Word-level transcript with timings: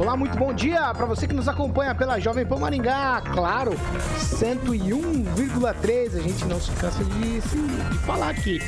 Olá, 0.00 0.16
muito 0.16 0.34
bom 0.38 0.50
dia 0.54 0.94
para 0.94 1.04
você 1.04 1.26
que 1.26 1.34
nos 1.34 1.46
acompanha 1.46 1.94
pela 1.94 2.18
Jovem 2.18 2.46
Pan 2.46 2.56
Maringá, 2.56 3.20
claro, 3.34 3.72
101,3. 4.18 6.16
A 6.16 6.22
gente 6.22 6.46
não 6.46 6.58
se 6.58 6.70
cansa 6.70 7.04
de, 7.04 7.40
de 7.40 7.98
falar 8.06 8.30
aqui. 8.30 8.60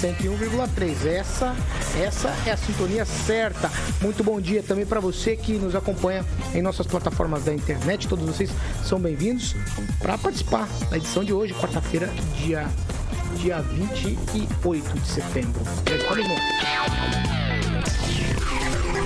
101,3. 0.00 1.06
Essa, 1.06 1.54
essa 1.96 2.34
é 2.44 2.50
a 2.50 2.56
sintonia 2.56 3.04
certa. 3.04 3.70
Muito 4.00 4.24
bom 4.24 4.40
dia 4.40 4.64
também 4.64 4.84
para 4.84 4.98
você 4.98 5.36
que 5.36 5.52
nos 5.52 5.76
acompanha 5.76 6.24
em 6.52 6.60
nossas 6.60 6.88
plataformas 6.88 7.44
da 7.44 7.54
internet. 7.54 8.08
Todos 8.08 8.26
vocês 8.26 8.50
são 8.82 8.98
bem-vindos 8.98 9.54
para 10.00 10.18
participar 10.18 10.68
da 10.90 10.96
edição 10.96 11.22
de 11.22 11.32
hoje, 11.32 11.54
quarta-feira, 11.54 12.08
dia 12.36 12.66
dia 13.36 13.60
28 13.62 14.98
de 14.98 15.06
setembro. 15.06 15.60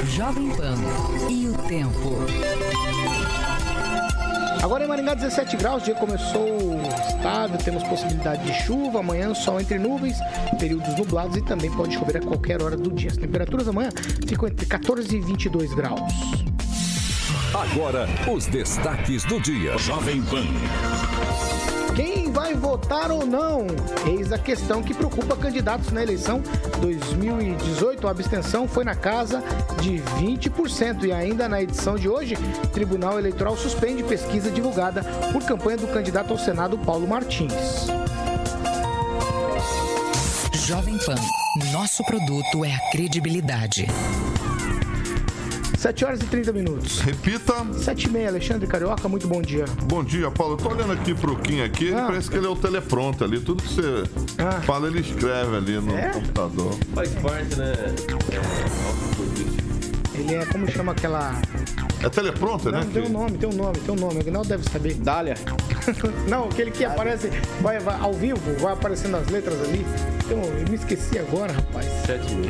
Jovem 0.09 0.51
Pan 0.51 0.77
e 1.31 1.49
o 1.49 1.55
tempo. 1.69 2.17
Agora 4.63 4.85
em 4.85 4.87
Maringá, 4.89 5.15
17 5.15 5.57
graus, 5.57 5.83
o 5.83 5.85
dia 5.85 5.95
começou 5.95 6.81
estável, 7.09 7.59
temos 7.59 7.83
possibilidade 7.85 8.45
de 8.45 8.53
chuva, 8.65 9.01
amanhã 9.01 9.35
sol 9.35 9.61
entre 9.61 9.79
nuvens, 9.79 10.17
períodos 10.59 10.95
nublados 10.97 11.37
e 11.37 11.43
também 11.43 11.71
pode 11.71 11.95
chover 11.95 12.19
a 12.19 12.21
qualquer 12.21 12.63
hora 12.63 12.77
do 12.77 12.91
dia. 12.91 13.11
As 13.11 13.17
temperaturas 13.17 13.69
amanhã 13.69 13.91
ficam 14.27 14.49
entre 14.49 14.67
14 14.67 15.17
e 15.17 15.21
22 15.21 15.75
graus. 15.75 16.01
Agora, 17.55 18.09
os 18.33 18.47
destaques 18.47 19.25
do 19.25 19.41
dia. 19.41 19.77
Jovem 19.79 20.23
Pan. 20.23 21.54
Vai 22.35 22.53
votar 22.53 23.13
ou 23.13 23.25
não? 23.25 23.65
Eis 24.05 24.33
a 24.33 24.39
questão 24.39 24.83
que 24.83 24.93
preocupa 24.93 25.37
candidatos 25.37 25.93
na 25.93 26.03
eleição 26.03 26.43
2018. 26.81 28.09
A 28.09 28.11
abstenção 28.11 28.67
foi 28.67 28.85
na 28.85 28.97
casa 28.97 29.41
de 29.81 30.03
20%. 30.19 31.05
E 31.05 31.13
ainda 31.13 31.49
na 31.49 31.63
edição 31.63 31.95
de 31.95 32.09
hoje, 32.09 32.35
o 32.35 32.67
Tribunal 32.67 33.21
Eleitoral 33.21 33.57
suspende 33.57 34.03
pesquisa 34.03 34.51
divulgada 34.51 35.05
por 35.33 35.45
campanha 35.45 35.79
do 35.79 35.87
candidato 35.87 36.33
ao 36.33 36.39
Senado, 36.39 36.77
Paulo 36.77 37.07
Martins. 37.07 37.87
Jovem 40.67 40.99
Pan. 40.99 41.15
Nosso 41.73 42.03
produto 42.05 42.65
é 42.65 42.73
a 42.75 42.91
credibilidade. 42.91 43.87
7 45.85 46.03
horas 46.07 46.21
e 46.23 46.25
30 46.25 46.51
minutos. 46.51 47.01
Repita. 47.01 47.53
7 47.75 48.05
e 48.05 48.11
meia, 48.11 48.29
Alexandre 48.31 48.67
Carioca, 48.67 49.07
muito 49.07 49.29
bom 49.29 49.43
dia. 49.43 49.67
Bom 49.83 50.03
dia, 50.03 50.31
Paulo. 50.31 50.55
Eu 50.55 50.57
tô 50.57 50.71
olhando 50.71 50.95
aqui 50.95 51.13
pro 51.15 51.37
Kim 51.37 51.61
aqui, 51.61 51.93
Ah. 51.93 52.07
parece 52.07 52.31
que 52.31 52.39
ele 52.39 52.47
é 52.47 52.49
o 52.49 52.57
telepronto 52.57 53.23
ali. 53.23 53.39
Tudo 53.39 53.63
que 53.63 53.69
você 53.75 54.03
Ah. 54.39 54.63
fala, 54.63 54.87
ele 54.89 55.01
escreve 55.01 55.55
ali 55.55 55.79
no 55.79 55.95
É? 55.95 56.09
computador. 56.09 56.73
Faz 56.95 57.11
parte, 57.17 57.57
né? 57.59 57.75
Ele 60.15 60.35
é, 60.37 60.47
como 60.47 60.67
chama 60.71 60.93
aquela... 60.93 61.33
É 62.05 62.09
teleprompter, 62.11 62.71
Não, 62.73 62.81
né? 62.81 62.87
tem 62.93 63.03
um 63.03 63.09
nome, 63.09 63.39
tem 63.39 63.49
um 63.49 63.53
nome, 63.53 63.79
tem 63.79 63.95
um 63.95 63.99
nome. 63.99 64.17
O 64.17 64.21
Aguinaldo 64.21 64.49
deve 64.49 64.63
saber. 64.71 64.95
Dália. 64.95 65.35
Não, 66.29 66.45
aquele 66.45 66.71
que 66.71 66.85
aparece 66.85 67.31
vai, 67.61 67.79
vai 67.79 67.99
ao 67.99 68.13
vivo, 68.13 68.41
vai 68.59 68.73
aparecendo 68.75 69.17
as 69.17 69.27
letras 69.29 69.61
ali. 69.63 69.85
Então, 70.25 70.43
eu 70.43 70.69
me 70.69 70.75
esqueci 70.75 71.19
agora, 71.19 71.53
rapaz. 71.53 71.87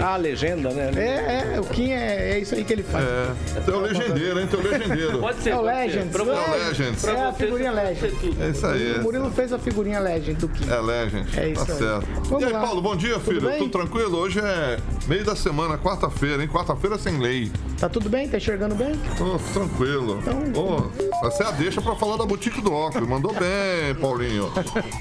Ah, 0.02 0.16
legenda, 0.16 0.70
né? 0.70 0.90
É, 0.96 1.54
é, 1.56 1.60
o 1.60 1.64
Kim 1.64 1.90
é, 1.90 2.32
é 2.32 2.38
isso 2.38 2.54
aí 2.54 2.64
que 2.64 2.72
ele 2.72 2.82
faz. 2.84 3.04
É, 3.04 3.60
tem 3.60 3.74
o 3.74 3.80
legendeiro, 3.80 4.40
hein? 4.40 4.46
Tem 4.48 4.60
o 4.60 4.62
legendeiro. 4.62 5.18
Pode 5.18 5.42
ser, 5.42 5.50
É 5.50 5.56
o 5.56 5.60
ser. 5.60 5.64
Legends. 5.66 6.12
Pra 6.12 6.22
É 6.24 6.26
o 6.26 6.68
Legends. 6.68 7.04
É 7.04 7.24
a 7.24 7.32
figurinha 7.32 7.72
Legend. 7.72 8.16
tudo. 8.20 8.42
É 8.44 8.48
isso 8.50 8.66
aí. 8.66 8.98
O 8.98 9.02
Murilo 9.02 9.30
fez 9.32 9.52
a 9.52 9.58
figurinha 9.58 9.98
Legend 10.00 10.34
do 10.34 10.48
Kim. 10.48 10.70
É 10.70 10.80
Legend. 10.80 11.38
É 11.38 11.48
isso 11.48 11.66
tá 11.66 11.72
aí. 11.72 11.78
certo. 11.78 12.06
Vamos 12.28 12.42
e 12.42 12.46
aí, 12.46 12.52
lá. 12.52 12.60
Paulo, 12.60 12.80
bom 12.82 12.96
dia, 12.96 13.14
Tudo 13.14 13.24
filho. 13.24 13.40
bem? 13.42 13.58
Tudo 13.58 13.70
tranquilo? 13.70 14.18
Hoje 14.18 14.38
é 14.40 14.78
meio 15.08 15.24
da 15.24 15.34
semana, 15.34 15.76
quarta-feira, 15.76 16.42
hein? 16.42 16.48
Quarta-feira 16.48 16.96
sem 16.98 17.18
lei. 17.18 17.50
Tá 17.78 17.88
tudo 17.88 18.08
bem? 18.08 18.28
Tá 18.28 18.36
enxergando 18.38 18.74
bem? 18.74 18.94
Tô 19.18 19.38
tranquilo. 19.52 20.18
Então- 20.20 20.90
Ô, 21.22 21.26
essa 21.26 21.44
é 21.44 21.46
a 21.48 21.50
deixa 21.50 21.80
pra 21.82 21.94
falar 21.96 22.16
da 22.16 22.24
Boutique 22.24 22.60
do 22.60 22.72
Óculos. 22.72 23.08
Mandou 23.08 23.32
bem, 23.34 23.94
Paulinho. 24.00 24.50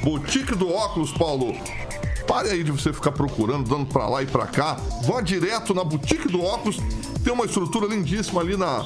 Boutique 0.04 0.56
do 0.56 0.70
Óculos, 0.72 1.12
Paulo. 1.12 1.54
Pare 2.28 2.50
aí 2.50 2.64
de 2.64 2.72
você 2.72 2.92
ficar 2.92 3.12
procurando, 3.12 3.70
dando 3.70 3.86
pra 3.86 4.08
lá 4.08 4.24
e 4.24 4.26
pra 4.26 4.48
cá. 4.48 4.78
Vá 5.06 5.22
direto 5.22 5.74
na 5.74 5.84
Boutique 5.84 6.28
do 6.28 6.42
Óculos. 6.42 6.78
Tem 7.24 7.32
uma 7.32 7.46
estrutura 7.46 7.86
lindíssima 7.88 8.42
ali 8.42 8.58
na 8.58 8.84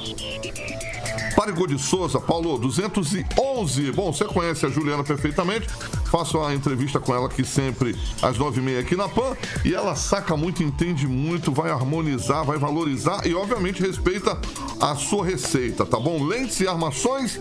Parigô 1.38 1.66
de 1.68 1.78
Souza, 1.78 2.20
Paulo, 2.20 2.58
211. 2.58 3.92
Bom, 3.92 4.12
você 4.12 4.24
conhece 4.24 4.66
a 4.66 4.68
Juliana 4.68 5.04
perfeitamente. 5.04 5.68
Faço 6.10 6.40
a 6.40 6.52
entrevista 6.52 6.98
com 6.98 7.14
ela 7.14 7.26
aqui 7.26 7.44
sempre 7.44 7.96
às 8.20 8.36
9h30 8.36 8.80
aqui 8.80 8.96
na 8.96 9.08
PAN. 9.08 9.36
E 9.64 9.72
ela 9.72 9.94
saca 9.94 10.36
muito, 10.36 10.64
entende 10.64 11.06
muito, 11.06 11.52
vai 11.52 11.70
harmonizar, 11.70 12.44
vai 12.44 12.58
valorizar 12.58 13.24
e, 13.24 13.36
obviamente, 13.36 13.80
respeita 13.80 14.36
a 14.80 14.96
sua 14.96 15.24
receita, 15.24 15.86
tá 15.86 16.00
bom? 16.00 16.24
Lentes 16.24 16.58
e 16.58 16.66
armações. 16.66 17.38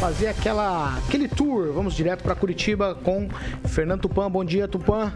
fazer 0.00 0.28
aquela, 0.28 0.96
aquele 0.98 1.28
tour. 1.28 1.72
Vamos 1.72 1.94
direto 1.94 2.22
para 2.22 2.34
Curitiba 2.34 2.94
com 2.94 3.28
Fernando 3.68 4.02
Tupan. 4.02 4.30
Bom 4.30 4.44
dia, 4.44 4.66
Tupan. 4.66 5.12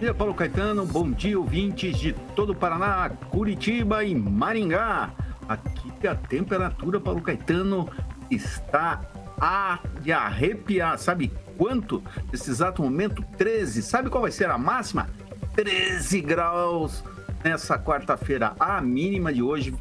Dia, 0.00 0.14
Paulo 0.14 0.32
Caetano. 0.32 0.86
Bom 0.86 1.10
dia, 1.10 1.38
ouvintes 1.38 1.98
de 1.98 2.14
todo 2.34 2.52
o 2.52 2.54
Paraná, 2.54 3.10
Curitiba 3.28 4.02
e 4.02 4.14
Maringá. 4.14 5.10
Aqui 5.46 6.08
a 6.08 6.14
temperatura, 6.14 6.98
Paulo 6.98 7.20
Caetano, 7.20 7.86
está 8.30 9.02
a 9.38 9.78
de 10.00 10.10
arrepiar. 10.10 10.98
Sabe 10.98 11.30
quanto? 11.58 12.02
Nesse 12.32 12.48
exato 12.48 12.82
momento, 12.82 13.22
13. 13.36 13.82
Sabe 13.82 14.08
qual 14.08 14.22
vai 14.22 14.32
ser 14.32 14.48
a 14.48 14.56
máxima? 14.56 15.06
13 15.54 16.22
graus 16.22 17.04
nessa 17.44 17.78
quarta-feira. 17.78 18.54
A 18.58 18.80
mínima 18.80 19.30
de 19.30 19.42
hoje, 19.42 19.74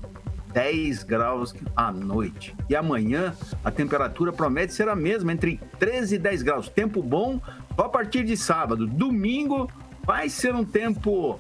10 0.52 1.02
graus 1.04 1.56
à 1.74 1.94
noite. 1.94 2.54
E 2.70 2.76
amanhã 2.76 3.34
a 3.64 3.72
temperatura 3.72 4.34
promete 4.34 4.74
ser 4.74 4.90
a 4.90 4.96
mesma, 4.98 5.32
entre 5.32 5.62
13 5.80 6.16
e 6.16 6.20
10 6.20 6.42
graus. 6.42 6.68
Tempo 6.68 7.02
bom 7.02 7.40
só 7.74 7.86
a 7.86 7.90
partir 7.90 8.26
de 8.26 8.36
sábado. 8.36 8.86
Domingo 8.86 9.72
vai 10.10 10.28
ser 10.28 10.56
um 10.56 10.66
tempo 10.66 11.40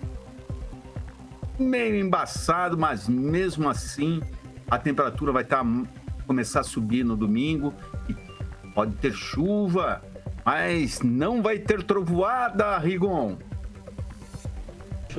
meio 1.57 1.95
embaçado, 1.95 2.77
mas 2.77 3.09
mesmo 3.09 3.67
assim 3.67 4.21
a 4.69 4.77
temperatura 4.77 5.31
vai 5.31 5.41
estar 5.41 5.65
começar 6.27 6.59
a 6.59 6.63
subir 6.63 7.03
no 7.03 7.17
domingo 7.17 7.73
e 8.07 8.13
pode 8.75 8.93
ter 8.97 9.11
chuva, 9.11 10.03
mas 10.45 11.01
não 11.01 11.41
vai 11.41 11.57
ter 11.57 11.81
trovoada, 11.81 12.77
Rigon. 12.77 13.37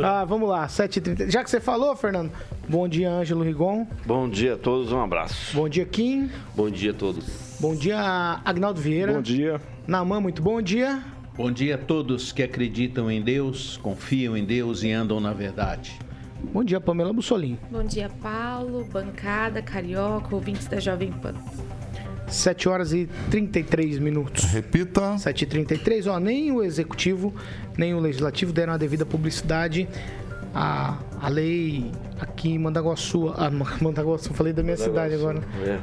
Ah, 0.01 0.25
vamos 0.25 0.49
lá, 0.49 0.69
7h30. 0.69 1.29
Já 1.29 1.43
que 1.43 1.51
você 1.51 1.59
falou, 1.59 1.97
Fernando, 1.97 2.31
bom 2.69 2.87
dia, 2.87 3.11
Ângelo 3.11 3.43
Rigon. 3.43 3.85
Bom 4.07 4.31
dia 4.31 4.55
a 4.55 4.57
todos, 4.57 4.93
um 4.93 5.03
abraço. 5.03 5.57
Bom 5.57 5.69
dia, 5.69 5.85
Kim. 5.85 6.31
Bom 6.55 6.71
dia 6.71 6.93
a 6.93 6.95
todos. 6.95 7.59
Bom 7.59 7.75
dia, 7.75 8.41
Agnaldo 8.45 8.81
Vieira. 8.81 9.13
Bom 9.13 9.21
dia. 9.21 9.61
Namã, 9.89 10.21
muito 10.21 10.41
bom 10.41 10.63
dia. 10.63 11.03
Bom 11.41 11.51
dia 11.51 11.77
a 11.77 11.79
todos 11.79 12.33
que 12.33 12.43
acreditam 12.43 13.11
em 13.11 13.23
Deus, 13.23 13.79
confiam 13.79 14.37
em 14.37 14.45
Deus 14.45 14.83
e 14.83 14.93
andam 14.93 15.19
na 15.19 15.33
verdade. 15.33 15.99
Bom 16.53 16.63
dia, 16.63 16.79
Pamela 16.79 17.15
Bussolim. 17.15 17.59
Bom 17.71 17.83
dia, 17.83 18.11
Paulo, 18.21 18.85
bancada, 18.85 19.63
carioca, 19.63 20.35
ouvintes 20.35 20.67
da 20.67 20.79
Jovem 20.79 21.11
Pan. 21.11 21.33
7 22.29 22.69
horas 22.69 22.93
e 22.93 23.09
33 23.31 23.99
minutos. 23.99 24.45
Repita. 24.45 25.15
7h33, 25.15 26.13
ó, 26.13 26.21
nem 26.21 26.53
o 26.53 26.63
executivo, 26.63 27.35
nem 27.75 27.95
o 27.95 28.01
legislativo 28.01 28.53
deram 28.53 28.75
a 28.75 28.77
devida 28.77 29.07
publicidade 29.07 29.89
à, 30.55 30.99
à 31.21 31.29
lei 31.29 31.91
aqui 32.19 32.51
em 32.51 32.59
Mandaguaçu. 32.59 33.33
Ah, 33.37 33.51
Mandaguaçu, 33.81 34.33
falei 34.33 34.53
da 34.53 34.63
minha 34.63 34.77
cidade 34.77 35.15
agora. 35.15 35.41
É. 35.65 35.79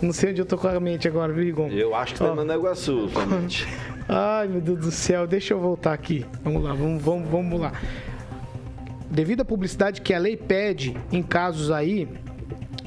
Não 0.04 0.12
sei 0.12 0.30
onde 0.30 0.42
eu 0.42 0.46
tô 0.46 0.58
com 0.58 0.68
a 0.68 0.78
mente 0.78 1.08
agora, 1.08 1.32
viu, 1.32 1.44
Rigon? 1.44 1.68
Eu 1.68 1.94
acho 1.94 2.12
que 2.12 2.18
tá 2.18 2.28
em 2.28 2.36
Mandaguaçu, 2.36 3.08
somente. 3.08 3.66
Ai, 4.06 4.46
meu 4.48 4.60
Deus 4.60 4.78
do 4.78 4.90
céu, 4.90 5.26
deixa 5.26 5.54
eu 5.54 5.60
voltar 5.60 5.94
aqui. 5.94 6.26
Vamos 6.42 6.62
lá, 6.62 6.74
vamos, 6.74 7.02
vamos, 7.02 7.28
vamos 7.28 7.60
lá. 7.60 7.72
Devido 9.10 9.40
à 9.40 9.44
publicidade 9.44 10.02
que 10.02 10.12
a 10.12 10.18
lei 10.18 10.36
pede 10.36 10.94
em 11.10 11.22
casos 11.22 11.70
aí 11.70 12.08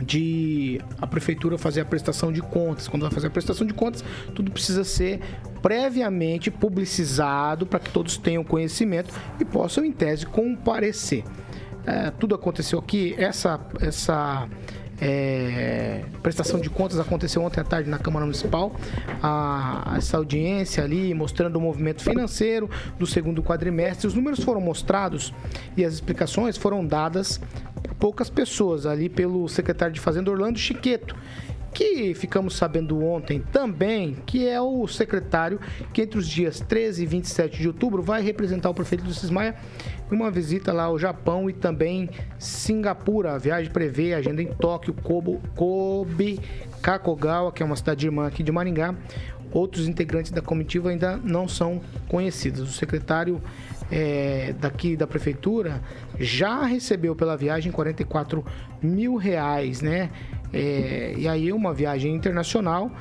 de 0.01 0.79
a 1.01 1.07
prefeitura 1.07 1.57
fazer 1.57 1.81
a 1.81 1.85
prestação 1.85 2.31
de 2.31 2.41
contas. 2.41 2.87
Quando 2.87 3.01
vai 3.03 3.11
fazer 3.11 3.27
a 3.27 3.29
prestação 3.31 3.65
de 3.65 3.73
contas, 3.73 4.03
tudo 4.35 4.51
precisa 4.51 4.83
ser 4.83 5.21
previamente 5.61 6.51
publicizado 6.51 7.65
para 7.65 7.79
que 7.79 7.89
todos 7.89 8.17
tenham 8.17 8.43
conhecimento 8.43 9.11
e 9.39 9.45
possam, 9.45 9.83
em 9.83 9.91
tese, 9.91 10.25
comparecer. 10.25 11.23
É, 11.87 12.11
tudo 12.11 12.35
aconteceu 12.35 12.77
aqui. 12.77 13.15
Essa, 13.17 13.57
essa 13.79 14.45
é, 14.99 16.03
prestação 16.21 16.59
de 16.59 16.69
contas 16.69 16.99
aconteceu 16.99 17.41
ontem 17.41 17.61
à 17.61 17.63
tarde 17.63 17.89
na 17.89 17.97
Câmara 17.97 18.25
Municipal. 18.25 18.75
A, 19.23 19.93
essa 19.95 20.17
audiência 20.17 20.83
ali 20.83 21.13
mostrando 21.13 21.55
o 21.55 21.61
movimento 21.61 22.03
financeiro 22.03 22.69
do 22.99 23.07
segundo 23.07 23.41
quadrimestre. 23.41 24.05
Os 24.05 24.13
números 24.13 24.43
foram 24.43 24.59
mostrados 24.59 25.33
e 25.77 25.85
as 25.85 25.93
explicações 25.93 26.57
foram 26.57 26.85
dadas 26.85 27.39
por 27.81 27.95
poucas 27.95 28.29
pessoas 28.29 28.85
ali 28.85 29.07
pelo 29.07 29.47
secretário 29.47 29.93
de 29.93 30.01
Fazenda 30.01 30.29
Orlando 30.29 30.59
Chiqueto. 30.59 31.15
Que 31.77 32.15
ficamos 32.15 32.55
sabendo 32.55 33.05
ontem 33.05 33.39
também 33.51 34.17
que 34.25 34.47
é 34.47 34.59
o 34.59 34.87
secretário 34.87 35.59
que 35.93 36.01
entre 36.01 36.17
os 36.17 36.27
dias 36.27 36.59
13 36.59 37.03
e 37.03 37.05
27 37.05 37.59
de 37.59 37.67
outubro 37.67 38.01
vai 38.01 38.19
representar 38.23 38.71
o 38.71 38.73
prefeito 38.73 39.03
do 39.03 39.13
Cismaia 39.13 39.53
em 40.11 40.15
uma 40.15 40.31
visita 40.31 40.73
lá 40.73 40.85
ao 40.85 40.97
Japão 40.97 41.47
e 41.47 41.53
também 41.53 42.09
Singapura. 42.39 43.35
A 43.35 43.37
viagem 43.37 43.71
prevê 43.71 44.15
agenda 44.15 44.41
em 44.41 44.47
Tóquio, 44.47 44.91
Kobo, 44.91 45.39
Kobe, 45.55 46.39
Kakogawa, 46.81 47.51
que 47.51 47.61
é 47.61 47.65
uma 47.65 47.75
cidade 47.75 48.07
irmã 48.07 48.25
aqui 48.25 48.41
de 48.41 48.51
Maringá. 48.51 48.95
Outros 49.51 49.87
integrantes 49.87 50.31
da 50.31 50.41
comitiva 50.41 50.89
ainda 50.89 51.15
não 51.17 51.47
são 51.47 51.79
conhecidos. 52.07 52.71
O 52.71 52.73
secretário 52.73 53.39
é, 53.91 54.53
daqui 54.59 54.95
da 54.95 55.07
prefeitura 55.07 55.81
já 56.19 56.63
recebeu 56.63 57.15
pela 57.15 57.37
viagem 57.37 57.71
44 57.71 58.43
mil 58.81 59.15
reais, 59.15 59.81
né? 59.81 60.09
É, 60.53 61.13
e 61.17 61.27
aí 61.27 61.51
uma 61.51 61.73
viagem 61.73 62.13
internacional, 62.13 62.91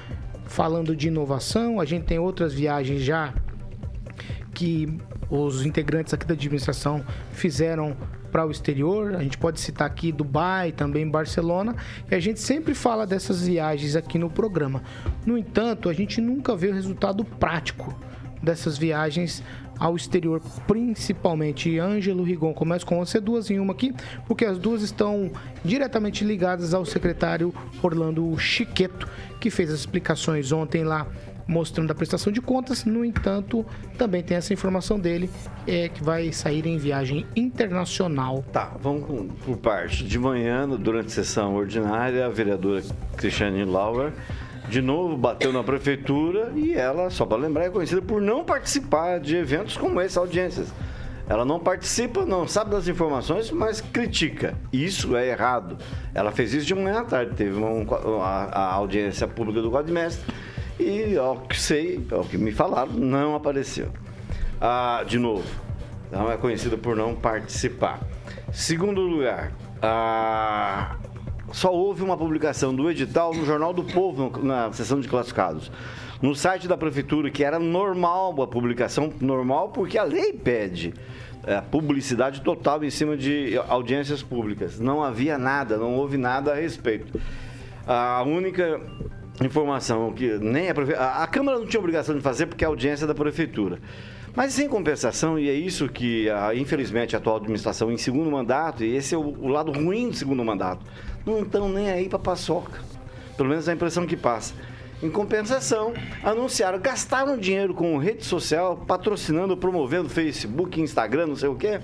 falando 0.44 0.94
de 0.94 1.08
inovação, 1.08 1.80
a 1.80 1.84
gente 1.84 2.04
tem 2.04 2.18
outras 2.18 2.52
viagens 2.52 3.02
já 3.02 3.34
que 4.54 4.98
os 5.28 5.66
integrantes 5.66 6.14
aqui 6.14 6.26
da 6.26 6.34
administração 6.34 7.04
fizeram 7.32 7.96
para 8.30 8.46
o 8.46 8.50
exterior. 8.50 9.14
A 9.14 9.22
gente 9.22 9.38
pode 9.38 9.60
citar 9.60 9.86
aqui 9.86 10.12
Dubai, 10.12 10.72
também 10.72 11.08
Barcelona, 11.08 11.74
e 12.10 12.14
a 12.14 12.20
gente 12.20 12.40
sempre 12.40 12.74
fala 12.74 13.06
dessas 13.06 13.46
viagens 13.46 13.96
aqui 13.96 14.18
no 14.18 14.30
programa. 14.30 14.82
No 15.24 15.36
entanto, 15.36 15.88
a 15.88 15.92
gente 15.92 16.20
nunca 16.20 16.54
vê 16.54 16.68
o 16.68 16.74
resultado 16.74 17.24
prático 17.24 17.98
dessas 18.42 18.78
viagens 18.78 19.42
ao 19.78 19.96
exterior, 19.96 20.40
principalmente 20.66 21.78
Ângelo 21.78 22.22
Rigon. 22.22 22.54
Começo 22.54 22.86
com 22.86 22.98
você, 22.98 23.20
duas 23.20 23.50
em 23.50 23.58
uma 23.58 23.72
aqui, 23.72 23.92
porque 24.26 24.44
as 24.44 24.58
duas 24.58 24.82
estão 24.82 25.30
diretamente 25.64 26.24
ligadas 26.24 26.72
ao 26.74 26.84
secretário 26.84 27.52
Orlando 27.82 28.36
Chiqueto, 28.38 29.08
que 29.40 29.50
fez 29.50 29.70
as 29.70 29.80
explicações 29.80 30.52
ontem 30.52 30.84
lá 30.84 31.06
mostrando 31.48 31.90
a 31.92 31.94
prestação 31.94 32.32
de 32.32 32.40
contas. 32.40 32.84
No 32.84 33.04
entanto, 33.04 33.64
também 33.96 34.20
tem 34.22 34.36
essa 34.36 34.52
informação 34.52 34.98
dele 34.98 35.30
é, 35.66 35.88
que 35.88 36.02
vai 36.02 36.32
sair 36.32 36.66
em 36.66 36.76
viagem 36.76 37.24
internacional. 37.36 38.44
Tá, 38.52 38.72
vamos 38.80 39.04
com- 39.06 39.28
por 39.28 39.56
parte. 39.58 40.02
De 40.04 40.18
manhã, 40.18 40.68
durante 40.68 41.06
a 41.06 41.10
sessão 41.10 41.54
ordinária, 41.54 42.26
a 42.26 42.28
vereadora 42.28 42.82
Cristiane 43.16 43.64
Lauer 43.64 44.12
de 44.68 44.82
novo 44.82 45.16
bateu 45.16 45.52
na 45.52 45.62
prefeitura 45.62 46.52
e 46.54 46.74
ela, 46.74 47.10
só 47.10 47.24
para 47.24 47.38
lembrar, 47.38 47.64
é 47.64 47.70
conhecida 47.70 48.02
por 48.02 48.20
não 48.20 48.44
participar 48.44 49.20
de 49.20 49.36
eventos 49.36 49.76
como 49.76 50.00
esse, 50.00 50.18
audiências. 50.18 50.72
Ela 51.28 51.44
não 51.44 51.58
participa, 51.58 52.24
não 52.24 52.46
sabe 52.46 52.70
das 52.70 52.86
informações, 52.86 53.50
mas 53.50 53.80
critica. 53.80 54.54
Isso 54.72 55.16
é 55.16 55.28
errado. 55.28 55.76
Ela 56.14 56.30
fez 56.30 56.54
isso 56.54 56.66
de 56.66 56.74
manhã 56.74 57.00
à 57.00 57.04
tarde. 57.04 57.34
Teve 57.34 57.56
uma, 57.56 57.96
a, 58.22 58.44
a 58.44 58.74
audiência 58.74 59.26
pública 59.26 59.60
do 59.60 59.70
Quadrimestre 59.70 60.32
e, 60.78 61.16
ao 61.16 61.40
que 61.40 61.60
sei, 61.60 62.06
ao 62.12 62.24
que 62.24 62.38
me 62.38 62.52
falaram, 62.52 62.92
não 62.92 63.34
apareceu. 63.34 63.88
Ah, 64.60 65.02
de 65.06 65.18
novo, 65.18 65.44
não 66.12 66.30
é 66.30 66.36
conhecida 66.36 66.76
por 66.76 66.94
não 66.94 67.14
participar. 67.14 68.00
Segundo 68.52 69.00
lugar, 69.00 69.52
ah, 69.82 70.95
só 71.56 71.72
houve 71.72 72.02
uma 72.02 72.18
publicação 72.18 72.74
do 72.74 72.90
edital 72.90 73.32
no 73.32 73.46
Jornal 73.46 73.72
do 73.72 73.82
Povo, 73.82 74.30
na 74.42 74.70
seção 74.72 75.00
de 75.00 75.08
classificados. 75.08 75.72
No 76.20 76.34
site 76.34 76.68
da 76.68 76.76
prefeitura, 76.76 77.30
que 77.30 77.42
era 77.42 77.58
normal 77.58 78.42
a 78.42 78.46
publicação, 78.46 79.10
normal 79.22 79.70
porque 79.70 79.96
a 79.96 80.02
lei 80.04 80.34
pede 80.34 80.92
é, 81.46 81.58
publicidade 81.62 82.42
total 82.42 82.84
em 82.84 82.90
cima 82.90 83.16
de 83.16 83.58
audiências 83.68 84.22
públicas. 84.22 84.78
Não 84.78 85.02
havia 85.02 85.38
nada, 85.38 85.78
não 85.78 85.94
houve 85.94 86.18
nada 86.18 86.52
a 86.52 86.54
respeito. 86.54 87.18
A 87.86 88.22
única 88.22 88.78
informação 89.42 90.12
que 90.12 90.36
nem 90.38 90.68
a, 90.68 90.74
prefe... 90.74 90.92
a 90.92 91.22
a 91.22 91.26
Câmara 91.26 91.58
não 91.58 91.66
tinha 91.66 91.80
obrigação 91.80 92.14
de 92.14 92.20
fazer 92.20 92.46
porque 92.46 92.64
é 92.64 92.66
a 92.66 92.70
audiência 92.70 93.06
da 93.06 93.14
prefeitura. 93.14 93.78
Mas 94.34 94.52
sem 94.52 94.68
compensação, 94.68 95.38
e 95.38 95.48
é 95.48 95.54
isso 95.54 95.88
que, 95.88 96.28
a- 96.28 96.54
infelizmente, 96.54 97.16
a 97.16 97.18
atual 97.18 97.36
administração 97.36 97.90
em 97.90 97.96
segundo 97.96 98.30
mandato, 98.30 98.84
e 98.84 98.94
esse 98.94 99.14
é 99.14 99.18
o 99.18 99.48
lado 99.48 99.72
ruim 99.72 100.10
do 100.10 100.16
segundo 100.16 100.44
mandato, 100.44 100.84
não 101.26 101.42
estão 101.42 101.68
nem 101.68 101.90
aí 101.90 102.08
para 102.08 102.18
paçoca. 102.18 102.80
Pelo 103.36 103.48
menos 103.48 103.66
é 103.66 103.72
a 103.72 103.74
impressão 103.74 104.06
que 104.06 104.16
passa. 104.16 104.54
Em 105.02 105.10
compensação, 105.10 105.92
anunciaram, 106.22 106.78
gastaram 106.78 107.36
dinheiro 107.36 107.74
com 107.74 107.98
rede 107.98 108.24
social, 108.24 108.78
patrocinando, 108.86 109.54
promovendo 109.54 110.08
Facebook, 110.08 110.80
Instagram, 110.80 111.26
não 111.26 111.36
sei 111.36 111.50
o 111.50 111.54
quê, 111.54 111.80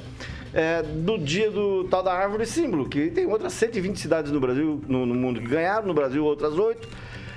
é, 0.54 0.82
do 0.82 1.18
dia 1.18 1.50
do 1.50 1.84
tal 1.84 2.02
da 2.02 2.14
árvore 2.14 2.46
símbolo, 2.46 2.88
que 2.88 3.10
tem 3.10 3.26
outras 3.26 3.52
120 3.52 3.98
cidades 3.98 4.32
no 4.32 4.40
Brasil, 4.40 4.80
no, 4.88 5.04
no 5.04 5.14
mundo 5.14 5.40
que 5.40 5.46
ganharam, 5.46 5.86
no 5.86 5.92
Brasil 5.92 6.24
outras 6.24 6.54
oito. 6.58 6.88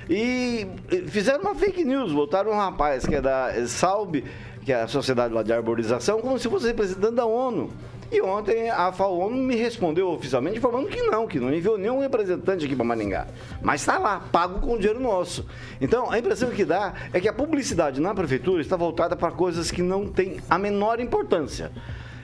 E 0.08 0.66
fizeram 1.08 1.40
uma 1.40 1.54
fake 1.54 1.84
news, 1.84 2.12
botaram 2.12 2.52
um 2.52 2.56
rapaz 2.56 3.04
que 3.04 3.14
é 3.14 3.20
da 3.20 3.50
Salb, 3.66 4.24
que 4.64 4.72
é 4.72 4.82
a 4.82 4.88
sociedade 4.88 5.34
lá 5.34 5.42
de 5.42 5.52
arborização, 5.52 6.20
como 6.20 6.38
se 6.38 6.48
fosse 6.48 6.68
representante 6.68 7.16
da 7.16 7.26
ONU. 7.26 7.70
E 8.10 8.20
ontem 8.20 8.70
a 8.70 8.92
FAO 8.92 9.28
me 9.30 9.56
respondeu 9.56 10.08
oficialmente 10.08 10.60
falando 10.60 10.88
que 10.88 11.02
não, 11.02 11.26
que 11.26 11.40
não 11.40 11.52
enviou 11.52 11.76
nenhum 11.76 11.98
representante 11.98 12.64
aqui 12.64 12.76
para 12.76 12.84
Maringá. 12.84 13.26
Mas 13.60 13.80
está 13.80 13.98
lá, 13.98 14.20
pago 14.30 14.60
com 14.60 14.78
dinheiro 14.78 15.00
nosso. 15.00 15.46
Então, 15.80 16.10
a 16.10 16.18
impressão 16.18 16.50
que 16.50 16.64
dá 16.64 16.94
é 17.12 17.20
que 17.20 17.28
a 17.28 17.32
publicidade 17.32 18.00
na 18.00 18.14
prefeitura 18.14 18.60
está 18.62 18.76
voltada 18.76 19.16
para 19.16 19.32
coisas 19.32 19.70
que 19.70 19.82
não 19.82 20.06
têm 20.06 20.40
a 20.48 20.58
menor 20.58 21.00
importância. 21.00 21.72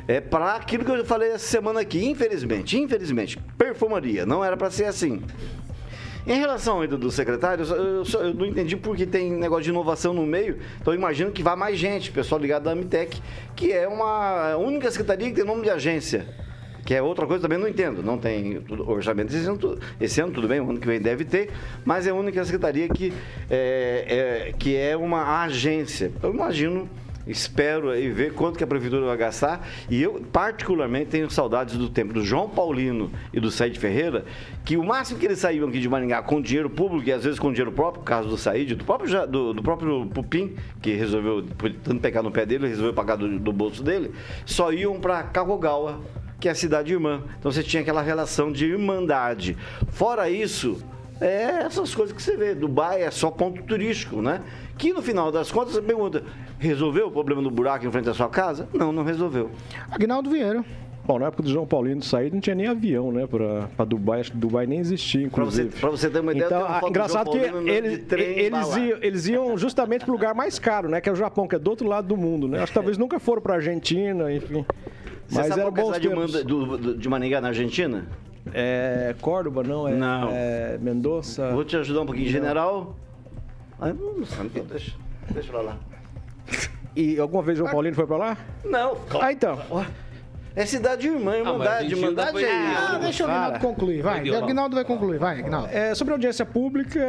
É 0.07 0.21
para 0.21 0.57
aquilo 0.57 0.85
que 0.85 0.91
eu 0.91 1.05
falei 1.05 1.31
essa 1.31 1.47
semana 1.47 1.81
aqui, 1.81 2.05
infelizmente, 2.05 2.77
infelizmente, 2.77 3.39
perfumaria, 3.57 4.27
não 4.27 4.45
era 4.45 4.57
para 4.57 4.71
ser 4.71 4.85
assim. 4.87 5.23
Em 6.27 6.39
relação 6.39 6.77
ao 6.77 6.85
ido 6.85 6.97
do 6.97 7.11
secretário, 7.11 7.65
eu 7.65 8.05
eu, 8.05 8.21
eu 8.21 8.35
não 8.35 8.47
entendi 8.47 8.77
porque 8.77 9.05
tem 9.07 9.31
negócio 9.33 9.65
de 9.65 9.71
inovação 9.71 10.15
no 10.15 10.25
meio, 10.25 10.59
então 10.81 10.95
imagino 10.95 11.33
que 11.33 11.43
vai 11.43 11.57
mais 11.57 11.77
gente, 11.79 12.13
pessoal 12.13 12.41
ligado 12.41 12.65
da 12.65 12.73
Amitec, 12.73 13.21
que 13.57 13.73
é 13.73 13.89
uma 13.89 14.57
única 14.57 14.91
secretaria 14.91 15.29
que 15.29 15.35
tem 15.35 15.45
nome 15.45 15.63
de 15.63 15.71
agência. 15.71 16.27
Que 16.85 16.95
é 16.95 17.03
outra 17.03 17.27
coisa 17.29 17.43
também 17.43 17.59
não 17.59 17.69
entendo. 17.69 18.03
Não 18.03 18.19
tem 18.19 18.61
orçamento 18.89 19.33
esse 19.33 19.47
ano, 19.47 19.79
esse 20.01 20.21
ano, 20.21 20.33
tudo 20.33 20.49
bem, 20.49 20.61
o 20.61 20.69
ano 20.69 20.81
que 20.81 20.87
vem 20.87 21.01
deve 21.01 21.25
ter, 21.25 21.49
mas 21.85 22.09
é 22.09 22.11
a 22.11 22.15
única 22.15 22.45
secretaria 22.45 22.89
que 22.89 23.13
é, 23.49 24.49
é- 24.49 24.53
que 24.59 24.77
é 24.77 24.97
uma 24.97 25.43
agência. 25.45 26.11
Eu 26.21 26.35
imagino 26.35 26.89
Espero 27.27 27.91
aí 27.91 28.11
ver 28.11 28.35
quanto 28.35 28.59
que 28.59 28.65
a 28.65 28.67
prefeitura 28.67 29.07
vai 29.07 29.17
gastar. 29.17 29.67
E 29.89 30.03
eu, 30.03 30.23
particularmente, 30.33 31.11
tenho 31.11 31.31
saudades 31.31 31.77
do 31.77 31.89
tempo 31.89 32.13
do 32.13 32.25
João 32.25 32.49
Paulino 32.49 33.11
e 33.33 33.39
do 33.39 33.51
Said 33.51 33.79
Ferreira, 33.79 34.25
que 34.65 34.77
o 34.77 34.85
máximo 34.85 35.19
que 35.19 35.27
eles 35.27 35.39
saíam 35.39 35.69
aqui 35.69 35.79
de 35.79 35.89
Maringá 35.89 36.23
com 36.23 36.41
dinheiro 36.41 36.69
público 36.69 37.09
e 37.09 37.13
às 37.13 37.25
vezes 37.25 37.39
com 37.39 37.51
dinheiro 37.53 37.73
próprio, 37.73 38.03
caso 38.03 38.29
do 38.29 38.37
Said, 38.37 38.75
do 38.75 38.85
próprio, 38.85 39.27
do, 39.27 39.53
do 39.53 39.63
próprio 39.63 40.07
Pupim, 40.07 40.57
que 40.81 40.93
resolveu, 40.95 41.45
tanto 41.85 42.01
pegar 42.01 42.23
no 42.23 42.31
pé 42.31 42.45
dele, 42.45 42.67
resolveu 42.67 42.93
pagar 42.93 43.17
do, 43.17 43.39
do 43.39 43.53
bolso 43.53 43.83
dele, 43.83 44.13
só 44.45 44.73
iam 44.73 45.01
para 45.01 45.23
Kagogawa, 45.23 46.01
que 46.41 46.49
é 46.49 46.53
a 46.53 46.55
cidade 46.55 46.93
irmã. 46.93 47.23
Então 47.39 47.53
você 47.53 47.63
tinha 47.63 47.83
aquela 47.83 48.03
relação 48.03 48.51
de 48.51 48.67
irmandade. 48.67 49.57
Fora 49.91 50.29
isso, 50.29 50.83
é 51.21 51.63
essas 51.65 51.95
coisas 51.95 52.15
que 52.15 52.23
você 52.23 52.37
vê. 52.37 52.55
Dubai 52.55 53.03
é 53.03 53.11
só 53.11 53.31
ponto 53.31 53.63
turístico, 53.63 54.21
né? 54.23 54.41
Que 54.79 54.93
no 54.93 55.03
final 55.03 55.31
das 55.31 55.51
contas 55.51 55.75
você 55.75 55.83
pergunta: 55.83 56.23
resolveu 56.59 57.09
o 57.09 57.11
problema 57.11 57.43
do 57.43 57.51
buraco 57.51 57.87
em 57.87 57.91
frente 57.91 58.09
à 58.09 58.15
sua 58.15 58.29
casa? 58.29 58.69
Não, 58.73 58.93
não 58.93 59.05
resolveu. 59.05 59.51
Agnaldo 59.91 60.31
Vieira. 60.31 60.65
Bom, 61.05 61.19
na 61.19 61.27
época 61.27 61.43
do 61.43 61.51
João 61.51 61.67
Paulino 61.67 62.01
sair, 62.01 62.33
não 62.33 62.39
tinha 62.39 62.55
nem 62.55 62.69
avião, 62.69 63.11
né, 63.11 63.27
pra, 63.27 63.69
pra 63.77 63.85
Dubai. 63.85 64.21
Acho 64.21 64.31
que 64.31 64.37
Dubai 64.37 64.67
nem 64.67 64.79
existia, 64.79 65.29
Pra 65.29 65.43
você, 65.45 65.63
inclusive. 65.63 65.81
pra 65.81 65.91
você 65.91 66.09
ter 66.09 66.21
uma 66.21 66.31
ideia, 66.31 66.47
Então, 66.47 66.65
uma 66.65 66.89
engraçado 66.89 67.29
que 67.33 67.39
eles, 67.39 68.05
eles, 68.13 68.77
iam, 68.77 68.99
eles 69.03 69.27
iam 69.27 69.59
justamente 69.59 70.05
pro 70.05 70.13
lugar 70.13 70.33
mais 70.33 70.61
caro, 70.61 70.89
né? 70.89 71.01
Que 71.01 71.09
é 71.09 71.13
o 71.13 71.17
Japão, 71.17 71.49
que 71.49 71.57
é 71.57 71.59
do 71.59 71.69
outro 71.69 71.89
lado 71.89 72.07
do 72.07 72.17
mundo, 72.17 72.47
né? 72.47 72.59
Acho 72.59 72.69
que 72.69 72.75
talvez 72.75 72.97
nunca 72.99 73.19
foram 73.19 73.43
pra 73.43 73.55
Argentina, 73.55 74.33
enfim. 74.33 74.65
Você 75.27 75.39
Mas 75.39 75.47
sabe 75.49 75.61
era 75.63 75.71
é 75.81 75.85
cidade 75.85 76.09
de. 76.09 76.15
Manda- 76.15 76.45
do- 76.45 76.79
do- 76.79 76.97
de 76.97 77.09
Maringá, 77.09 77.41
na 77.41 77.49
Argentina? 77.49 78.07
É 78.53 79.15
Córdoba, 79.21 79.63
não? 79.63 79.87
É, 79.89 79.93
Não. 79.95 80.29
É 80.33 80.79
Mendoza. 80.81 81.51
Vou 81.53 81.65
te 81.65 81.77
ajudar 81.77 82.01
um 82.03 82.07
pouquinho. 82.07 82.29
General... 82.29 82.97
Ah, 83.81 83.93
não, 83.93 84.15
não 84.19 84.27
sabe, 84.27 84.47
então 84.53 84.65
deixa, 84.65 84.93
deixa 85.31 85.51
pra 85.51 85.61
lá. 85.61 85.77
E 86.95 87.19
alguma 87.19 87.43
vez 87.43 87.59
o 87.59 87.61
João 87.63 87.71
Paulino 87.73 87.97
foi 87.97 88.07
pra 88.07 88.17
lá? 88.17 88.37
Não, 88.65 88.97
Ah, 89.21 89.33
então. 89.33 89.59
É 90.55 90.67
cidade 90.67 91.09
irmã, 91.09 91.37
irmandade. 91.37 91.69
Argentina 91.85 92.01
Irmandade 92.01 92.31
foi- 92.33 92.43
é 92.45 92.75
Ah, 92.77 92.99
deixa 93.01 93.25
o 93.27 93.31
Aguinaldo 93.31 93.59
concluir, 93.61 94.03
vai. 94.03 94.29
O 94.29 94.37
Aguinaldo 94.37 94.75
vai 94.77 94.85
concluir, 94.85 95.19
vai, 95.19 95.39
Aguinaldo. 95.41 95.69
É, 95.73 95.95
sobre 95.95 96.13
audiência 96.13 96.45
pública, 96.45 97.01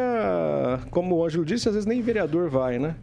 como 0.89 1.15
o 1.17 1.25
Ângelo 1.25 1.43
disse, 1.43 1.67
às 1.67 1.75
vezes 1.75 1.85
nem 1.85 2.01
vereador 2.01 2.49
vai, 2.49 2.79
né? 2.79 2.95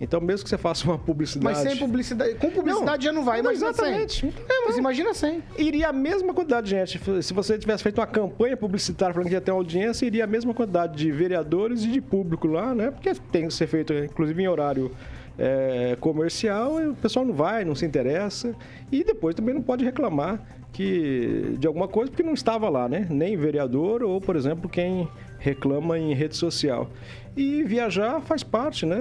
Então, 0.00 0.20
mesmo 0.20 0.44
que 0.44 0.50
você 0.50 0.58
faça 0.58 0.84
uma 0.84 0.98
publicidade. 0.98 1.44
Mas 1.44 1.58
sem 1.58 1.76
publicidade. 1.76 2.34
Com 2.34 2.50
publicidade 2.50 3.04
já 3.04 3.12
não 3.12 3.24
vai, 3.24 3.42
não, 3.42 3.50
imagina 3.50 3.70
exatamente. 3.70 4.20
sem. 4.20 4.30
É, 4.30 4.64
mas 4.66 4.76
imagina 4.76 5.14
sem. 5.14 5.42
Iria 5.56 5.88
a 5.88 5.92
mesma 5.92 6.32
quantidade 6.32 6.68
de 6.68 6.70
gente. 6.70 7.22
Se 7.22 7.32
você 7.32 7.58
tivesse 7.58 7.82
feito 7.82 7.98
uma 7.98 8.06
campanha 8.06 8.56
publicitária 8.56 9.12
falando 9.12 9.28
que 9.28 9.34
ia 9.34 9.40
ter 9.40 9.50
uma 9.50 9.58
audiência, 9.58 10.06
iria 10.06 10.24
a 10.24 10.26
mesma 10.26 10.54
quantidade 10.54 10.96
de 10.96 11.10
vereadores 11.10 11.82
e 11.84 11.88
de 11.88 12.00
público 12.00 12.46
lá, 12.46 12.74
né? 12.74 12.90
Porque 12.90 13.12
tem 13.32 13.48
que 13.48 13.54
ser 13.54 13.66
feito, 13.66 13.92
inclusive, 13.92 14.40
em 14.40 14.46
horário 14.46 14.92
é, 15.38 15.96
comercial, 16.00 16.76
o 16.76 16.94
pessoal 16.94 17.24
não 17.24 17.34
vai, 17.34 17.64
não 17.64 17.74
se 17.74 17.84
interessa. 17.86 18.54
E 18.90 19.02
depois 19.02 19.34
também 19.34 19.54
não 19.54 19.62
pode 19.62 19.84
reclamar 19.84 20.40
que 20.72 21.56
de 21.58 21.66
alguma 21.66 21.88
coisa 21.88 22.10
porque 22.10 22.22
não 22.22 22.34
estava 22.34 22.68
lá, 22.68 22.88
né? 22.88 23.06
Nem 23.10 23.36
vereador 23.36 24.02
ou, 24.02 24.20
por 24.20 24.36
exemplo, 24.36 24.68
quem 24.68 25.08
reclama 25.38 25.98
em 25.98 26.14
rede 26.14 26.36
social. 26.36 26.90
E 27.36 27.62
viajar 27.62 28.20
faz 28.20 28.42
parte, 28.42 28.84
né? 28.84 28.98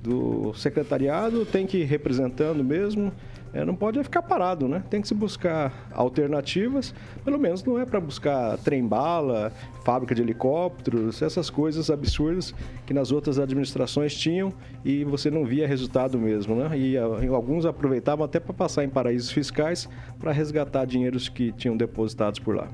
Do 0.00 0.54
secretariado, 0.54 1.44
tem 1.44 1.66
que 1.66 1.78
ir 1.78 1.84
representando 1.84 2.62
mesmo. 2.62 3.12
É, 3.52 3.64
não 3.64 3.74
pode 3.74 4.02
ficar 4.02 4.22
parado, 4.22 4.68
né? 4.68 4.82
Tem 4.90 5.00
que 5.00 5.08
se 5.08 5.14
buscar 5.14 5.88
alternativas. 5.92 6.94
Pelo 7.24 7.38
menos 7.38 7.64
não 7.64 7.78
é 7.78 7.86
para 7.86 7.98
buscar 7.98 8.58
trem-bala, 8.58 9.50
fábrica 9.82 10.14
de 10.14 10.20
helicópteros, 10.20 11.22
essas 11.22 11.48
coisas 11.48 11.88
absurdas 11.88 12.54
que 12.84 12.92
nas 12.92 13.12
outras 13.12 13.38
administrações 13.38 14.14
tinham 14.14 14.52
e 14.84 15.04
você 15.04 15.30
não 15.30 15.44
via 15.44 15.66
resultado 15.66 16.18
mesmo, 16.18 16.54
né? 16.54 16.78
E, 16.78 16.98
ah, 16.98 17.04
alguns 17.32 17.64
aproveitavam 17.64 18.24
até 18.26 18.38
para 18.38 18.52
passar 18.52 18.84
em 18.84 18.90
paraísos 18.90 19.30
fiscais 19.30 19.88
para 20.18 20.32
resgatar 20.32 20.84
dinheiros 20.84 21.28
que 21.28 21.50
tinham 21.52 21.76
depositados 21.76 22.38
por 22.38 22.56
lá. 22.56 22.68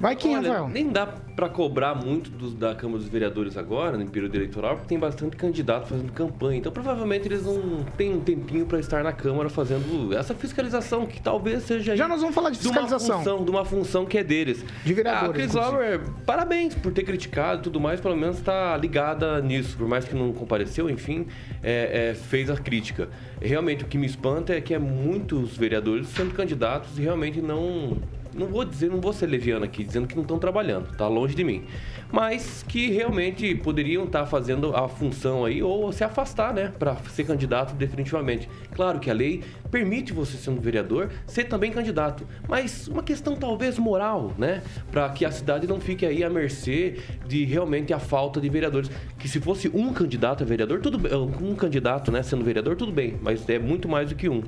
Vai 0.00 0.16
quem, 0.16 0.34
Olha, 0.34 0.48
Rafael? 0.48 0.68
nem 0.70 0.88
dá 0.88 1.06
pra 1.06 1.46
cobrar 1.48 1.94
muito 1.94 2.30
dos- 2.30 2.54
da 2.54 2.74
Câmara 2.74 2.98
dos 3.00 3.08
Vereadores 3.08 3.54
agora, 3.56 3.98
no 3.98 4.08
período 4.08 4.34
eleitoral, 4.34 4.76
porque 4.76 4.88
tem 4.88 4.98
bastante 4.98 5.36
candidato 5.36 5.86
fazendo 5.88 6.10
campanha. 6.12 6.58
Então, 6.58 6.72
provavelmente, 6.72 7.28
eles 7.28 7.44
não 7.44 7.84
têm 7.98 8.14
um 8.14 8.20
tempinho 8.20 8.64
pra 8.64 8.80
estar 8.80 9.04
na 9.04 9.12
Câmara 9.12 9.50
fazendo 9.50 10.14
essa 10.16 10.34
fiscalização, 10.34 11.04
que 11.06 11.20
talvez 11.20 11.64
seja... 11.64 11.94
Já 11.94 12.08
nós 12.08 12.20
vamos 12.20 12.34
falar 12.34 12.48
de 12.48 12.56
fiscalização. 12.58 13.16
uma 13.16 13.24
função, 13.24 13.44
de 13.44 13.50
uma 13.50 13.64
função 13.66 14.06
que 14.06 14.16
é 14.16 14.24
deles. 14.24 14.64
De 14.84 14.94
vereadores, 14.94 15.30
A 15.30 15.32
Cris 15.34 15.46
inclusive. 15.54 15.72
Lauer, 15.76 16.00
parabéns 16.24 16.74
por 16.74 16.92
ter 16.92 17.02
criticado 17.02 17.60
e 17.60 17.62
tudo 17.64 17.78
mais, 17.78 18.00
pelo 18.00 18.16
menos 18.16 18.38
está 18.38 18.74
ligada 18.78 19.38
nisso. 19.42 19.76
Por 19.76 19.86
mais 19.86 20.06
que 20.06 20.14
não 20.14 20.32
compareceu, 20.32 20.88
enfim, 20.88 21.26
é, 21.62 22.10
é, 22.10 22.14
fez 22.14 22.48
a 22.48 22.56
crítica. 22.56 23.10
Realmente, 23.38 23.84
o 23.84 23.86
que 23.86 23.98
me 23.98 24.06
espanta 24.06 24.54
é 24.54 24.60
que 24.62 24.72
é 24.72 24.78
muitos 24.78 25.58
vereadores 25.58 26.08
sendo 26.08 26.32
candidatos 26.34 26.98
e 26.98 27.02
realmente 27.02 27.42
não... 27.42 27.98
Não 28.34 28.46
vou 28.46 28.64
dizer, 28.64 28.88
não 28.90 29.00
vou 29.00 29.12
ser 29.12 29.26
leviano 29.26 29.64
aqui, 29.64 29.82
dizendo 29.82 30.06
que 30.06 30.14
não 30.14 30.22
estão 30.22 30.38
trabalhando, 30.38 30.94
tá 30.96 31.08
longe 31.08 31.34
de 31.34 31.42
mim. 31.42 31.64
Mas 32.12 32.64
que 32.66 32.90
realmente 32.90 33.54
poderiam 33.54 34.04
estar 34.04 34.26
fazendo 34.26 34.74
a 34.74 34.88
função 34.88 35.44
aí 35.44 35.62
ou 35.62 35.90
se 35.92 36.04
afastar, 36.04 36.54
né, 36.54 36.72
para 36.78 36.96
ser 37.10 37.24
candidato 37.24 37.74
definitivamente. 37.74 38.48
Claro 38.72 39.00
que 39.00 39.10
a 39.10 39.14
lei 39.14 39.42
permite 39.70 40.12
você 40.12 40.36
sendo 40.36 40.60
vereador 40.60 41.10
ser 41.26 41.44
também 41.44 41.70
candidato, 41.70 42.26
mas 42.48 42.88
uma 42.88 43.02
questão 43.02 43.36
talvez 43.36 43.78
moral, 43.78 44.32
né, 44.38 44.62
para 44.90 45.08
que 45.10 45.24
a 45.24 45.30
cidade 45.30 45.66
não 45.66 45.80
fique 45.80 46.06
aí 46.06 46.22
à 46.22 46.30
mercê 46.30 46.98
de 47.26 47.44
realmente 47.44 47.92
a 47.92 47.98
falta 47.98 48.40
de 48.40 48.48
vereadores. 48.48 48.90
Que 49.18 49.28
se 49.28 49.40
fosse 49.40 49.68
um 49.74 49.92
candidato 49.92 50.42
a 50.42 50.46
vereador, 50.46 50.80
tudo 50.80 50.98
bem, 50.98 51.12
um 51.14 51.54
candidato, 51.54 52.10
né, 52.10 52.22
sendo 52.22 52.44
vereador, 52.44 52.76
tudo 52.76 52.92
bem, 52.92 53.16
mas 53.20 53.48
é 53.48 53.58
muito 53.58 53.88
mais 53.88 54.08
do 54.08 54.14
que 54.14 54.28
um. 54.28 54.42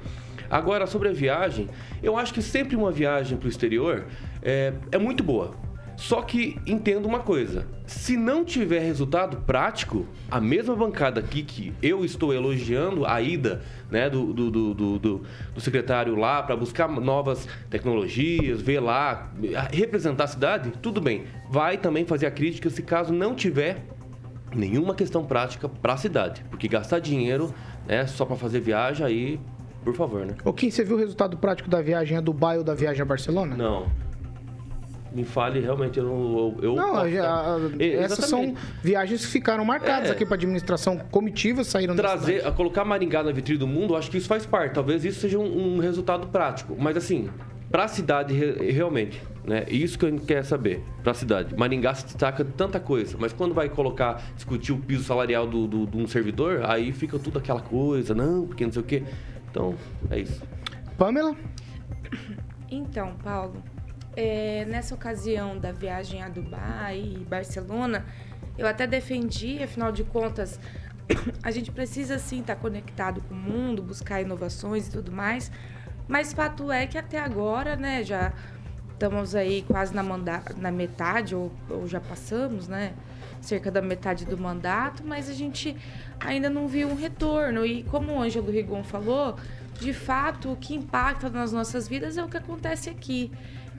Agora, 0.52 0.86
sobre 0.86 1.08
a 1.08 1.12
viagem, 1.12 1.68
eu 2.02 2.18
acho 2.18 2.34
que 2.34 2.42
sempre 2.42 2.76
uma 2.76 2.92
viagem 2.92 3.38
para 3.38 3.46
o 3.46 3.48
exterior 3.48 4.04
é, 4.42 4.74
é 4.92 4.98
muito 4.98 5.24
boa. 5.24 5.54
Só 5.96 6.20
que 6.20 6.58
entendo 6.66 7.06
uma 7.06 7.20
coisa: 7.20 7.66
se 7.86 8.16
não 8.16 8.44
tiver 8.44 8.80
resultado 8.80 9.38
prático, 9.46 10.06
a 10.30 10.40
mesma 10.40 10.74
bancada 10.76 11.20
aqui 11.20 11.42
que 11.42 11.72
eu 11.82 12.04
estou 12.04 12.34
elogiando 12.34 13.06
a 13.06 13.20
ida 13.22 13.62
né, 13.90 14.10
do, 14.10 14.32
do, 14.32 14.50
do, 14.50 14.74
do- 14.74 14.98
do- 14.98 15.60
secretário 15.60 16.14
lá 16.16 16.42
para 16.42 16.54
buscar 16.56 16.88
novas 16.88 17.48
tecnologias, 17.70 18.60
ver 18.60 18.80
lá, 18.80 19.32
representar 19.70 20.24
a 20.24 20.28
cidade, 20.28 20.72
tudo 20.82 21.00
bem. 21.00 21.24
Vai 21.48 21.78
também 21.78 22.04
fazer 22.04 22.26
a 22.26 22.30
crítica 22.30 22.68
se 22.68 22.82
caso 22.82 23.12
não 23.12 23.34
tiver 23.34 23.86
nenhuma 24.54 24.94
questão 24.94 25.24
prática 25.24 25.68
para 25.68 25.94
a 25.94 25.96
cidade. 25.96 26.44
Porque 26.50 26.68
gastar 26.68 26.98
dinheiro 26.98 27.54
né, 27.86 28.06
só 28.06 28.24
para 28.24 28.36
fazer 28.36 28.60
viagem, 28.60 29.04
aí, 29.06 29.40
por 29.84 29.94
favor, 29.94 30.24
né? 30.26 30.34
Ô, 30.44 30.52
Kim, 30.52 30.70
você 30.70 30.84
viu 30.84 30.96
o 30.96 30.98
resultado 30.98 31.36
prático 31.36 31.68
da 31.68 31.80
viagem 31.82 32.16
a 32.16 32.20
Dubai 32.20 32.58
ou 32.58 32.64
da 32.64 32.74
viagem 32.74 33.02
a 33.02 33.04
Barcelona? 33.04 33.56
Não. 33.56 33.86
Me 35.14 35.24
fale, 35.24 35.60
realmente, 35.60 35.98
eu 35.98 36.04
não. 36.04 36.56
Eu, 36.62 36.74
Não, 36.74 36.92
posso 36.94 37.10
dar- 37.10 37.60
É, 37.78 37.92
essas 37.96 38.24
são 38.24 38.54
viagens 38.82 39.26
que 39.26 39.30
ficaram 39.30 39.62
marcadas 39.62 40.08
É. 40.08 40.12
aqui 40.12 40.24
para 40.24 40.36
administração 40.36 40.96
comitivas, 41.10 41.66
saíram 41.66 41.94
Trazer, 41.94 42.46
a 42.46 42.50
colocar 42.50 42.82
Maringá 42.82 43.22
na 43.22 43.30
vitrine 43.30 43.58
do 43.58 43.66
mundo, 43.66 43.94
acho 43.94 44.10
que 44.10 44.16
isso 44.16 44.26
faz 44.26 44.46
parte. 44.46 44.72
Talvez 44.72 45.04
isso 45.04 45.20
seja 45.20 45.38
um, 45.38 45.74
um 45.74 45.78
resultado 45.80 46.28
prático. 46.28 46.74
Mas 46.78 46.96
assim, 46.96 47.28
para 47.70 47.84
a 47.84 47.88
cidade 47.88 48.32
re- 48.32 48.70
realmente, 48.72 49.20
né? 49.46 49.66
Isso 49.68 49.98
que 49.98 50.06
a 50.06 50.10
gente 50.10 50.24
quer 50.24 50.42
saber. 50.46 50.82
Para 51.02 51.12
a 51.12 51.14
cidade. 51.14 51.54
Maringá 51.58 51.94
se 51.94 52.06
destaca 52.06 52.42
de 52.42 52.52
tanta 52.52 52.80
coisa, 52.80 53.14
mas 53.20 53.34
quando 53.34 53.52
vai 53.52 53.68
colocar, 53.68 54.22
discutir 54.34 54.72
o 54.72 54.78
piso 54.78 55.04
salarial 55.04 55.46
do, 55.46 55.66
do- 55.66 55.86
de 55.86 55.96
um 55.98 56.06
servidor, 56.06 56.62
aí 56.64 56.90
fica 56.90 57.18
tudo 57.18 57.38
aquela 57.38 57.60
coisa, 57.60 58.14
não, 58.14 58.46
porque 58.46 58.64
não 58.64 58.72
sei 58.72 58.80
o 58.80 58.84
quê. 58.86 59.02
Então, 59.52 59.74
é 60.10 60.18
isso. 60.18 60.42
Pamela? 60.96 61.36
Então, 62.70 63.14
Paulo, 63.22 63.62
é, 64.16 64.64
nessa 64.64 64.94
ocasião 64.94 65.58
da 65.58 65.70
viagem 65.70 66.22
a 66.22 66.28
Dubai 66.30 67.18
e 67.20 67.24
Barcelona, 67.24 68.06
eu 68.56 68.66
até 68.66 68.86
defendi, 68.86 69.62
afinal 69.62 69.92
de 69.92 70.04
contas, 70.04 70.58
a 71.44 71.50
gente 71.50 71.70
precisa 71.70 72.18
sim 72.18 72.40
estar 72.40 72.56
conectado 72.56 73.20
com 73.28 73.34
o 73.34 73.36
mundo, 73.36 73.82
buscar 73.82 74.22
inovações 74.22 74.88
e 74.88 74.90
tudo 74.90 75.12
mais. 75.12 75.52
Mas 76.08 76.32
fato 76.32 76.72
é 76.72 76.86
que 76.86 76.96
até 76.96 77.18
agora, 77.18 77.76
né, 77.76 78.02
já 78.02 78.32
estamos 78.90 79.34
aí 79.34 79.66
quase 79.68 79.94
na, 79.94 80.02
manda 80.02 80.42
na 80.56 80.72
metade, 80.72 81.34
ou, 81.34 81.52
ou 81.68 81.86
já 81.86 82.00
passamos, 82.00 82.68
né? 82.68 82.94
Cerca 83.42 83.70
da 83.70 83.82
metade 83.82 84.24
do 84.24 84.38
mandato, 84.38 85.02
mas 85.04 85.28
a 85.28 85.34
gente 85.34 85.76
ainda 86.18 86.48
não 86.48 86.66
viu 86.66 86.88
um 86.88 86.94
retorno. 86.94 87.66
E 87.66 87.82
como 87.82 88.12
o 88.12 88.22
Ângelo 88.22 88.50
Rigon 88.50 88.82
falou, 88.82 89.36
de 89.78 89.92
fato, 89.92 90.52
o 90.52 90.56
que 90.56 90.74
impacta 90.74 91.28
nas 91.28 91.52
nossas 91.52 91.86
vidas 91.86 92.16
é 92.16 92.24
o 92.24 92.28
que 92.28 92.38
acontece 92.38 92.88
aqui. 92.88 93.30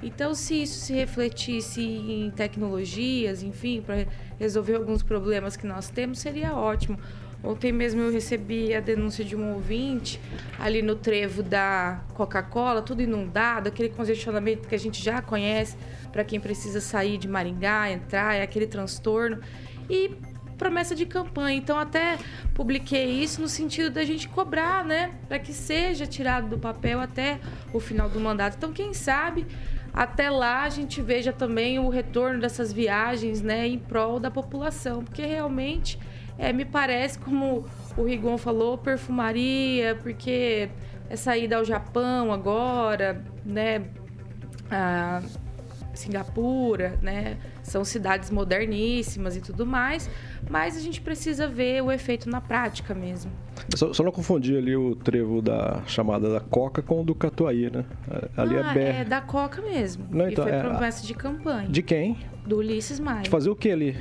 Então, 0.04 0.36
se 0.36 0.62
isso 0.62 0.80
se 0.82 0.94
refletisse 0.94 1.82
em 1.82 2.30
tecnologias, 2.30 3.42
enfim, 3.42 3.82
para 3.82 4.06
resolver 4.38 4.76
alguns 4.76 5.02
problemas 5.02 5.56
que 5.56 5.66
nós 5.66 5.90
temos, 5.90 6.20
seria 6.20 6.54
ótimo. 6.54 7.00
Ontem 7.44 7.72
mesmo 7.72 8.02
eu 8.02 8.12
recebi 8.12 8.74
a 8.74 8.80
denúncia 8.80 9.26
de 9.26 9.36
um 9.36 9.54
ouvinte 9.54 10.20
ali 10.58 10.82
no 10.82 10.96
trevo 10.96 11.44
da 11.44 12.02
Coca-Cola, 12.14 12.82
tudo 12.82 13.02
inundado, 13.02 13.68
aquele 13.68 13.90
congestionamento 13.90 14.68
que 14.68 14.76
a 14.76 14.80
gente 14.80 15.04
já 15.04 15.22
conhece 15.22 15.76
para 16.12 16.24
quem 16.24 16.40
precisa 16.40 16.80
sair 16.80 17.18
de 17.18 17.28
Maringá, 17.28 17.92
entrar, 17.92 18.36
é 18.36 18.42
aquele 18.42 18.66
transtorno. 18.66 19.42
E 19.90 20.12
promessa 20.58 20.96
de 20.96 21.06
campanha. 21.06 21.58
Então, 21.58 21.78
até 21.78 22.18
publiquei 22.54 23.06
isso 23.06 23.42
no 23.42 23.50
sentido 23.50 23.90
da 23.90 24.06
gente 24.06 24.30
cobrar, 24.30 24.86
né? 24.86 25.12
Para 25.28 25.38
que 25.38 25.52
seja 25.52 26.06
tirado 26.06 26.48
do 26.48 26.58
papel 26.58 27.02
até 27.02 27.40
o 27.74 27.80
final 27.80 28.08
do 28.08 28.20
mandato. 28.20 28.56
Então, 28.56 28.72
quem 28.72 28.94
sabe 28.94 29.46
até 29.94 30.30
lá 30.30 30.64
a 30.64 30.70
gente 30.70 31.02
veja 31.02 31.32
também 31.32 31.78
o 31.78 31.90
retorno 31.90 32.40
dessas 32.40 32.74
viagens, 32.74 33.42
né, 33.42 33.68
em 33.68 33.78
prol 33.78 34.20
da 34.20 34.32
população, 34.32 35.04
porque 35.04 35.22
realmente 35.24 36.00
é, 36.38 36.52
me 36.52 36.66
parece, 36.66 37.20
como 37.20 37.66
o 37.96 38.04
Rigon 38.04 38.38
falou, 38.38 38.78
perfumaria, 38.78 39.96
porque 40.02 40.70
é 41.10 41.16
saída 41.16 41.58
ao 41.58 41.66
Japão 41.66 42.32
agora, 42.32 43.24
né, 43.46 43.84
a 44.72 45.22
Singapura, 45.94 46.98
né, 47.02 47.38
são 47.62 47.86
cidades 47.86 48.32
moderníssimas 48.32 49.38
e 49.38 49.42
tudo 49.42 49.66
mais, 49.66 50.10
mas 50.50 50.76
a 50.76 50.80
gente 50.80 51.00
precisa 51.02 51.48
ver 51.48 51.84
o 51.84 51.92
efeito 51.92 52.30
na 52.30 52.42
prática 52.42 52.96
mesmo. 52.96 53.32
Só, 53.76 53.94
só 53.94 54.04
não 54.04 54.12
confundir 54.12 54.58
ali 54.58 54.76
o 54.76 54.96
trevo 54.96 55.42
da 55.42 55.84
chamada 55.86 56.34
da 56.34 56.40
Coca 56.40 56.82
com 56.82 57.02
o 57.02 57.04
do 57.04 57.14
Catuaí, 57.14 57.70
né? 57.70 57.86
Ali 58.36 58.58
ah, 58.58 58.72
é 58.72 58.74
BR. 58.74 58.80
é 59.02 59.06
da 59.06 59.22
Coca 59.22 59.62
mesmo. 59.62 60.08
Não, 60.10 60.28
e 60.28 60.34
então, 60.34 60.44
foi 60.44 60.54
é- 60.54 60.60
promessa 60.62 61.06
de 61.06 61.14
campanha. 61.14 61.70
De 61.70 61.84
quem? 61.84 62.18
Do 62.46 62.58
Ulisses 62.58 63.00
Maia. 63.00 63.22
De 63.22 63.30
fazer 63.30 63.50
o 63.50 63.56
que 63.56 63.70
ali? 63.70 63.96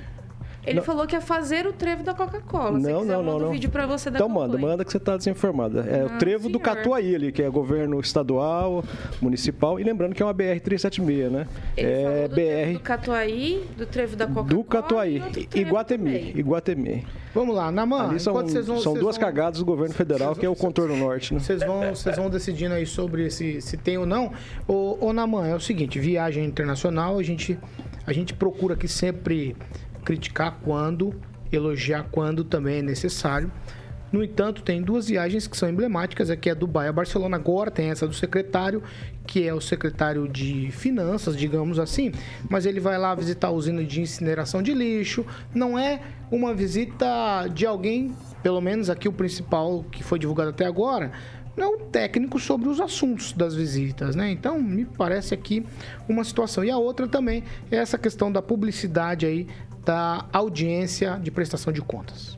Ele 0.65 0.77
Não. 0.77 0.85
falou 0.85 1.07
que 1.09 1.17
ia 1.17 1.21
fazer 1.21 1.67
o 1.67 1.73
trevo 1.73 2.05
da 2.05 2.15
Coca-Cola. 2.15 2.73
Não, 2.79 3.01
quiser, 3.01 3.13
não, 3.13 3.23
não, 3.23 3.39
não. 3.41 3.49
um 3.49 3.51
vídeo 3.53 3.69
pra 3.69 3.85
você 3.85 4.09
da 4.11 4.19
Então 4.19 4.29
manda, 4.29 4.57
manda 4.57 4.85
que 4.85 4.93
você 4.93 5.01
tá 5.01 5.17
desinformada. 5.17 5.81
É 5.81 6.05
o 6.05 6.07
Ah, 6.07 6.19
trevo 6.19 6.49
do 6.49 6.59
senhor. 6.59 6.77
Catuaí 6.77 7.15
ali, 7.17 7.33
que 7.33 7.43
é 7.43 7.51
governo 7.51 7.99
estadual, 7.99 8.85
municipal, 9.21 9.81
e 9.81 9.83
lembrando 9.83 10.15
que 10.15 10.23
é 10.23 10.27
uma 10.27 10.33
BR-376, 10.33 11.31
né? 11.31 11.49
Ele 11.77 11.89
é 11.91 12.03
falou 12.05 12.29
do 12.29 12.35
trevo 12.35 12.67
BR 12.67 12.73
do 12.75 12.81
Catuaí, 12.81 13.65
do 13.77 13.87
trevo 13.87 14.17
da 14.17 14.27
Coca-Cola. 14.27 14.49
do 14.51 14.65
Catuaí, 14.65 15.17
e 15.17 15.47
trevo 15.47 15.69
Iguatemi, 15.69 16.05
também. 16.13 16.39
Iguatemi. 16.39 17.07
Vamos 17.35 17.57
lá, 17.57 17.73
Naman, 17.73 18.11
Ali 18.11 18.21
são, 18.21 18.33
vão... 18.35 18.47
são 18.79 18.95
duas 18.95 19.17
vão- 19.17 19.25
cagadas 19.25 19.59
do 19.59 19.65
governo 19.65 19.95
federal, 19.95 20.37
que 20.37 20.47
é 20.47 20.49
o 20.49 20.55
contorno 20.55 20.97
norte, 20.97 21.35
né? 21.35 21.41
Vocês 21.41 21.61
vão, 21.65 21.95
vocês 21.95 22.17
vão 22.17 22.31
decidindo 22.31 22.75
aí 22.75 22.87
sobre 22.87 23.31
se, 23.31 23.61
se 23.61 23.77
tem 23.77 23.99
ou 23.99 24.07
não. 24.07 24.33
Ô, 24.69 24.99
ô 25.01 25.13
Naman, 25.13 25.49
é 25.49 25.55
o 25.57 25.61
seguinte, 25.61 25.99
viagem 25.99 26.45
internacional, 26.45 27.19
a 27.19 27.23
gente, 27.23 27.59
a 28.07 28.13
gente 28.13 28.33
procura 28.35 28.75
aqui 28.75 28.87
sempre 28.87 29.57
criticar 30.05 30.59
quando, 30.63 31.15
elogiar 31.51 32.09
quando 32.11 32.45
também 32.45 32.79
é 32.79 32.83
necessário. 32.83 33.51
No 34.13 34.23
entanto, 34.23 34.63
tem 34.63 34.83
duas 34.83 35.09
viagens 35.09 35.47
que 35.47 35.57
são 35.57 35.71
emblemáticas, 35.71 36.29
aqui 36.29 36.51
é 36.51 36.55
Dubai 36.55 36.87
a 36.87 36.93
Barcelona, 36.93 37.37
agora 37.37 37.71
tem 37.71 37.89
essa 37.89 38.07
do 38.07 38.13
secretário, 38.13 38.83
que 39.27 39.49
é 39.49 39.55
o 39.55 39.61
secretário 39.61 40.29
de 40.29 40.71
finanças, 40.71 41.35
digamos 41.35 41.79
assim, 41.79 42.13
mas 42.51 42.67
ele 42.67 42.79
vai 42.79 42.99
lá 42.99 43.15
visitar 43.15 43.49
a 43.49 43.51
usina 43.51 43.83
de 43.83 44.03
incineração 44.03 44.63
de 44.63 44.75
lixo, 44.75 45.25
não 45.55 45.79
é 45.79 46.03
uma 46.31 46.53
visita 46.53 47.49
de 47.55 47.65
alguém, 47.65 48.15
pelo 48.43 48.61
menos 48.61 48.91
aqui 48.91 49.09
o 49.09 49.13
principal 49.13 49.83
que 49.91 50.05
foi 50.05 50.19
divulgado 50.19 50.51
até 50.51 50.67
agora, 50.67 51.11
não 51.57 51.75
é 51.75 51.79
técnico 51.91 52.39
sobre 52.39 52.69
os 52.69 52.81
assuntos 52.81 53.33
das 53.33 53.55
visitas, 53.55 54.17
né? 54.17 54.31
Então, 54.31 54.59
me 54.59 54.85
parece 54.85 55.35
aqui 55.35 55.65
uma 56.09 56.25
situação. 56.25 56.65
E 56.65 56.71
a 56.71 56.79
outra 56.79 57.07
também 57.07 57.45
é 57.71 57.77
essa 57.77 57.99
questão 57.99 58.33
da 58.33 58.41
publicidade 58.41 59.27
aí 59.27 59.47
da 59.85 60.25
audiência 60.33 61.19
de 61.23 61.31
prestação 61.31 61.73
de 61.73 61.81
contas. 61.81 62.37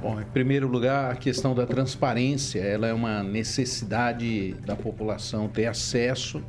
Bom, 0.00 0.20
em 0.20 0.24
primeiro 0.24 0.68
lugar, 0.68 1.10
a 1.10 1.16
questão 1.16 1.54
da 1.54 1.66
transparência, 1.66 2.60
ela 2.60 2.86
é 2.86 2.94
uma 2.94 3.22
necessidade 3.22 4.54
da 4.64 4.76
população 4.76 5.48
ter 5.48 5.66
acesso 5.66 6.40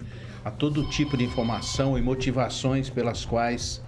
a 0.45 0.51
todo 0.51 0.83
tipo 0.83 1.17
de 1.17 1.23
informação 1.23 1.97
e 1.97 2.01
motivações 2.01 2.89
pelas 2.89 3.25
quais 3.25 3.81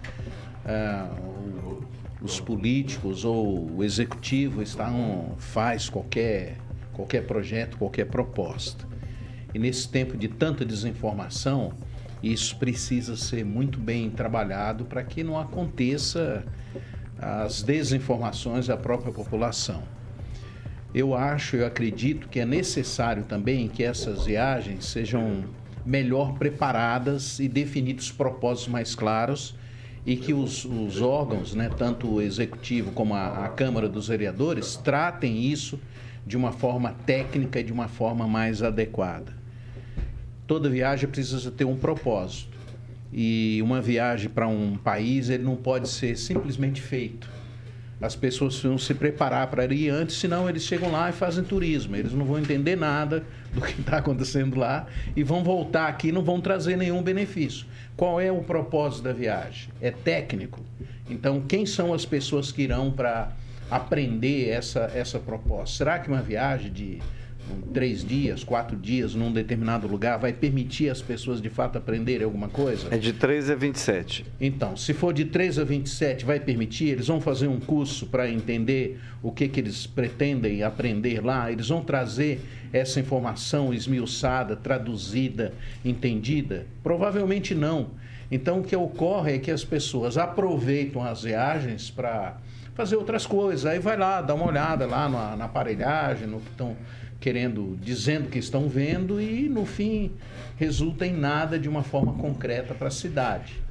o- 0.65 1.83
os 2.21 2.39
políticos 2.39 3.23
ou 3.25 3.77
o 3.77 3.83
executivo 3.83 4.61
estão 4.61 5.33
faz 5.37 5.89
qualquer 5.89 6.57
qualquer 6.93 7.25
projeto, 7.25 7.77
qualquer 7.77 8.05
proposta. 8.05 8.85
E 9.53 9.59
nesse 9.59 9.87
tempo 9.87 10.17
de 10.17 10.27
tanta 10.27 10.63
desinformação, 10.63 11.73
isso 12.21 12.55
precisa 12.57 13.15
ser 13.15 13.43
muito 13.43 13.79
bem 13.79 14.09
trabalhado 14.09 14.85
para 14.85 15.03
que 15.03 15.23
não 15.23 15.39
aconteça 15.39 16.43
as 17.19 17.61
desinformações 17.61 18.69
à 18.69 18.77
própria 18.77 19.11
população. 19.11 19.83
Eu 20.93 21.15
acho, 21.15 21.55
eu 21.55 21.65
acredito 21.65 22.27
que 22.27 22.39
é 22.39 22.45
necessário 22.45 23.23
também 23.23 23.67
que 23.67 23.83
essas 23.83 24.25
viagens 24.25 24.85
sejam 24.85 25.45
melhor 25.85 26.33
preparadas 26.33 27.39
e 27.39 27.47
definidos 27.47 28.11
propósitos 28.11 28.67
mais 28.67 28.93
claros 28.93 29.55
e 30.05 30.15
que 30.15 30.33
os, 30.33 30.65
os 30.65 31.01
órgãos, 31.01 31.53
né, 31.53 31.69
tanto 31.75 32.15
o 32.15 32.21
executivo 32.21 32.91
como 32.91 33.13
a, 33.13 33.45
a 33.45 33.49
Câmara 33.49 33.87
dos 33.87 34.07
Vereadores, 34.07 34.75
tratem 34.75 35.45
isso 35.45 35.79
de 36.25 36.35
uma 36.35 36.51
forma 36.51 36.93
técnica 37.05 37.59
e 37.59 37.63
de 37.63 37.71
uma 37.71 37.87
forma 37.87 38.27
mais 38.27 38.61
adequada. 38.61 39.40
Toda 40.51 40.69
viagem 40.69 41.07
precisa 41.07 41.49
ter 41.49 41.63
um 41.63 41.77
propósito. 41.77 42.57
E 43.13 43.61
uma 43.63 43.79
viagem 43.79 44.29
para 44.29 44.49
um 44.49 44.75
país, 44.75 45.29
ele 45.29 45.43
não 45.43 45.55
pode 45.55 45.87
ser 45.87 46.17
simplesmente 46.17 46.81
feito. 46.81 47.29
As 48.01 48.17
pessoas 48.17 48.55
precisam 48.55 48.77
se 48.77 48.93
preparar 48.93 49.47
para 49.47 49.63
ir 49.73 49.87
antes, 49.87 50.17
senão 50.17 50.49
eles 50.49 50.63
chegam 50.63 50.91
lá 50.91 51.09
e 51.09 51.13
fazem 51.13 51.41
turismo. 51.45 51.95
Eles 51.95 52.11
não 52.11 52.25
vão 52.25 52.37
entender 52.37 52.75
nada 52.75 53.23
do 53.53 53.61
que 53.61 53.79
está 53.79 53.99
acontecendo 53.99 54.59
lá 54.59 54.87
e 55.15 55.23
vão 55.23 55.41
voltar 55.41 55.87
aqui 55.87 56.09
e 56.09 56.11
não 56.11 56.21
vão 56.21 56.41
trazer 56.41 56.75
nenhum 56.75 57.01
benefício. 57.01 57.65
Qual 57.95 58.19
é 58.19 58.29
o 58.29 58.43
propósito 58.43 59.03
da 59.03 59.13
viagem? 59.13 59.69
É 59.79 59.89
técnico. 59.89 60.59
Então, 61.09 61.39
quem 61.39 61.65
são 61.65 61.93
as 61.93 62.03
pessoas 62.03 62.51
que 62.51 62.63
irão 62.63 62.91
para 62.91 63.31
aprender 63.69 64.49
essa, 64.49 64.91
essa 64.93 65.17
proposta? 65.17 65.77
Será 65.77 65.97
que 65.97 66.09
uma 66.09 66.21
viagem 66.21 66.73
de 66.73 66.99
três 67.73 68.03
dias, 68.03 68.43
quatro 68.43 68.75
dias 68.75 69.15
num 69.15 69.31
determinado 69.31 69.87
lugar 69.87 70.17
vai 70.17 70.33
permitir 70.33 70.89
as 70.89 71.01
pessoas 71.01 71.41
de 71.41 71.49
fato 71.49 71.77
aprenderem 71.77 72.23
alguma 72.23 72.49
coisa? 72.49 72.87
É 72.91 72.97
de 72.97 73.13
3 73.13 73.49
a 73.49 73.55
27. 73.55 74.25
Então, 74.39 74.75
se 74.75 74.93
for 74.93 75.13
de 75.13 75.25
3 75.25 75.59
a 75.59 75.63
27, 75.63 76.25
vai 76.25 76.39
permitir? 76.39 76.89
Eles 76.89 77.07
vão 77.07 77.21
fazer 77.21 77.47
um 77.47 77.59
curso 77.59 78.07
para 78.07 78.29
entender 78.29 78.99
o 79.21 79.31
que, 79.31 79.47
que 79.47 79.59
eles 79.59 79.85
pretendem 79.85 80.63
aprender 80.63 81.23
lá? 81.23 81.51
Eles 81.51 81.69
vão 81.69 81.83
trazer 81.83 82.41
essa 82.73 82.99
informação 82.99 83.73
esmiuçada, 83.73 84.55
traduzida, 84.55 85.53
entendida? 85.83 86.65
Provavelmente 86.81 87.53
não. 87.53 87.91
Então, 88.31 88.59
o 88.59 88.63
que 88.63 88.75
ocorre 88.75 89.35
é 89.35 89.39
que 89.39 89.51
as 89.51 89.63
pessoas 89.63 90.17
aproveitam 90.17 91.03
as 91.03 91.23
viagens 91.23 91.91
para 91.91 92.37
fazer 92.73 92.95
outras 92.95 93.25
coisas. 93.25 93.65
Aí 93.65 93.79
vai 93.79 93.97
lá, 93.97 94.21
dá 94.21 94.33
uma 94.33 94.47
olhada 94.47 94.85
lá 94.85 95.09
na, 95.09 95.35
na 95.35 95.45
aparelhagem, 95.45 96.27
no 96.27 96.39
que 96.39 96.49
estão 96.49 96.75
querendo, 97.21 97.77
dizendo 97.79 98.29
que 98.29 98.39
estão 98.39 98.67
vendo 98.67 99.21
e, 99.21 99.47
no 99.47 99.63
fim, 99.63 100.11
resulta 100.57 101.05
em 101.05 101.13
nada 101.13 101.57
de 101.57 101.69
uma 101.69 101.83
forma 101.83 102.13
concreta 102.13 102.73
para 102.73 102.87
a 102.87 102.91
cidade. 102.91 103.61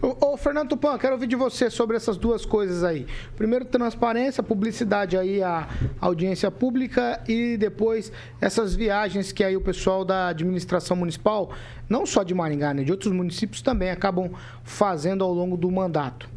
Ô, 0.00 0.32
ô, 0.32 0.36
Fernando 0.36 0.70
Tupan, 0.70 0.96
quero 0.96 1.14
ouvir 1.14 1.26
de 1.26 1.36
você 1.36 1.70
sobre 1.70 1.96
essas 1.96 2.16
duas 2.16 2.44
coisas 2.44 2.84
aí. 2.84 3.06
Primeiro, 3.36 3.64
transparência, 3.64 4.42
publicidade 4.42 5.16
aí, 5.16 5.42
a 5.42 5.68
audiência 6.00 6.50
pública 6.50 7.20
e 7.28 7.56
depois 7.56 8.12
essas 8.40 8.74
viagens 8.74 9.32
que 9.32 9.42
aí 9.42 9.56
o 9.56 9.60
pessoal 9.60 10.04
da 10.04 10.28
administração 10.28 10.96
municipal, 10.96 11.50
não 11.88 12.06
só 12.06 12.22
de 12.22 12.34
Maringá, 12.34 12.72
né, 12.74 12.84
de 12.84 12.92
outros 12.92 13.12
municípios 13.12 13.60
também 13.60 13.90
acabam 13.90 14.30
fazendo 14.62 15.24
ao 15.24 15.32
longo 15.32 15.56
do 15.56 15.70
mandato. 15.70 16.28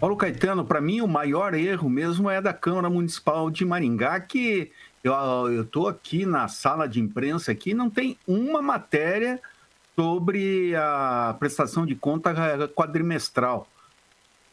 Paulo 0.00 0.16
Caetano, 0.16 0.64
para 0.64 0.80
mim 0.80 1.00
o 1.00 1.08
maior 1.08 1.54
erro 1.54 1.90
mesmo 1.90 2.30
é 2.30 2.40
da 2.40 2.52
Câmara 2.52 2.88
Municipal 2.88 3.50
de 3.50 3.64
Maringá, 3.64 4.20
que 4.20 4.70
eu 5.04 5.62
estou 5.62 5.88
aqui 5.88 6.26
na 6.26 6.48
sala 6.48 6.88
de 6.88 7.00
imprensa 7.00 7.52
aqui, 7.52 7.72
não 7.74 7.88
tem 7.88 8.18
uma 8.26 8.60
matéria 8.60 9.40
sobre 9.96 10.74
a 10.76 11.34
prestação 11.38 11.84
de 11.84 11.94
conta 11.94 12.32
quadrimestral. 12.68 13.68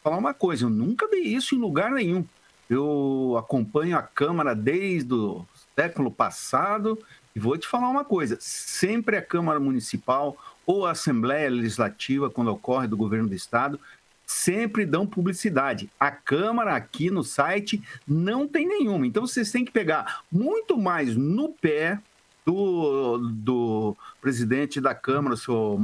Vou 0.02 0.12
falar 0.12 0.18
uma 0.18 0.34
coisa, 0.34 0.64
eu 0.64 0.70
nunca 0.70 1.08
vi 1.08 1.34
isso 1.34 1.54
em 1.54 1.58
lugar 1.58 1.90
nenhum. 1.90 2.24
Eu 2.68 3.36
acompanho 3.38 3.96
a 3.96 4.02
Câmara 4.02 4.54
desde 4.54 5.14
o 5.14 5.46
século 5.76 6.10
passado 6.10 6.98
e 7.34 7.38
vou 7.38 7.56
te 7.56 7.66
falar 7.66 7.88
uma 7.88 8.04
coisa: 8.04 8.36
sempre 8.40 9.16
a 9.16 9.22
Câmara 9.22 9.60
Municipal 9.60 10.36
ou 10.64 10.84
a 10.84 10.92
Assembleia 10.92 11.48
Legislativa, 11.48 12.28
quando 12.28 12.48
ocorre 12.48 12.88
do 12.88 12.96
governo 12.96 13.28
do 13.28 13.34
Estado, 13.34 13.78
sempre 14.26 14.84
dão 14.84 15.06
publicidade. 15.06 15.88
A 15.98 16.10
Câmara 16.10 16.74
aqui 16.74 17.10
no 17.10 17.22
site 17.22 17.80
não 18.06 18.48
tem 18.48 18.66
nenhuma. 18.66 19.06
Então 19.06 19.26
vocês 19.26 19.52
têm 19.52 19.64
que 19.64 19.70
pegar 19.70 20.22
muito 20.30 20.76
mais 20.76 21.16
no 21.16 21.50
pé 21.50 22.00
do, 22.44 23.18
do 23.18 23.96
presidente 24.20 24.80
da 24.80 24.94
Câmara, 24.94 25.34
o 25.34 25.36
senhor 25.36 25.78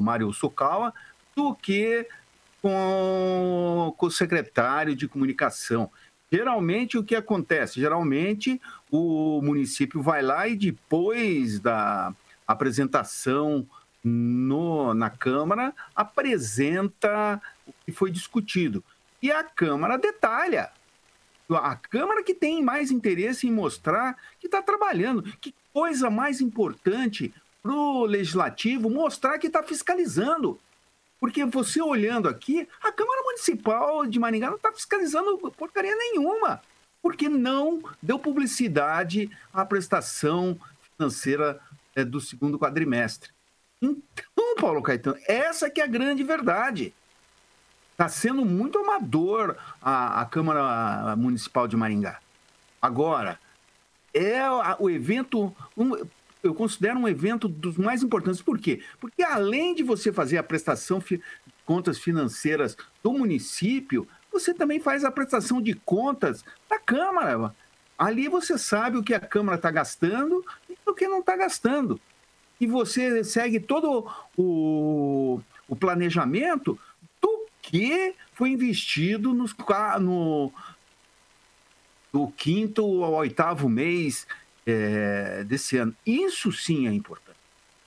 Mário 0.00 0.32
Sukawa, 0.32 0.94
do 1.34 1.54
que 1.54 2.06
com, 2.62 3.94
com 3.96 4.06
o 4.06 4.10
secretário 4.10 4.94
de 4.94 5.08
comunicação. 5.08 5.90
Geralmente 6.30 6.96
o 6.96 7.02
que 7.02 7.16
acontece? 7.16 7.80
Geralmente 7.80 8.60
o 8.90 9.40
município 9.42 10.00
vai 10.00 10.22
lá 10.22 10.46
e 10.46 10.54
depois 10.54 11.58
da 11.58 12.14
apresentação 12.46 13.66
no, 14.02 14.94
na 14.94 15.10
Câmara 15.10 15.74
apresenta 15.94 17.40
que 17.84 17.92
foi 17.92 18.10
discutido. 18.10 18.82
E 19.22 19.30
a 19.30 19.42
Câmara 19.44 19.96
detalha. 19.98 20.70
A 21.48 21.74
Câmara 21.74 22.22
que 22.22 22.34
tem 22.34 22.62
mais 22.62 22.90
interesse 22.90 23.46
em 23.46 23.52
mostrar 23.52 24.16
que 24.38 24.46
está 24.46 24.62
trabalhando. 24.62 25.22
Que 25.40 25.54
coisa 25.72 26.08
mais 26.08 26.40
importante 26.40 27.34
para 27.62 27.72
o 27.72 28.04
Legislativo 28.04 28.88
mostrar 28.88 29.38
que 29.38 29.48
está 29.48 29.62
fiscalizando. 29.62 30.58
Porque 31.18 31.44
você 31.44 31.82
olhando 31.82 32.28
aqui, 32.28 32.66
a 32.82 32.90
Câmara 32.90 33.22
Municipal 33.22 34.06
de 34.06 34.18
Maringá 34.18 34.48
não 34.48 34.56
está 34.56 34.72
fiscalizando 34.72 35.36
porcaria 35.50 35.94
nenhuma. 35.94 36.62
Porque 37.02 37.28
não 37.28 37.82
deu 38.00 38.18
publicidade 38.18 39.30
à 39.52 39.64
prestação 39.64 40.58
financeira 40.96 41.60
eh, 41.94 42.04
do 42.04 42.20
segundo 42.20 42.58
quadrimestre. 42.58 43.30
Então, 43.82 44.54
Paulo 44.58 44.82
Caetano, 44.82 45.18
essa 45.26 45.70
que 45.70 45.80
é 45.80 45.84
a 45.84 45.88
grande 45.88 46.22
verdade. 46.22 46.94
Está 48.00 48.08
sendo 48.08 48.46
muito 48.46 48.78
amador 48.78 49.58
a, 49.78 50.22
a 50.22 50.24
Câmara 50.24 51.14
Municipal 51.16 51.68
de 51.68 51.76
Maringá. 51.76 52.18
Agora, 52.80 53.38
é 54.14 54.40
o 54.78 54.88
evento, 54.88 55.54
um- 55.76 56.02
eu 56.42 56.54
considero 56.54 56.98
um 56.98 57.06
evento 57.06 57.46
dos 57.46 57.76
mais 57.76 58.02
importantes. 58.02 58.40
Por 58.40 58.58
quê? 58.58 58.82
Porque 58.98 59.22
além 59.22 59.74
de 59.74 59.82
você 59.82 60.10
fazer 60.10 60.38
a 60.38 60.42
prestação 60.42 60.98
de 60.98 61.20
contas 61.66 61.98
financeiras 61.98 62.74
do 63.02 63.12
município, 63.12 64.08
você 64.32 64.54
também 64.54 64.80
faz 64.80 65.04
a 65.04 65.10
prestação 65.10 65.60
de 65.60 65.74
contas 65.74 66.42
da 66.70 66.78
Câmara. 66.78 67.54
Ali 67.98 68.28
você 68.28 68.56
sabe 68.56 68.96
o 68.96 69.02
que 69.02 69.12
a 69.12 69.20
Câmara 69.20 69.56
está 69.56 69.70
gastando 69.70 70.42
e 70.70 70.78
o 70.86 70.94
que 70.94 71.06
não 71.06 71.20
está 71.20 71.36
gastando. 71.36 72.00
E 72.58 72.66
você 72.66 73.22
segue 73.22 73.60
todo 73.60 74.10
o, 74.38 75.38
o 75.68 75.76
planejamento 75.76 76.78
que 77.62 78.14
foi 78.32 78.50
investido 78.50 79.32
nos, 79.32 79.54
no, 80.00 80.52
do 82.12 82.28
quinto 82.28 82.82
ao 83.04 83.12
oitavo 83.14 83.68
mês 83.68 84.26
é, 84.66 85.44
desse 85.44 85.76
ano. 85.76 85.94
Isso 86.04 86.52
sim 86.52 86.88
é 86.88 86.92
importante. 86.92 87.38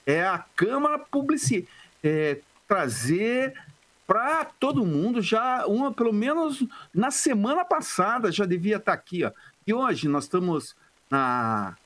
É 0.06 0.24
a 0.24 0.38
Câmara 0.38 0.98
publici 0.98 1.66
é, 2.02 2.38
trazer 2.68 3.54
para 4.06 4.44
todo 4.44 4.84
mundo 4.84 5.22
já 5.22 5.66
uma, 5.66 5.92
pelo 5.92 6.12
menos 6.12 6.64
na 6.92 7.10
semana 7.10 7.64
passada 7.64 8.30
já 8.30 8.44
devia 8.44 8.76
estar 8.76 8.92
aqui, 8.92 9.24
ó. 9.24 9.32
E 9.66 9.72
hoje 9.72 10.08
nós 10.08 10.24
estamos 10.24 10.76
na 11.10 11.76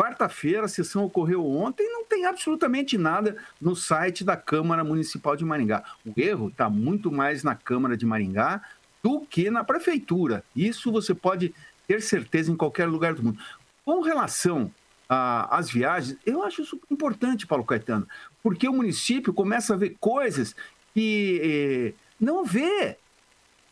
quarta-feira, 0.00 0.64
a 0.64 0.68
sessão 0.68 1.04
ocorreu 1.04 1.46
ontem, 1.46 1.86
não 1.92 2.06
tem 2.06 2.24
absolutamente 2.24 2.96
nada 2.96 3.36
no 3.60 3.76
site 3.76 4.24
da 4.24 4.34
Câmara 4.34 4.82
Municipal 4.82 5.36
de 5.36 5.44
Maringá. 5.44 5.84
O 6.06 6.18
erro 6.18 6.48
está 6.48 6.70
muito 6.70 7.12
mais 7.12 7.44
na 7.44 7.54
Câmara 7.54 7.98
de 7.98 8.06
Maringá 8.06 8.62
do 9.02 9.20
que 9.20 9.50
na 9.50 9.62
prefeitura. 9.62 10.42
Isso 10.56 10.90
você 10.90 11.14
pode 11.14 11.54
ter 11.86 12.00
certeza 12.00 12.50
em 12.50 12.56
qualquer 12.56 12.86
lugar 12.86 13.12
do 13.12 13.22
mundo. 13.22 13.38
Com 13.84 14.00
relação 14.00 14.72
a- 15.06 15.54
às 15.58 15.70
viagens, 15.70 16.16
eu 16.24 16.42
acho 16.42 16.62
isso 16.62 16.80
importante, 16.90 17.46
Paulo 17.46 17.64
Caetano, 17.64 18.08
porque 18.42 18.66
o 18.66 18.72
município 18.72 19.34
começa 19.34 19.74
a 19.74 19.76
ver 19.76 19.96
coisas 20.00 20.56
que 20.94 21.40
eh, 21.44 21.92
não 22.18 22.42
vê. 22.42 22.96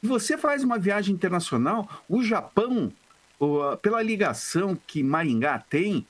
Você 0.03 0.37
faz 0.37 0.63
uma 0.63 0.79
viagem 0.79 1.15
internacional, 1.15 1.89
o 2.07 2.23
Japão, 2.23 2.93
pela 3.81 4.03
ligação 4.03 4.77
que 4.87 5.03
Maringá 5.03 5.59
tem, 5.71 6.07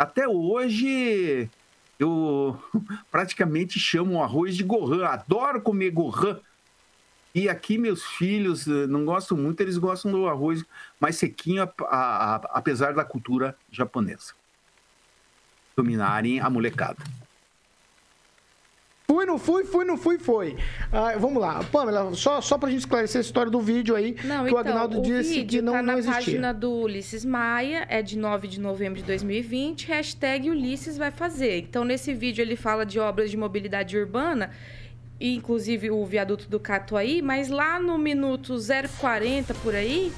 até 0.00 0.26
hoje 0.26 1.50
eu 1.98 2.58
praticamente 3.10 3.78
chamo 3.78 4.14
o 4.14 4.22
arroz 4.22 4.56
de 4.56 4.64
gohan. 4.64 5.04
Adoro 5.06 5.60
comer 5.60 5.90
gohan. 5.90 6.40
E 7.34 7.48
aqui 7.48 7.76
meus 7.78 8.02
filhos 8.02 8.66
eh, 8.66 8.86
não 8.86 9.04
gostam 9.04 9.36
muito, 9.36 9.60
eles 9.60 9.76
gostam 9.76 10.10
do 10.10 10.26
arroz 10.26 10.64
mais 10.98 11.16
sequinho, 11.16 11.62
a- 11.62 11.72
a- 11.82 12.34
a- 12.36 12.50
apesar 12.54 12.94
da 12.94 13.04
cultura 13.04 13.54
japonesa. 13.70 14.32
Dominarem 15.76 16.40
a 16.40 16.48
molecada. 16.50 17.04
Fui, 19.10 19.26
não 19.26 19.38
fui, 19.38 19.64
fui, 19.64 19.84
não 19.84 19.96
fui, 19.96 20.20
foi. 20.20 20.56
Ah, 20.92 21.16
vamos 21.18 21.42
lá. 21.42 21.64
Pamela, 21.64 22.14
só, 22.14 22.40
só 22.40 22.56
pra 22.56 22.70
gente 22.70 22.78
esclarecer 22.78 23.18
a 23.18 23.22
história 23.22 23.50
do 23.50 23.60
vídeo 23.60 23.96
aí, 23.96 24.14
Não, 24.22 24.44
que 24.44 24.50
então, 24.50 24.54
o 24.54 24.58
Agnaldo 24.58 25.02
disse 25.02 25.42
que 25.44 25.60
não, 25.60 25.72
tá 25.72 25.82
não 25.82 25.94
na 25.94 25.98
existia. 25.98 26.14
página 26.14 26.54
do 26.54 26.70
Ulisses 26.70 27.24
Maia, 27.24 27.84
é 27.88 28.02
de 28.02 28.16
9 28.16 28.46
de 28.46 28.60
novembro 28.60 29.00
de 29.00 29.04
2020, 29.04 29.88
hashtag 29.88 30.48
Ulisses 30.48 30.96
vai 30.96 31.10
fazer. 31.10 31.58
Então, 31.58 31.84
nesse 31.84 32.14
vídeo 32.14 32.40
ele 32.40 32.54
fala 32.54 32.86
de 32.86 33.00
obras 33.00 33.32
de 33.32 33.36
mobilidade 33.36 33.98
urbana, 33.98 34.52
inclusive 35.20 35.90
o 35.90 36.04
viaduto 36.06 36.48
do 36.48 36.60
Catuaí, 36.60 37.20
mas 37.20 37.48
lá 37.48 37.80
no 37.80 37.98
minuto 37.98 38.54
040 39.00 39.54
por 39.54 39.74
aí, 39.74 40.12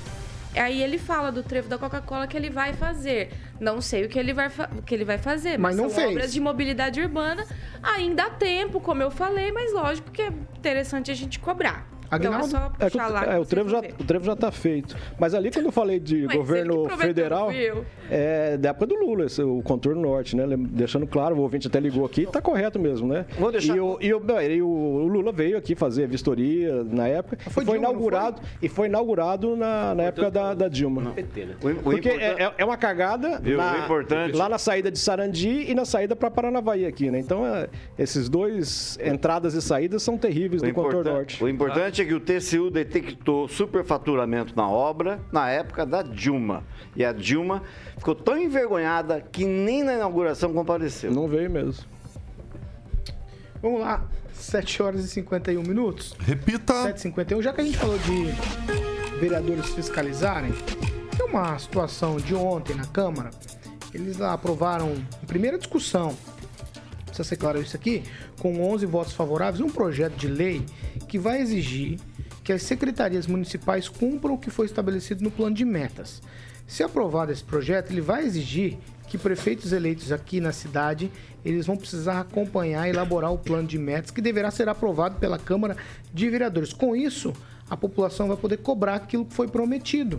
aí 0.59 0.83
ele 0.83 0.99
fala 0.99 1.31
do 1.33 1.43
trevo 1.43 1.69
da 1.69 1.79
Coca-Cola 1.79 2.27
que 2.27 2.37
ele 2.37 2.51
vai 2.51 2.73
fazer. 2.73 3.31
Não 3.61 3.81
sei 3.81 4.05
o 4.05 4.09
que 4.09 4.19
ele 4.19 4.33
vai, 4.33 4.49
o 4.77 4.83
que 4.83 4.95
ele 4.95 5.05
vai 5.05 5.19
fazer, 5.19 5.59
Mas 5.59 5.75
mas, 5.75 5.77
não 5.77 5.88
são 5.91 6.01
fez. 6.05 6.11
obras 6.11 6.33
de 6.33 6.41
mobilidade 6.41 7.01
urbana. 7.01 7.47
Ainda 7.83 8.25
há 8.25 8.31
tempo, 8.31 8.81
como 8.81 9.03
eu 9.03 9.11
falei, 9.11 9.51
mas 9.53 9.73
lógico 9.73 10.11
que 10.11 10.23
é 10.23 10.29
interessante 10.29 11.11
a 11.11 11.15
gente 11.15 11.38
cobrar. 11.38 11.87
Então 12.12 12.33
é 12.33 12.37
Aguinaldo, 12.37 12.48
só 12.48 12.72
É, 12.79 12.90
puxar 12.90 13.09
lá. 13.09 13.25
é, 13.35 13.38
o, 13.38 13.44
trevo 13.46 13.68
já, 13.68 13.79
o 13.81 14.05
trevo 14.05 14.25
já 14.25 14.37
tá 14.37 14.51
feito. 14.53 14.96
Mas 15.18 15.35
ali, 15.35 15.51
quando 15.51 15.66
eu 15.66 15.72
falei 15.72 15.98
de 15.98 16.27
Mas 16.27 16.37
governo 16.37 16.88
federal, 16.98 17.51
é 18.11 18.57
da 18.57 18.70
época 18.70 18.87
do 18.87 18.94
Lula, 18.96 19.25
esse, 19.27 19.42
o 19.42 19.62
contorno 19.62 20.01
norte, 20.03 20.37
né? 20.37 20.44
Deixando 20.57 21.07
claro, 21.07 21.37
o 21.37 21.40
ouvinte 21.40 21.66
até 21.66 21.81
ligou 21.81 22.05
aqui, 22.05 22.27
tá 22.27 22.40
correto 22.42 22.79
mesmo, 22.79 23.09
né? 23.09 23.25
Vou 23.38 23.51
deixar- 23.51 23.77
E, 23.77 23.81
o, 23.81 23.98
e, 24.01 24.12
o, 24.14 24.20
não, 24.20 24.40
e 24.42 24.62
o- 24.62 25.07
Lula 25.12 25.33
veio 25.33 25.57
aqui 25.57 25.75
fazer 25.75 26.07
vistoria 26.07 26.85
na 26.85 27.07
época. 27.09 27.38
Foi 27.51 27.62
e 27.62 27.66
foi 27.66 27.79
Dilma, 27.79 27.88
inaugurado, 27.90 28.42
e 28.61 28.68
foi 28.68 28.87
inaugurado 28.88 29.57
na, 29.57 29.94
na 29.94 30.03
época 30.05 30.31
da, 30.31 30.55
da 30.55 30.68
Dilma. 30.68 31.12
PT, 31.12 31.44
né? 31.46 31.55
O, 31.62 31.68
o 31.68 31.75
Porque 31.83 32.09
é, 32.09 32.53
é- 32.59 32.64
uma 32.64 32.77
cagada 32.77 33.38
Viu? 33.40 33.57
na- 33.57 33.87
lá 34.35 34.48
na 34.48 34.59
saída 34.59 34.90
de 34.90 34.98
Sarandi 34.98 35.70
e 35.70 35.75
na 35.75 35.85
saída 35.85 36.14
para 36.16 36.31
Paranavaí 36.31 36.87
aqui, 36.87 37.11
né? 37.11 37.18
Então, 37.18 37.46
é, 37.46 37.68
esses 37.98 38.29
dois 38.29 38.98
entradas 39.05 39.55
e 39.55 39.62
saídas 39.62 40.03
são 40.03 40.16
terríveis 40.18 40.62
O, 40.62 40.66
do 40.66 40.72
contorno 40.75 41.12
norte. 41.12 41.42
o 41.42 41.48
importante 41.48 42.02
é 42.03 42.07
que 42.07 42.15
o 42.15 42.21
TCU 42.21 42.71
detectou 42.71 43.49
superfaturamento 43.49 44.55
na 44.57 44.69
obra 44.69 45.21
na 45.31 45.49
época 45.49 45.87
da 45.87 46.03
Dilma. 46.03 46.65
E 46.97 47.05
a 47.05 47.12
Dilma 47.12 47.62
ficou 47.97 48.15
tão 48.15 48.37
envergonhada 48.37 49.21
que 49.21 49.45
nem 49.45 49.83
na 49.83 49.95
inauguração 49.95 50.53
compareceu. 50.53 51.11
Não 51.11 51.29
veio 51.29 51.51
mesmo. 51.51 51.85
Vamos 53.61 53.81
lá, 53.81 54.05
7 54.33 54.83
horas 54.83 55.05
e 55.05 55.09
51 55.09 55.62
minutos. 55.62 56.15
Repita. 56.19 56.93
7h51, 56.93 57.43
já 57.43 57.53
que 57.53 57.61
a 57.61 57.65
gente 57.65 57.79
falou 57.79 57.99
de 57.99 59.21
vereadores 59.21 59.69
fiscalizarem, 59.69 60.53
tem 61.17 61.27
uma 61.27 61.57
situação 61.59 62.17
de 62.17 62.35
ontem 62.35 62.75
na 62.75 62.87
Câmara. 62.87 63.31
Eles 63.95 64.21
aprovaram, 64.21 64.95
em 65.23 65.27
primeira 65.27 65.59
discussão, 65.59 66.17
precisa 67.05 67.29
ser 67.29 67.37
claro 67.37 67.61
isso 67.61 67.77
aqui, 67.77 68.03
com 68.41 68.61
11 68.73 68.87
votos 68.87 69.12
favoráveis, 69.12 69.61
um 69.61 69.69
projeto 69.69 70.15
de 70.15 70.27
lei 70.27 70.65
que 71.12 71.18
vai 71.18 71.42
exigir 71.42 72.01
que 72.42 72.55
as 72.55 72.62
secretarias 72.62 73.27
municipais 73.27 73.87
cumpram 73.87 74.33
o 74.33 74.38
que 74.38 74.48
foi 74.48 74.64
estabelecido 74.64 75.22
no 75.22 75.31
plano 75.31 75.55
de 75.55 75.62
metas. 75.62 76.22
Se 76.66 76.83
aprovado 76.83 77.31
esse 77.31 77.44
projeto, 77.44 77.90
ele 77.90 78.01
vai 78.01 78.25
exigir 78.25 78.79
que 79.09 79.18
prefeitos 79.18 79.75
eleitos 79.75 80.11
aqui 80.11 80.40
na 80.40 80.53
cidade, 80.53 81.12
eles 81.44 81.66
vão 81.66 81.77
precisar 81.77 82.18
acompanhar 82.18 82.87
e 82.87 82.90
elaborar 82.92 83.31
o 83.31 83.37
plano 83.37 83.68
de 83.68 83.77
metas 83.77 84.11
que 84.11 84.22
deverá 84.22 84.51
ser 84.51 84.70
aprovado 84.70 85.16
pela 85.16 85.38
Câmara 85.38 85.77
de 86.14 86.31
Vereadores. 86.31 86.72
Com 86.72 86.96
isso, 86.96 87.35
a 87.68 87.77
população 87.77 88.29
vai 88.29 88.38
poder 88.38 88.57
cobrar 88.57 88.94
aquilo 88.94 89.27
que 89.27 89.35
foi 89.35 89.48
prometido. 89.48 90.18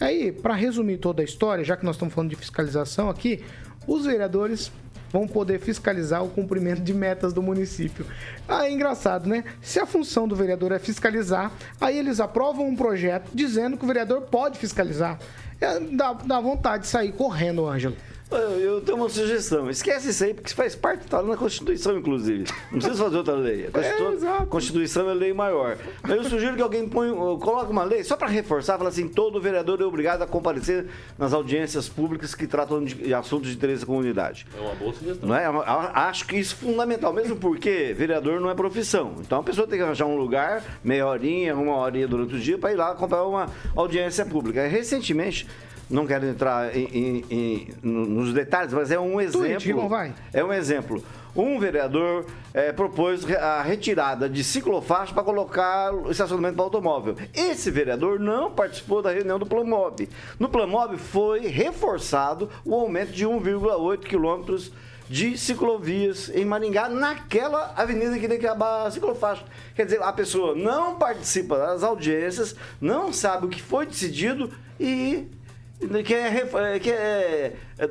Aí, 0.00 0.32
para 0.32 0.54
resumir 0.54 0.96
toda 0.96 1.20
a 1.20 1.24
história, 1.24 1.62
já 1.62 1.76
que 1.76 1.84
nós 1.84 1.96
estamos 1.96 2.14
falando 2.14 2.30
de 2.30 2.36
fiscalização 2.36 3.10
aqui, 3.10 3.44
os 3.86 4.06
vereadores 4.06 4.72
vão 5.14 5.28
poder 5.28 5.60
fiscalizar 5.60 6.24
o 6.24 6.28
cumprimento 6.28 6.82
de 6.82 6.92
metas 6.92 7.32
do 7.32 7.40
município. 7.40 8.04
Ah, 8.48 8.66
é 8.66 8.72
engraçado, 8.72 9.28
né? 9.28 9.44
Se 9.62 9.78
a 9.78 9.86
função 9.86 10.26
do 10.26 10.34
vereador 10.34 10.72
é 10.72 10.78
fiscalizar, 10.80 11.52
aí 11.80 11.96
eles 11.96 12.18
aprovam 12.18 12.66
um 12.66 12.74
projeto 12.74 13.30
dizendo 13.32 13.76
que 13.76 13.84
o 13.84 13.86
vereador 13.86 14.22
pode 14.22 14.58
fiscalizar. 14.58 15.20
É, 15.60 15.78
dá, 15.78 16.14
dá 16.14 16.40
vontade 16.40 16.82
de 16.82 16.88
sair 16.88 17.12
correndo, 17.12 17.64
Ângelo. 17.64 17.96
Eu, 18.30 18.80
tenho 18.80 18.96
uma 18.98 19.08
sugestão. 19.08 19.70
Esquece 19.70 20.10
isso 20.10 20.24
aí, 20.24 20.34
porque 20.34 20.48
isso 20.48 20.56
faz 20.56 20.74
parte, 20.74 21.06
tá 21.06 21.22
na 21.22 21.36
Constituição, 21.36 21.96
inclusive. 21.96 22.44
Não 22.72 22.78
precisa 22.80 23.04
fazer 23.04 23.16
outra 23.18 23.34
lei. 23.34 23.66
A 23.66 23.70
Constitu- 23.70 24.02
É, 24.02 24.12
exato. 24.12 24.46
Constituição 24.46 25.10
é 25.10 25.14
lei 25.14 25.32
maior. 25.32 25.76
Mas 26.02 26.10
eu 26.12 26.24
sugiro 26.24 26.56
que 26.56 26.62
alguém 26.62 26.88
põe, 26.88 27.10
uh, 27.10 27.38
coloque 27.38 27.70
uma 27.70 27.84
lei 27.84 28.02
só 28.02 28.16
para 28.16 28.26
reforçar, 28.28 28.76
fala 28.76 28.88
assim, 28.88 29.06
todo 29.06 29.40
vereador 29.40 29.80
é 29.80 29.84
obrigado 29.84 30.22
a 30.22 30.26
comparecer 30.26 30.86
nas 31.18 31.32
audiências 31.32 31.88
públicas 31.88 32.34
que 32.34 32.46
tratam 32.46 32.82
de, 32.84 33.12
assuntos 33.14 33.50
de 33.50 33.56
interesse 33.56 33.82
da 33.82 33.86
comunidade. 33.86 34.46
É 34.56 34.60
uma 34.60 34.74
boa 34.74 34.92
sugestão. 34.92 35.28
Não 35.28 35.36
é? 35.36 35.46
Eu 35.46 35.62
Acho 35.62 36.26
que 36.26 36.36
isso 36.36 36.56
é 36.60 36.66
fundamental, 36.66 37.12
mesmo 37.12 37.36
porque 37.36 37.94
vereador 37.96 38.40
não 38.40 38.50
é 38.50 38.54
profissão. 38.54 39.14
Então 39.20 39.40
a 39.40 39.42
pessoa 39.42 39.66
tem 39.66 39.78
que 39.78 39.84
arranjar 39.84 40.06
um 40.06 40.16
lugar, 40.16 40.62
meia 40.82 41.06
horinha, 41.06 41.54
uma 41.54 41.76
horinha 41.76 42.08
durante 42.08 42.34
o 42.34 42.40
dia, 42.40 42.58
para 42.58 42.72
ir 42.72 42.76
lá 42.76 42.90
acompanhar 42.90 43.24
uma 43.24 43.46
audiência 43.76 44.24
pública. 44.26 44.66
Recentemente, 44.66 45.46
não 45.90 46.06
quero 46.06 46.26
entrar 46.26 46.74
em- 46.76 46.88
em- 46.92 47.24
em- 47.30 47.68
nos 47.82 48.32
detalhes, 48.32 48.72
mas 48.72 48.90
é 48.90 48.98
um 48.98 49.20
exemplo. 49.20 49.48
É 50.32 50.44
um 50.44 50.52
exemplo. 50.52 51.04
Um 51.36 51.58
vereador 51.58 52.26
eh, 52.54 52.72
propôs 52.72 53.28
a 53.34 53.60
retirada 53.60 54.28
de 54.28 54.44
ciclofaixa 54.44 55.12
para 55.12 55.24
colocar 55.24 55.92
o 55.92 56.08
estacionamento 56.10 56.54
para 56.54 56.64
automóvel. 56.64 57.16
Esse 57.34 57.72
vereador 57.72 58.20
não 58.20 58.52
participou 58.52 59.02
da 59.02 59.10
reunião 59.10 59.36
do 59.38 59.44
Plamob. 59.44 60.08
No 60.38 60.48
Plamob 60.48 60.96
foi 60.96 61.40
reforçado 61.48 62.48
o 62.64 62.72
aumento 62.74 63.10
de 63.10 63.26
1,8 63.26 64.06
quilômetros 64.06 64.70
de 65.10 65.36
ciclovias 65.36 66.30
em 66.34 66.44
Maringá, 66.44 66.88
naquela 66.88 67.74
avenida 67.76 68.16
que 68.18 68.28
tem 68.28 68.38
que 68.38 68.46
acabar 68.46 68.86
a 68.86 68.90
ciclofaixa. 68.92 69.44
Quer 69.74 69.84
dizer, 69.86 70.00
a 70.02 70.12
pessoa 70.12 70.54
não 70.54 70.94
participa 70.94 71.58
das 71.58 71.82
audiências, 71.82 72.54
não 72.80 73.12
sabe 73.12 73.46
o 73.46 73.48
que 73.48 73.60
foi 73.60 73.84
decidido 73.86 74.50
e 74.78 75.26
quer, 76.04 76.30
ref- 76.32 76.54
eh, 76.54 76.78
quer, 76.78 77.56
eh, 77.78 77.88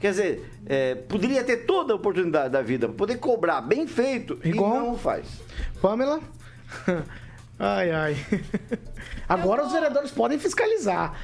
quer 0.00 0.10
dizer, 0.10 0.50
eh, 0.66 0.94
poderia 1.08 1.44
ter 1.44 1.58
toda 1.66 1.92
a 1.92 1.96
oportunidade 1.96 2.50
da 2.50 2.62
vida 2.62 2.86
para 2.88 2.96
poder 2.96 3.16
cobrar 3.18 3.60
bem 3.60 3.86
feito 3.86 4.38
Igual- 4.44 4.76
e 4.76 4.78
não 4.80 4.98
faz. 4.98 5.26
Pamela? 5.80 6.20
Ai, 7.62 7.90
ai. 7.90 8.16
Agora 9.30 9.64
os 9.64 9.72
vereadores 9.72 10.10
podem 10.10 10.38
fiscalizar. 10.38 11.14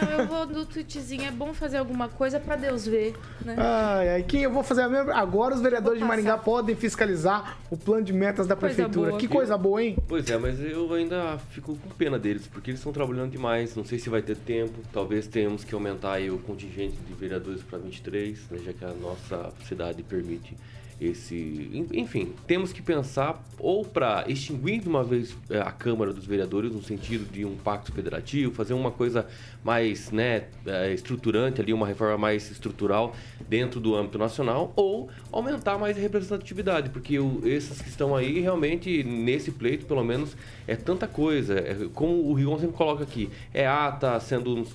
Não, 0.00 0.10
eu 0.18 0.26
vou 0.26 0.46
no 0.46 0.64
tweetzinho, 0.64 1.24
é 1.24 1.30
bom 1.30 1.52
fazer 1.52 1.78
alguma 1.78 2.08
coisa 2.08 2.38
pra 2.40 2.56
Deus 2.56 2.86
ver, 2.86 3.14
né? 3.44 3.54
Ai, 3.58 4.08
ai. 4.10 4.22
Quem 4.22 4.42
eu 4.42 4.50
vou 4.52 4.62
fazer 4.62 4.82
a 4.82 4.88
mesma. 4.88 5.14
Agora 5.14 5.54
os 5.54 5.60
vereadores 5.60 5.98
de 5.98 6.04
Vou 6.04 6.08
Maringá 6.08 6.38
podem 6.38 6.76
fiscalizar 6.76 7.58
o 7.70 7.76
plano 7.76 8.04
de 8.04 8.12
metas 8.12 8.46
da 8.46 8.54
Coisa 8.56 8.74
prefeitura. 8.74 9.08
boa. 9.10 9.20
Que 9.20 9.28
coisa 9.28 9.58
boa, 9.58 9.82
hein? 9.82 9.96
Pois 10.06 10.30
é, 10.30 10.38
mas 10.38 10.60
eu 10.60 10.92
ainda 10.94 11.38
fico 11.50 11.76
com 11.76 11.88
pena 11.90 12.18
deles, 12.18 12.46
porque 12.46 12.70
eles 12.70 12.80
estão 12.80 12.92
trabalhando 12.92 13.30
demais. 13.32 13.74
Não 13.74 13.84
sei 13.84 13.98
se 13.98 14.08
vai 14.08 14.22
ter 14.22 14.36
tempo. 14.36 14.72
Talvez 14.92 15.26
tenhamos 15.26 15.64
que 15.64 15.74
aumentar 15.74 16.12
aí 16.12 16.30
o 16.30 16.38
contingente 16.38 16.96
de 16.96 17.14
vereadores 17.14 17.62
para 17.62 17.78
23, 17.78 18.38
né, 18.50 18.58
já 18.64 18.72
que 18.72 18.84
a 18.84 18.92
nossa 18.94 19.52
cidade 19.66 20.02
permite 20.02 20.56
esse. 21.00 21.34
en- 21.72 21.88
Enfim, 22.00 22.32
temos 22.46 22.72
que 22.72 22.80
pensar 22.80 23.42
ou 23.58 23.84
para 23.84 24.24
extinguir 24.28 24.80
de 24.80 24.88
uma 24.88 25.04
vez 25.04 25.36
eh, 25.50 25.58
a 25.60 25.70
Câmara 25.70 26.12
dos 26.12 26.24
Vereadores, 26.24 26.72
no 26.72 26.82
sentido 26.82 27.30
de 27.30 27.44
um 27.44 27.55
pacto 27.56 27.92
federativo, 27.92 28.52
fazer 28.52 28.74
uma 28.74 28.90
coisa 28.90 29.26
mais 29.64 30.10
né, 30.10 30.44
eh, 30.66 30.92
estruturante 30.92 31.60
ali, 31.60 31.72
uma 31.72 31.86
reforma 31.86 32.16
mais 32.18 32.50
estrutural 32.50 33.14
dentro 33.48 33.80
do 33.80 33.94
âmbito 33.96 34.18
nacional, 34.18 34.72
ou 34.76 35.08
aumentar 35.32 35.78
mais 35.78 35.96
a 35.96 36.00
representatividade, 36.00 36.90
porque 36.90 37.18
o- 37.18 37.40
esses 37.44 37.80
que 37.80 37.88
estão 37.88 38.14
aí 38.14 38.40
realmente 38.40 39.02
nesse 39.02 39.50
pleito, 39.50 39.86
pelo 39.86 40.04
menos, 40.04 40.36
é 40.66 40.76
tanta 40.76 41.06
coisa. 41.06 41.54
É, 41.58 41.88
como 41.94 42.12
o 42.28 42.32
Rigon 42.34 42.58
sempre 42.58 42.76
coloca 42.76 43.02
aqui, 43.02 43.28
é 43.52 43.66
ata 43.66 44.18
sendo 44.20 44.66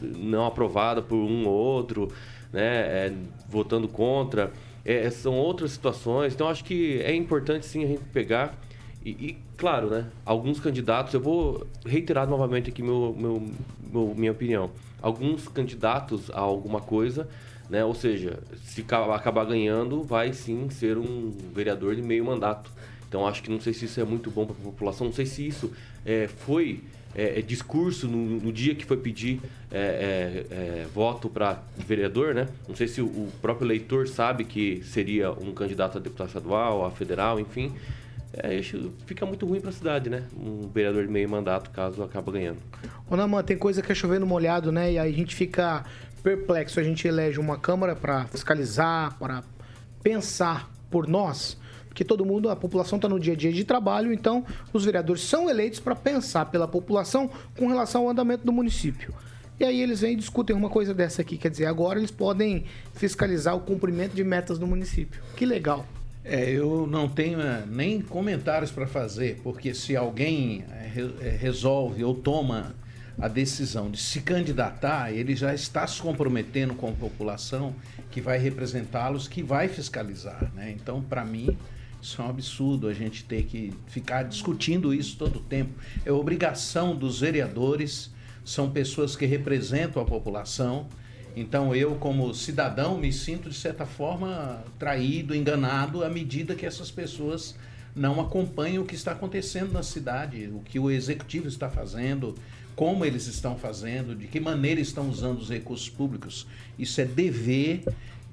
não 0.00 0.46
aprovada 0.46 1.00
por 1.00 1.16
um 1.16 1.46
ou 1.46 1.54
outro, 1.54 2.12
né, 2.52 2.62
é, 2.62 3.12
votando 3.48 3.88
contra. 3.88 4.52
É, 4.84 5.08
são 5.10 5.32
outras 5.34 5.70
situações. 5.72 6.34
Então, 6.34 6.46
acho 6.46 6.62
que 6.62 7.00
é 7.00 7.14
importante 7.14 7.64
sim 7.64 7.82
a 7.84 7.86
gente 7.86 8.02
pegar. 8.12 8.54
E, 9.04 9.10
e, 9.10 9.36
claro, 9.56 9.90
né? 9.90 10.06
Alguns 10.24 10.58
candidatos, 10.58 11.12
eu 11.12 11.20
vou 11.20 11.66
reiterar 11.84 12.26
novamente 12.28 12.70
aqui 12.70 12.82
meu, 12.82 13.14
meu, 13.18 13.42
meu- 13.92 14.14
minha 14.16 14.32
opinião. 14.32 14.70
Alguns 15.02 15.46
candidatos 15.46 16.30
a 16.30 16.40
alguma 16.40 16.80
coisa, 16.80 17.28
né? 17.68 17.84
Ou 17.84 17.94
seja, 17.94 18.38
se 18.64 18.82
ca- 18.82 19.14
acabar 19.14 19.44
ganhando, 19.44 20.02
vai 20.02 20.32
sim 20.32 20.70
ser 20.70 20.96
um 20.96 21.32
vereador 21.54 21.94
de 21.94 22.02
meio 22.02 22.24
mandato. 22.24 22.70
Então 23.06 23.26
acho 23.26 23.42
que 23.42 23.50
não 23.50 23.60
sei 23.60 23.74
se 23.74 23.84
isso 23.84 24.00
é 24.00 24.04
muito 24.04 24.30
bom 24.30 24.46
para 24.46 24.56
a 24.56 24.64
população, 24.64 25.06
não 25.06 25.12
sei 25.14 25.26
se 25.26 25.46
isso 25.46 25.70
é, 26.04 26.26
foi 26.26 26.82
é, 27.14 27.38
é, 27.38 27.42
discurso 27.42 28.08
no, 28.08 28.40
no 28.40 28.52
dia 28.52 28.74
que 28.74 28.84
foi 28.84 28.96
pedir 28.96 29.40
é, 29.70 30.46
é, 30.50 30.54
é, 30.82 30.86
voto 30.92 31.28
para 31.28 31.62
vereador, 31.76 32.34
né? 32.34 32.48
Não 32.66 32.74
sei 32.74 32.88
se 32.88 33.00
o, 33.02 33.06
o 33.06 33.30
próprio 33.42 33.66
eleitor 33.66 34.08
sabe 34.08 34.44
que 34.44 34.82
seria 34.82 35.30
um 35.30 35.52
candidato 35.52 35.98
a 35.98 36.00
deputado 36.00 36.28
estadual, 36.28 36.84
a 36.86 36.90
federal, 36.90 37.38
enfim. 37.38 37.72
É, 38.36 38.60
fica 39.06 39.24
muito 39.24 39.46
ruim 39.46 39.60
para 39.60 39.70
a 39.70 39.72
cidade, 39.72 40.10
né? 40.10 40.24
Um 40.36 40.68
vereador 40.68 41.06
de 41.06 41.12
meio 41.12 41.28
mandato, 41.28 41.70
caso 41.70 42.02
acaba 42.02 42.32
ganhando. 42.32 42.58
Ô, 43.08 43.16
Naman, 43.16 43.42
tem 43.44 43.56
coisa 43.56 43.80
que 43.80 43.92
é 43.92 43.94
chovendo 43.94 44.26
molhado, 44.26 44.72
né? 44.72 44.92
E 44.92 44.98
aí 44.98 45.12
a 45.12 45.16
gente 45.16 45.34
fica 45.34 45.84
perplexo. 46.22 46.80
A 46.80 46.82
gente 46.82 47.06
elege 47.06 47.38
uma 47.38 47.58
Câmara 47.58 47.94
para 47.94 48.26
fiscalizar, 48.26 49.16
para 49.18 49.44
pensar 50.02 50.70
por 50.90 51.06
nós. 51.06 51.56
Porque 51.86 52.04
todo 52.04 52.24
mundo, 52.24 52.50
a 52.50 52.56
população 52.56 52.96
está 52.96 53.08
no 53.08 53.20
dia 53.20 53.34
a 53.34 53.36
dia 53.36 53.52
de 53.52 53.62
trabalho, 53.62 54.12
então 54.12 54.44
os 54.72 54.84
vereadores 54.84 55.22
são 55.22 55.48
eleitos 55.48 55.78
para 55.78 55.94
pensar 55.94 56.46
pela 56.46 56.66
população 56.66 57.30
com 57.56 57.68
relação 57.68 58.02
ao 58.02 58.10
andamento 58.10 58.44
do 58.44 58.52
município. 58.52 59.14
E 59.60 59.64
aí 59.64 59.80
eles 59.80 60.00
vêm 60.00 60.14
e 60.14 60.16
discutem 60.16 60.56
uma 60.56 60.68
coisa 60.68 60.92
dessa 60.92 61.22
aqui. 61.22 61.38
Quer 61.38 61.50
dizer, 61.50 61.66
agora 61.66 62.00
eles 62.00 62.10
podem 62.10 62.64
fiscalizar 62.94 63.54
o 63.54 63.60
cumprimento 63.60 64.12
de 64.12 64.24
metas 64.24 64.58
do 64.58 64.66
município. 64.66 65.22
Que 65.36 65.46
legal. 65.46 65.86
É, 66.24 66.50
eu 66.50 66.86
não 66.86 67.06
tenho 67.06 67.38
eh, 67.38 67.64
nem 67.68 68.00
comentários 68.00 68.70
para 68.70 68.86
fazer, 68.86 69.40
porque 69.42 69.74
se 69.74 69.94
alguém 69.94 70.64
eh, 70.70 70.90
eh, 71.20 71.36
resolve 71.38 72.02
ou 72.02 72.14
toma 72.14 72.74
a 73.20 73.28
decisão 73.28 73.90
de 73.90 73.98
se 73.98 74.22
candidatar, 74.22 75.12
ele 75.12 75.36
já 75.36 75.52
está 75.52 75.86
se 75.86 76.00
comprometendo 76.00 76.74
com 76.74 76.88
a 76.88 76.92
população 76.92 77.74
que 78.10 78.22
vai 78.22 78.38
representá-los, 78.38 79.28
que 79.28 79.42
vai 79.42 79.68
fiscalizar. 79.68 80.50
Né? 80.54 80.74
Então, 80.74 81.02
para 81.02 81.26
mim, 81.26 81.58
isso 82.00 82.22
é 82.22 82.24
um 82.24 82.30
absurdo 82.30 82.88
a 82.88 82.94
gente 82.94 83.22
ter 83.24 83.44
que 83.44 83.74
ficar 83.86 84.22
discutindo 84.22 84.94
isso 84.94 85.18
todo 85.18 85.36
o 85.36 85.42
tempo. 85.42 85.74
É 86.06 86.10
obrigação 86.10 86.96
dos 86.96 87.20
vereadores, 87.20 88.10
são 88.42 88.70
pessoas 88.70 89.14
que 89.14 89.26
representam 89.26 90.02
a 90.02 90.06
população. 90.06 90.88
Então 91.36 91.74
eu, 91.74 91.96
como 91.96 92.32
cidadão, 92.34 92.96
me 92.98 93.12
sinto 93.12 93.48
de 93.48 93.56
certa 93.56 93.84
forma 93.84 94.62
traído, 94.78 95.34
enganado 95.34 96.04
à 96.04 96.08
medida 96.08 96.54
que 96.54 96.64
essas 96.64 96.90
pessoas 96.90 97.56
não 97.94 98.20
acompanham 98.20 98.82
o 98.82 98.86
que 98.86 98.94
está 98.94 99.12
acontecendo 99.12 99.72
na 99.72 99.82
cidade, 99.82 100.50
o 100.52 100.60
que 100.60 100.78
o 100.78 100.90
executivo 100.90 101.46
está 101.48 101.68
fazendo, 101.68 102.34
como 102.74 103.04
eles 103.04 103.26
estão 103.26 103.56
fazendo, 103.56 104.14
de 104.14 104.26
que 104.26 104.40
maneira 104.40 104.80
estão 104.80 105.08
usando 105.08 105.38
os 105.38 105.48
recursos 105.48 105.88
públicos. 105.88 106.46
Isso 106.78 107.00
é 107.00 107.04
dever 107.04 107.84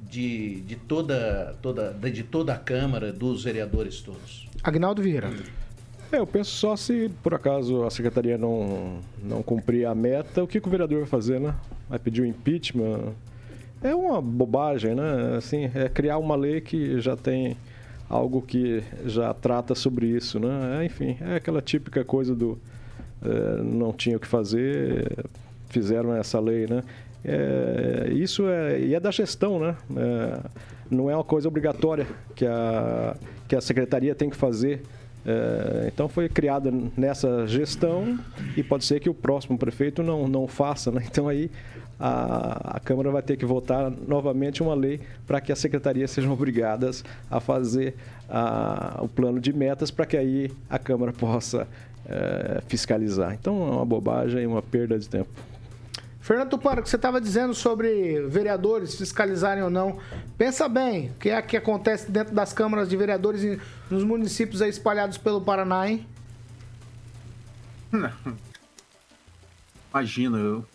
de, 0.09 0.61
de, 0.61 0.75
toda, 0.75 1.55
toda, 1.61 1.93
de 1.93 2.23
toda 2.23 2.53
a 2.53 2.57
Câmara, 2.57 3.13
dos 3.13 3.43
vereadores 3.43 4.01
todos. 4.01 4.47
Agnaldo 4.63 5.01
Vieira. 5.01 5.31
É, 6.11 6.17
eu 6.17 6.27
penso 6.27 6.51
só 6.51 6.75
se 6.75 7.09
por 7.23 7.33
acaso 7.33 7.83
a 7.83 7.89
secretaria 7.89 8.37
não, 8.37 8.99
não 9.23 9.41
cumprir 9.41 9.85
a 9.85 9.95
meta, 9.95 10.43
o 10.43 10.47
que, 10.47 10.59
que 10.59 10.67
o 10.67 10.71
vereador 10.71 10.99
vai 10.99 11.07
fazer, 11.07 11.39
né? 11.39 11.55
Vai 11.89 11.99
pedir 11.99 12.21
o 12.21 12.25
impeachment? 12.25 13.13
É 13.81 13.95
uma 13.95 14.21
bobagem, 14.21 14.93
né? 14.93 15.35
Assim, 15.37 15.71
é 15.73 15.87
criar 15.87 16.17
uma 16.17 16.35
lei 16.35 16.59
que 16.59 16.99
já 16.99 17.15
tem 17.15 17.55
algo 18.09 18.41
que 18.41 18.83
já 19.05 19.33
trata 19.33 19.73
sobre 19.73 20.05
isso, 20.07 20.37
né? 20.39 20.81
É, 20.81 20.85
enfim, 20.85 21.17
é 21.21 21.35
aquela 21.35 21.61
típica 21.61 22.03
coisa 22.03 22.35
do 22.35 22.59
é, 23.23 23.61
não 23.61 23.93
tinha 23.93 24.17
o 24.17 24.19
que 24.19 24.27
fazer, 24.27 25.25
fizeram 25.69 26.13
essa 26.13 26.39
lei, 26.39 26.67
né? 26.67 26.83
É, 27.23 28.09
isso 28.11 28.47
é, 28.49 28.79
e 28.79 28.95
é 28.95 28.99
da 28.99 29.11
gestão, 29.11 29.59
né? 29.59 29.75
É, 29.95 30.39
não 30.89 31.09
é 31.09 31.15
uma 31.15 31.23
coisa 31.23 31.47
obrigatória 31.47 32.05
que 32.35 32.45
a, 32.45 33.15
que 33.47 33.55
a 33.55 33.61
secretaria 33.61 34.13
tem 34.13 34.29
que 34.29 34.35
fazer. 34.35 34.81
É, 35.25 35.89
então 35.93 36.09
foi 36.09 36.27
criada 36.27 36.73
nessa 36.97 37.45
gestão 37.45 38.17
e 38.57 38.63
pode 38.63 38.85
ser 38.85 38.99
que 38.99 39.09
o 39.09 39.13
próximo 39.13 39.57
prefeito 39.57 40.01
não, 40.01 40.27
não 40.27 40.47
faça, 40.47 40.91
né? 40.91 41.03
Então 41.05 41.27
aí 41.27 41.51
a, 41.99 42.77
a 42.77 42.79
Câmara 42.79 43.11
vai 43.11 43.21
ter 43.21 43.37
que 43.37 43.45
votar 43.45 43.91
novamente 44.07 44.63
uma 44.63 44.73
lei 44.73 44.99
para 45.27 45.39
que 45.39 45.51
as 45.51 45.59
secretarias 45.59 46.09
sejam 46.09 46.33
obrigadas 46.33 47.03
a 47.29 47.39
fazer 47.39 47.95
a, 48.27 48.99
o 49.01 49.07
plano 49.07 49.39
de 49.39 49.53
metas 49.53 49.91
para 49.91 50.05
que 50.05 50.17
aí 50.17 50.51
a 50.69 50.79
Câmara 50.79 51.13
possa 51.13 51.67
é, 52.07 52.61
fiscalizar. 52.67 53.33
Então 53.39 53.67
é 53.67 53.71
uma 53.71 53.85
bobagem, 53.85 54.47
uma 54.47 54.61
perda 54.61 54.97
de 54.97 55.07
tempo. 55.07 55.29
Fernando 56.21 56.51
Tuparo, 56.51 56.81
o 56.81 56.83
que 56.83 56.89
você 56.89 56.97
estava 56.97 57.19
dizendo 57.19 57.53
sobre 57.53 58.21
vereadores 58.27 58.95
fiscalizarem 58.95 59.63
ou 59.63 59.71
não, 59.71 59.99
pensa 60.37 60.69
bem, 60.69 61.09
o 61.09 61.13
que 61.15 61.29
é 61.29 61.41
que 61.41 61.57
acontece 61.57 62.09
dentro 62.11 62.33
das 62.33 62.53
câmaras 62.53 62.87
de 62.87 62.95
vereadores 62.95 63.59
nos 63.89 64.03
municípios 64.03 64.61
espalhados 64.61 65.17
pelo 65.17 65.41
Paraná, 65.41 65.89
hein? 65.89 66.07
Imagino 69.91 70.37
eu. 70.37 70.65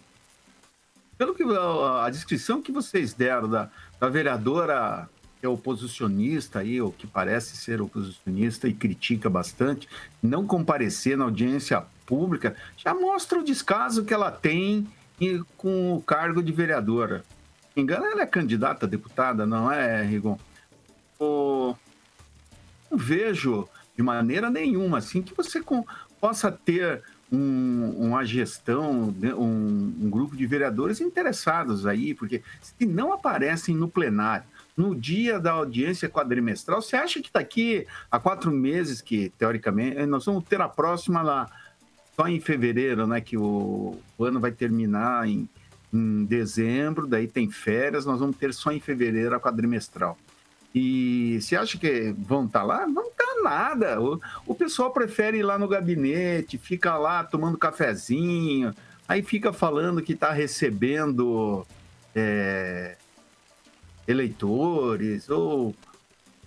Pelo 1.17 1.33
que 1.35 1.45
a, 1.45 2.11
descrição 2.11 2.61
que 2.61 2.73
vocês 2.73 3.15
deram 3.15 3.49
da, 3.49 3.71
da 3.99 4.09
vereadora 4.09 5.09
que 5.41 5.47
é 5.47 5.49
oposicionista 5.49 6.59
aí, 6.59 6.81
ou 6.81 6.91
que 6.91 7.07
parece 7.07 7.57
ser 7.57 7.81
oposicionista 7.81 8.69
e 8.69 8.75
critica 8.75 9.31
bastante, 9.31 9.89
não 10.23 10.47
comparecer 10.47 11.17
na 11.17 11.25
audiência 11.25 11.85
pública, 12.05 12.57
já 12.77 12.93
mostra 12.95 13.39
o 13.39 13.45
descaso 13.45 14.05
que 14.05 14.13
ela 14.13 14.31
tem 14.31 14.89
com 15.57 15.95
o 15.95 16.03
cargo 16.03 16.43
de 16.43 16.53
vereadora. 16.53 17.25
Engano, 17.77 18.07
ela 18.07 18.23
é 18.23 18.27
candidata 18.27 18.87
a 18.87 18.89
deputada, 18.89 19.45
não 19.47 19.71
é, 19.71 20.03
Rigon? 20.03 20.39
O- 21.19 21.75
não 22.91 22.99
vejo 22.99 23.69
de 23.97 24.03
maneira 24.03 24.51
nenhuma 24.51 24.99
assim 24.99 25.23
que 25.23 25.35
você 25.35 25.61
com- 25.61 25.85
possa 26.21 26.51
ter 26.51 27.03
um- 27.33 27.91
uma 27.99 28.25
gestão, 28.25 29.15
né, 29.19 29.35
um, 29.35 29.93
um 30.01 30.09
grupo 30.11 30.37
de 30.37 30.47
vereadores 30.47 31.01
interessados 31.01 31.87
aí, 31.87 32.15
porque 32.15 32.43
se 32.63 32.87
não 32.87 33.13
aparecem 33.13 33.75
no 33.75 33.89
plenário, 33.89 34.45
no 34.77 34.95
dia 34.95 35.41
da 35.41 35.53
audiência 35.53 36.09
quadrimestral, 36.09 36.81
você 36.83 36.97
acha 36.97 37.21
que 37.21 37.31
daqui 37.33 37.87
a 38.11 38.19
quatro 38.21 38.51
meses, 38.53 39.01
que 39.01 39.31
teoricamente 39.39 40.05
nós 40.07 40.25
vamos 40.27 40.45
ter 40.45 40.61
a 40.61 40.69
próxima 40.69 41.23
lá 41.23 41.51
só 42.17 42.27
em 42.27 42.41
fevereiro, 42.41 43.07
né? 43.07 43.21
Que 43.21 43.37
o, 43.37 44.01
o 44.17 44.25
ano 44.25 44.41
vai 44.41 44.51
terminar 44.51 45.29
em, 45.29 45.47
em 45.93 46.25
dezembro, 46.25 47.07
daí 47.07 47.29
tem 47.29 47.51
férias, 47.51 48.07
nós 48.07 48.19
vamos 48.19 48.37
ter 48.37 48.55
só 48.55 48.73
em 48.73 48.81
fevereiro 48.81 49.37
a 49.37 49.41
quadrimestral. 49.41 50.17
E 50.75 51.39
você 51.41 51.57
acha 51.57 51.79
que 51.79 52.15
vão 52.19 52.47
estar 52.47 52.63
lá? 52.63 52.87
Não 52.87 53.11
tá 53.11 53.37
nada. 53.43 54.01
O, 54.01 54.21
o 54.47 54.55
pessoal 54.55 54.91
prefere 54.91 55.39
ir 55.39 55.43
lá 55.43 55.59
no 55.59 55.69
gabinete, 55.69 56.59
fica 56.59 56.97
lá 56.97 57.23
tomando 57.23 57.59
cafezinho, 57.59 58.75
aí 59.07 59.23
fica 59.23 59.53
falando 59.53 60.03
que 60.03 60.15
está 60.15 60.33
recebendo 60.33 61.67
é, 62.15 62.97
eleitores 64.09 65.29
ou 65.29 65.75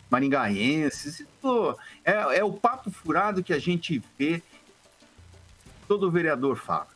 maringaenses. 0.10 1.20
Isso 1.20 1.78
é, 2.04 2.40
é 2.40 2.44
o 2.44 2.54
papo 2.54 2.90
furado 2.90 3.44
que 3.44 3.54
a 3.54 3.60
gente 3.60 4.02
vê 4.18 4.42
todo 5.90 6.12
vereador 6.12 6.56
fala. 6.56 6.88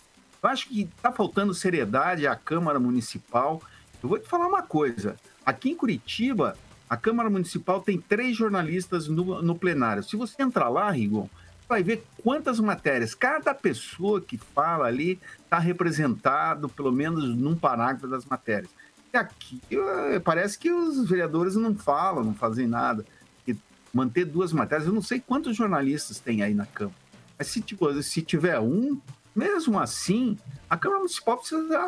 Eu 0.41 0.49
acho 0.49 0.69
que 0.69 0.83
está 0.83 1.11
faltando 1.11 1.51
seriedade 1.51 2.27
à 2.27 2.35
Câmara 2.35 2.79
Municipal. 2.79 3.59
Eu 4.03 4.07
vou 4.07 4.19
te 4.19 4.29
falar 4.29 4.47
uma 4.47 4.61
coisa. 4.61 5.15
Aqui 5.43 5.71
em 5.71 5.75
Curitiba, 5.75 6.55
a 6.87 6.95
Câmara 6.95 7.27
Municipal 7.27 7.81
tem 7.81 7.99
três 7.99 8.37
jornalistas 8.37 9.07
no, 9.07 9.41
no 9.41 9.55
plenário. 9.55 10.03
Se 10.03 10.15
você 10.15 10.43
entrar 10.43 10.69
lá, 10.69 10.91
Rigon, 10.91 11.27
vai 11.67 11.81
ver 11.81 12.05
quantas 12.21 12.59
matérias. 12.59 13.15
Cada 13.15 13.55
pessoa 13.55 14.21
que 14.21 14.37
fala 14.37 14.85
ali 14.85 15.19
está 15.43 15.57
representado, 15.57 16.69
pelo 16.69 16.91
menos 16.91 17.35
num 17.35 17.55
parágrafo 17.55 18.07
das 18.07 18.25
matérias. 18.25 18.69
E 19.11 19.17
aqui 19.17 19.59
eh, 19.71 20.19
parece 20.19 20.59
que 20.59 20.71
os 20.71 21.09
vereadores 21.09 21.55
não 21.55 21.73
falam, 21.73 22.23
não 22.23 22.35
fazem 22.35 22.67
nada. 22.67 23.03
E 23.47 23.55
manter 23.91 24.25
duas 24.25 24.53
matérias, 24.53 24.87
eu 24.87 24.93
não 24.93 25.01
sei 25.01 25.19
quantos 25.19 25.57
jornalistas 25.57 26.19
tem 26.19 26.43
aí 26.43 26.53
na 26.53 26.67
Câmara. 26.67 27.02
Se, 27.43 27.61
tipo, 27.61 28.01
se 28.01 28.21
tiver 28.21 28.59
um, 28.59 28.99
mesmo 29.35 29.79
assim, 29.79 30.37
a 30.69 30.77
Câmara 30.77 30.99
Municipal 30.99 31.37
precisa 31.37 31.79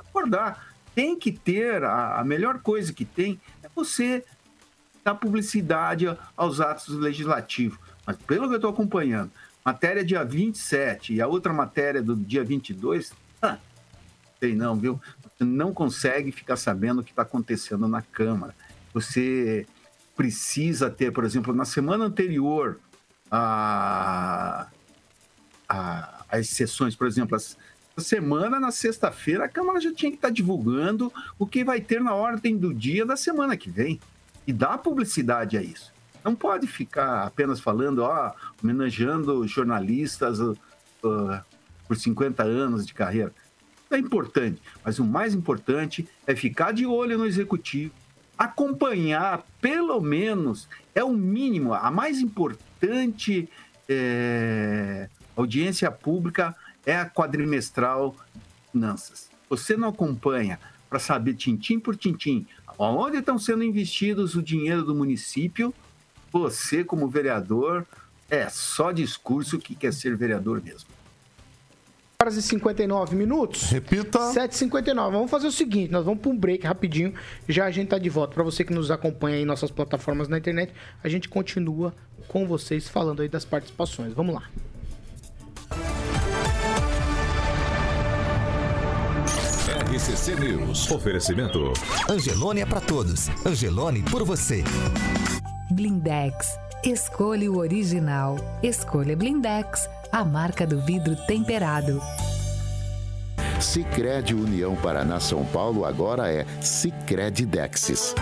acordar. 0.00 0.74
Tem 0.94 1.18
que 1.18 1.32
ter, 1.32 1.82
a, 1.82 2.20
a 2.20 2.24
melhor 2.24 2.60
coisa 2.60 2.92
que 2.92 3.04
tem 3.04 3.40
é 3.62 3.68
você 3.74 4.24
dar 5.02 5.14
publicidade 5.14 6.06
aos 6.36 6.60
atos 6.60 6.88
legislativos. 6.88 7.78
Mas 8.06 8.16
pelo 8.16 8.48
que 8.48 8.54
eu 8.54 8.56
estou 8.56 8.70
acompanhando, 8.70 9.30
matéria 9.64 10.04
dia 10.04 10.24
27 10.24 11.14
e 11.14 11.20
a 11.20 11.26
outra 11.26 11.52
matéria 11.52 12.02
do 12.02 12.16
dia 12.16 12.44
22, 12.44 13.12
ah, 13.42 13.58
sei 14.40 14.54
não, 14.54 14.76
viu? 14.76 15.00
Você 15.22 15.44
não 15.44 15.72
consegue 15.72 16.30
ficar 16.32 16.56
sabendo 16.56 17.00
o 17.00 17.04
que 17.04 17.10
está 17.10 17.22
acontecendo 17.22 17.88
na 17.88 18.00
Câmara. 18.00 18.54
Você 18.92 19.66
precisa 20.16 20.88
ter, 20.88 21.12
por 21.12 21.24
exemplo, 21.24 21.52
na 21.52 21.64
semana 21.64 22.04
anterior 22.04 22.78
a, 23.30 24.68
a, 25.74 26.24
as 26.28 26.48
sessões, 26.48 26.94
por 26.94 27.06
exemplo, 27.06 27.34
as, 27.34 27.56
semana, 27.98 28.58
na 28.58 28.70
sexta-feira, 28.70 29.44
a 29.44 29.48
Câmara 29.48 29.80
já 29.80 29.92
tinha 29.92 30.10
que 30.10 30.16
estar 30.16 30.28
tá 30.28 30.34
divulgando 30.34 31.12
o 31.38 31.46
que 31.46 31.64
vai 31.64 31.80
ter 31.80 32.00
na 32.00 32.14
ordem 32.14 32.56
do 32.56 32.72
dia 32.72 33.04
da 33.04 33.16
semana 33.16 33.56
que 33.56 33.70
vem. 33.70 34.00
E 34.46 34.52
dá 34.52 34.76
publicidade 34.76 35.56
a 35.56 35.62
isso. 35.62 35.92
Não 36.22 36.34
pode 36.34 36.66
ficar 36.66 37.24
apenas 37.24 37.60
falando, 37.60 38.00
ó, 38.00 38.32
homenageando 38.62 39.46
jornalistas 39.46 40.38
uh, 40.40 40.56
por 41.86 41.96
50 41.96 42.42
anos 42.42 42.86
de 42.86 42.94
carreira. 42.94 43.32
É 43.90 43.98
importante, 43.98 44.60
mas 44.84 44.98
o 44.98 45.04
mais 45.04 45.34
importante 45.34 46.08
é 46.26 46.34
ficar 46.34 46.72
de 46.72 46.84
olho 46.84 47.16
no 47.16 47.26
executivo, 47.26 47.92
acompanhar, 48.36 49.44
pelo 49.60 50.00
menos, 50.00 50.68
é 50.94 51.04
o 51.04 51.12
mínimo, 51.12 51.72
a 51.72 51.90
mais 51.90 52.18
importante 52.18 53.48
é, 53.88 55.08
audiência 55.36 55.90
pública 55.90 56.54
é 56.86 56.96
a 56.96 57.08
quadrimestral 57.08 58.14
finanças. 58.70 59.30
Você 59.48 59.76
não 59.76 59.88
acompanha 59.88 60.58
para 60.88 60.98
saber 60.98 61.34
tintim 61.34 61.78
por 61.78 61.96
tintim 61.96 62.46
onde 62.78 63.18
estão 63.18 63.38
sendo 63.38 63.62
investidos 63.62 64.34
o 64.34 64.42
dinheiro 64.42 64.82
do 64.82 64.94
município, 64.94 65.72
você, 66.32 66.82
como 66.82 67.08
vereador, 67.08 67.86
é 68.28 68.48
só 68.48 68.90
discurso 68.90 69.58
que 69.58 69.74
quer 69.74 69.92
ser 69.92 70.16
vereador 70.16 70.60
mesmo. 70.62 70.88
Horas 72.20 72.36
e 72.36 72.42
59 72.42 73.14
minutos. 73.14 73.70
Repita. 73.70 74.18
7h59. 74.18 74.94
Vamos 75.12 75.30
fazer 75.30 75.46
o 75.46 75.52
seguinte: 75.52 75.92
nós 75.92 76.04
vamos 76.04 76.20
para 76.20 76.30
um 76.30 76.36
break 76.36 76.66
rapidinho. 76.66 77.12
Já 77.48 77.66
a 77.66 77.70
gente 77.70 77.88
tá 77.88 77.98
de 77.98 78.08
volta. 78.08 78.34
Para 78.34 78.42
você 78.42 78.64
que 78.64 78.72
nos 78.72 78.90
acompanha 78.90 79.38
em 79.38 79.44
nossas 79.44 79.70
plataformas 79.70 80.26
na 80.26 80.38
internet, 80.38 80.72
a 81.02 81.08
gente 81.08 81.28
continua 81.28 81.94
com 82.26 82.46
vocês 82.46 82.88
falando 82.88 83.20
aí 83.20 83.28
das 83.28 83.44
participações. 83.44 84.14
Vamos 84.14 84.34
lá. 84.34 84.48
RCC 89.94 90.34
News. 90.34 90.90
Oferecimento. 90.90 91.72
Angelone 92.10 92.62
é 92.62 92.66
para 92.66 92.80
todos. 92.80 93.28
Angelone 93.46 94.02
por 94.02 94.24
você. 94.24 94.64
Blindex. 95.70 96.58
Escolha 96.82 97.48
o 97.48 97.58
original. 97.58 98.36
Escolha 98.60 99.16
Blindex, 99.16 99.88
a 100.10 100.24
marca 100.24 100.66
do 100.66 100.80
vidro 100.80 101.14
temperado. 101.28 102.02
Sicredi 103.60 104.34
União 104.34 104.74
Paraná 104.74 105.20
São 105.20 105.44
Paulo 105.46 105.84
agora 105.84 106.28
é 106.28 106.44
Sicredi 106.60 107.46
Dexis. 107.46 108.16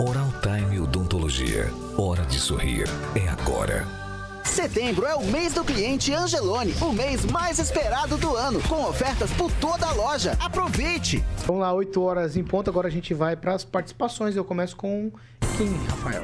Oral 0.00 0.32
Time 0.42 0.80
Odontologia. 0.80 1.70
Hora 1.96 2.24
de 2.24 2.40
sorrir 2.40 2.88
é 3.14 3.28
agora. 3.28 4.03
Setembro 4.44 5.04
é 5.04 5.14
o 5.14 5.24
mês 5.24 5.52
do 5.52 5.64
cliente 5.64 6.12
Angelone, 6.12 6.74
o 6.80 6.92
mês 6.92 7.24
mais 7.24 7.58
esperado 7.58 8.16
do 8.16 8.36
ano, 8.36 8.62
com 8.68 8.84
ofertas 8.84 9.30
por 9.32 9.50
toda 9.52 9.86
a 9.86 9.92
loja. 9.92 10.36
Aproveite! 10.38 11.24
Vamos 11.44 11.62
lá, 11.62 11.72
8 11.72 12.00
horas 12.00 12.36
em 12.36 12.44
ponto, 12.44 12.70
agora 12.70 12.86
a 12.86 12.90
gente 12.90 13.12
vai 13.12 13.34
para 13.34 13.54
as 13.54 13.64
participações. 13.64 14.36
Eu 14.36 14.44
começo 14.44 14.76
com 14.76 15.10
quem, 15.56 15.72
Rafael? 15.88 16.22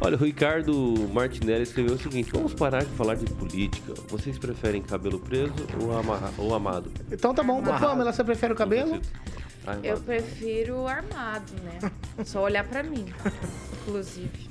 Olha, 0.00 0.16
o 0.16 0.24
Ricardo 0.24 1.08
Martinelli 1.12 1.62
escreveu 1.62 1.94
o 1.94 1.98
seguinte: 1.98 2.30
vamos 2.32 2.54
parar 2.54 2.84
de 2.84 2.90
falar 2.92 3.14
de 3.14 3.24
política. 3.32 3.94
Vocês 4.08 4.38
preferem 4.38 4.80
cabelo 4.82 5.18
preso 5.18 5.52
ou, 5.80 5.96
amarra, 5.98 6.32
ou 6.38 6.54
amado? 6.54 6.90
Então 7.10 7.34
tá 7.34 7.42
bom. 7.42 7.58
Amarrado. 7.58 7.86
Pamela, 7.86 8.12
você 8.12 8.24
prefere 8.24 8.52
o 8.52 8.56
cabelo? 8.56 9.00
Eu 9.82 9.98
prefiro 10.00 10.86
armado, 10.86 11.52
né? 11.62 11.90
Só 12.24 12.42
olhar 12.42 12.64
para 12.64 12.82
mim, 12.82 13.06
inclusive. 13.82 14.48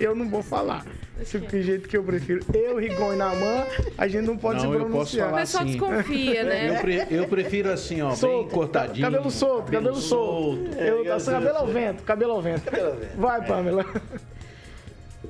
Eu 0.00 0.14
não 0.14 0.28
vou 0.28 0.42
falar. 0.42 0.84
Se 1.24 1.38
que 1.38 1.62
jeito 1.62 1.86
que 1.86 1.96
eu 1.96 2.02
prefiro. 2.02 2.40
Eu, 2.54 2.78
Rigon 2.78 3.12
e 3.12 3.16
Namã, 3.16 3.66
a 3.98 4.08
gente 4.08 4.26
não 4.26 4.38
pode 4.38 4.64
não, 4.64 4.72
se 4.72 4.78
pronunciar. 4.78 5.32
O 5.32 5.36
pessoal 5.36 5.64
assim. 5.64 5.72
desconfia, 5.72 6.44
né? 6.44 6.70
Eu, 6.70 6.80
pre, 6.80 7.06
eu, 7.10 7.28
prefiro 7.28 7.70
assim, 7.70 8.00
ó, 8.00 8.14
solto, 8.14 8.46
bem 8.46 8.54
cortadinho. 8.54 9.06
Cabelo 9.06 9.30
solto, 9.30 9.64
cabelo, 9.64 9.84
cabelo 9.84 10.00
solto. 10.00 10.64
solto. 10.64 10.80
Eu, 10.80 11.04
é, 11.04 11.10
assim, 11.10 11.30
cabelo 11.30 11.58
ao 11.58 11.66
vento, 11.66 12.02
cabelo 12.02 12.32
ao 12.32 12.42
vento. 12.42 12.64
Cabelo 12.64 12.88
ao 12.88 12.96
vento. 12.96 13.16
Vai, 13.18 13.46
Pamela. 13.46 13.84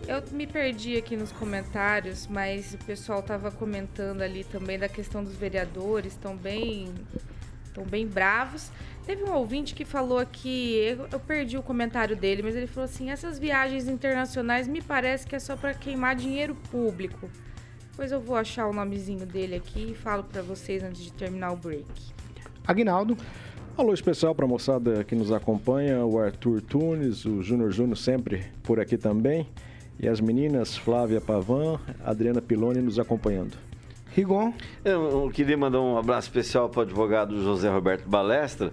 Eu 0.06 0.22
me 0.33 0.46
perdi 0.46 0.96
aqui 0.96 1.16
nos 1.16 1.33
comentários, 1.33 2.26
mas 2.28 2.74
o 2.74 2.78
pessoal 2.78 3.22
tava 3.22 3.50
comentando 3.50 4.22
ali 4.22 4.44
também 4.44 4.78
da 4.78 4.88
questão 4.88 5.22
dos 5.22 5.35
vereadores, 5.35 6.12
estão 6.12 6.37
bem, 6.37 6.94
estão 7.70 7.85
bem 7.85 8.06
bravos. 8.06 8.70
Teve 9.06 9.24
um 9.24 9.33
ouvinte 9.33 9.74
que 9.74 9.85
falou 9.85 10.18
aqui, 10.18 10.74
eu, 10.76 11.06
eu, 11.11 11.18
perdi 11.18 11.56
o 11.56 11.62
comentário 11.62 12.14
dele, 12.14 12.42
mas 12.42 12.54
ele 12.54 12.66
falou 12.66 12.85
assim: 12.85 13.11
essas 13.11 13.38
viagens 13.38 13.88
internacionais 13.88 14.68
me 14.68 14.83
parece 14.83 15.26
que 15.26 15.35
é 15.35 15.38
só 15.38 15.56
para 15.56 15.72
queimar 15.72 16.14
dinheiro 16.14 16.54
público. 16.70 17.28
Depois 17.90 18.12
eu 18.12 18.20
vou 18.20 18.37
achar 18.37 18.66
o 18.66 18.72
nomezinho 18.72 19.26
dele 19.26 19.56
aqui 19.56 19.90
e 19.92 19.94
falo 19.94 20.24
para 20.24 20.42
vocês 20.42 20.83
antes 20.83 21.02
de 21.02 21.12
terminar 21.12 21.52
o 21.52 21.56
break. 21.56 21.87
Agnaldo. 22.66 23.16
Alô 23.76 23.94
especial 23.94 24.35
para 24.35 24.44
a 24.44 24.48
moçada 24.48 25.02
que 25.04 25.14
nos 25.14 25.33
acompanha, 25.33 26.04
o 26.04 26.18
Arthur 26.18 26.61
Tunes, 26.61 27.24
o 27.24 27.42
Júnior 27.42 27.70
Júnior 27.70 27.96
sempre 27.96 28.44
por 28.62 28.78
aqui 28.78 28.98
também, 28.98 29.48
e 29.98 30.06
as 30.06 30.20
meninas 30.20 30.76
Flávia 30.76 31.20
Pavan, 31.20 31.80
Adriana 32.04 32.42
Piloni 32.42 32.80
nos 32.80 32.98
acompanhando. 32.98 33.69
Rigon. 34.14 34.52
Eu 34.84 35.30
queria 35.32 35.56
mandar 35.56 35.80
um 35.80 35.96
abraço 35.96 36.28
especial 36.28 36.68
para 36.68 36.80
o 36.80 36.82
advogado 36.82 37.42
José 37.42 37.68
Roberto 37.68 38.08
Balestra, 38.08 38.72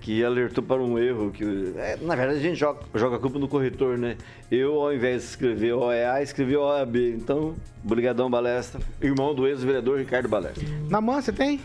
que 0.00 0.24
alertou 0.24 0.62
para 0.64 0.82
um 0.82 0.98
erro 0.98 1.30
que, 1.30 1.44
é, 1.76 1.96
na 2.00 2.14
verdade, 2.14 2.38
a 2.38 2.42
gente 2.42 2.56
joga, 2.56 2.80
joga 2.94 3.16
a 3.16 3.18
culpa 3.18 3.38
no 3.38 3.48
corretor, 3.48 3.98
né? 3.98 4.16
Eu, 4.50 4.80
ao 4.80 4.94
invés 4.94 5.22
de 5.22 5.28
escrever 5.28 5.72
OEA, 5.72 6.22
escrevi 6.22 6.56
OAB. 6.56 6.96
Então, 7.16 7.54
brigadão 7.82 8.30
Balestra, 8.30 8.80
irmão 9.02 9.34
do 9.34 9.46
ex-vereador 9.46 9.98
Ricardo 9.98 10.28
Balestra. 10.28 10.64
Na 10.88 11.00
mão, 11.00 11.20
você 11.20 11.32
tem? 11.32 11.60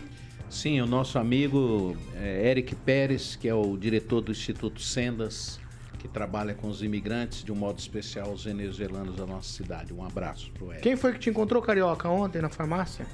Sim, 0.50 0.80
o 0.80 0.86
nosso 0.86 1.18
amigo 1.18 1.96
é, 2.16 2.50
Eric 2.50 2.74
Pérez, 2.76 3.34
que 3.34 3.48
é 3.48 3.54
o 3.54 3.76
diretor 3.76 4.20
do 4.20 4.30
Instituto 4.30 4.80
Sendas, 4.80 5.58
que 6.04 6.08
trabalha 6.08 6.52
com 6.52 6.68
os 6.68 6.82
imigrantes, 6.82 7.42
de 7.42 7.50
um 7.50 7.54
modo 7.54 7.78
especial 7.78 8.30
os 8.30 8.44
venezuelanos 8.44 9.16
da 9.16 9.24
nossa 9.24 9.48
cidade. 9.48 9.90
Um 9.94 10.04
abraço 10.04 10.52
pro 10.52 10.66
Eric. 10.70 10.82
Quem 10.82 10.96
foi 10.96 11.14
que 11.14 11.18
te 11.18 11.30
encontrou, 11.30 11.62
Carioca, 11.62 12.10
ontem 12.10 12.42
na 12.42 12.50
farmácia? 12.50 13.06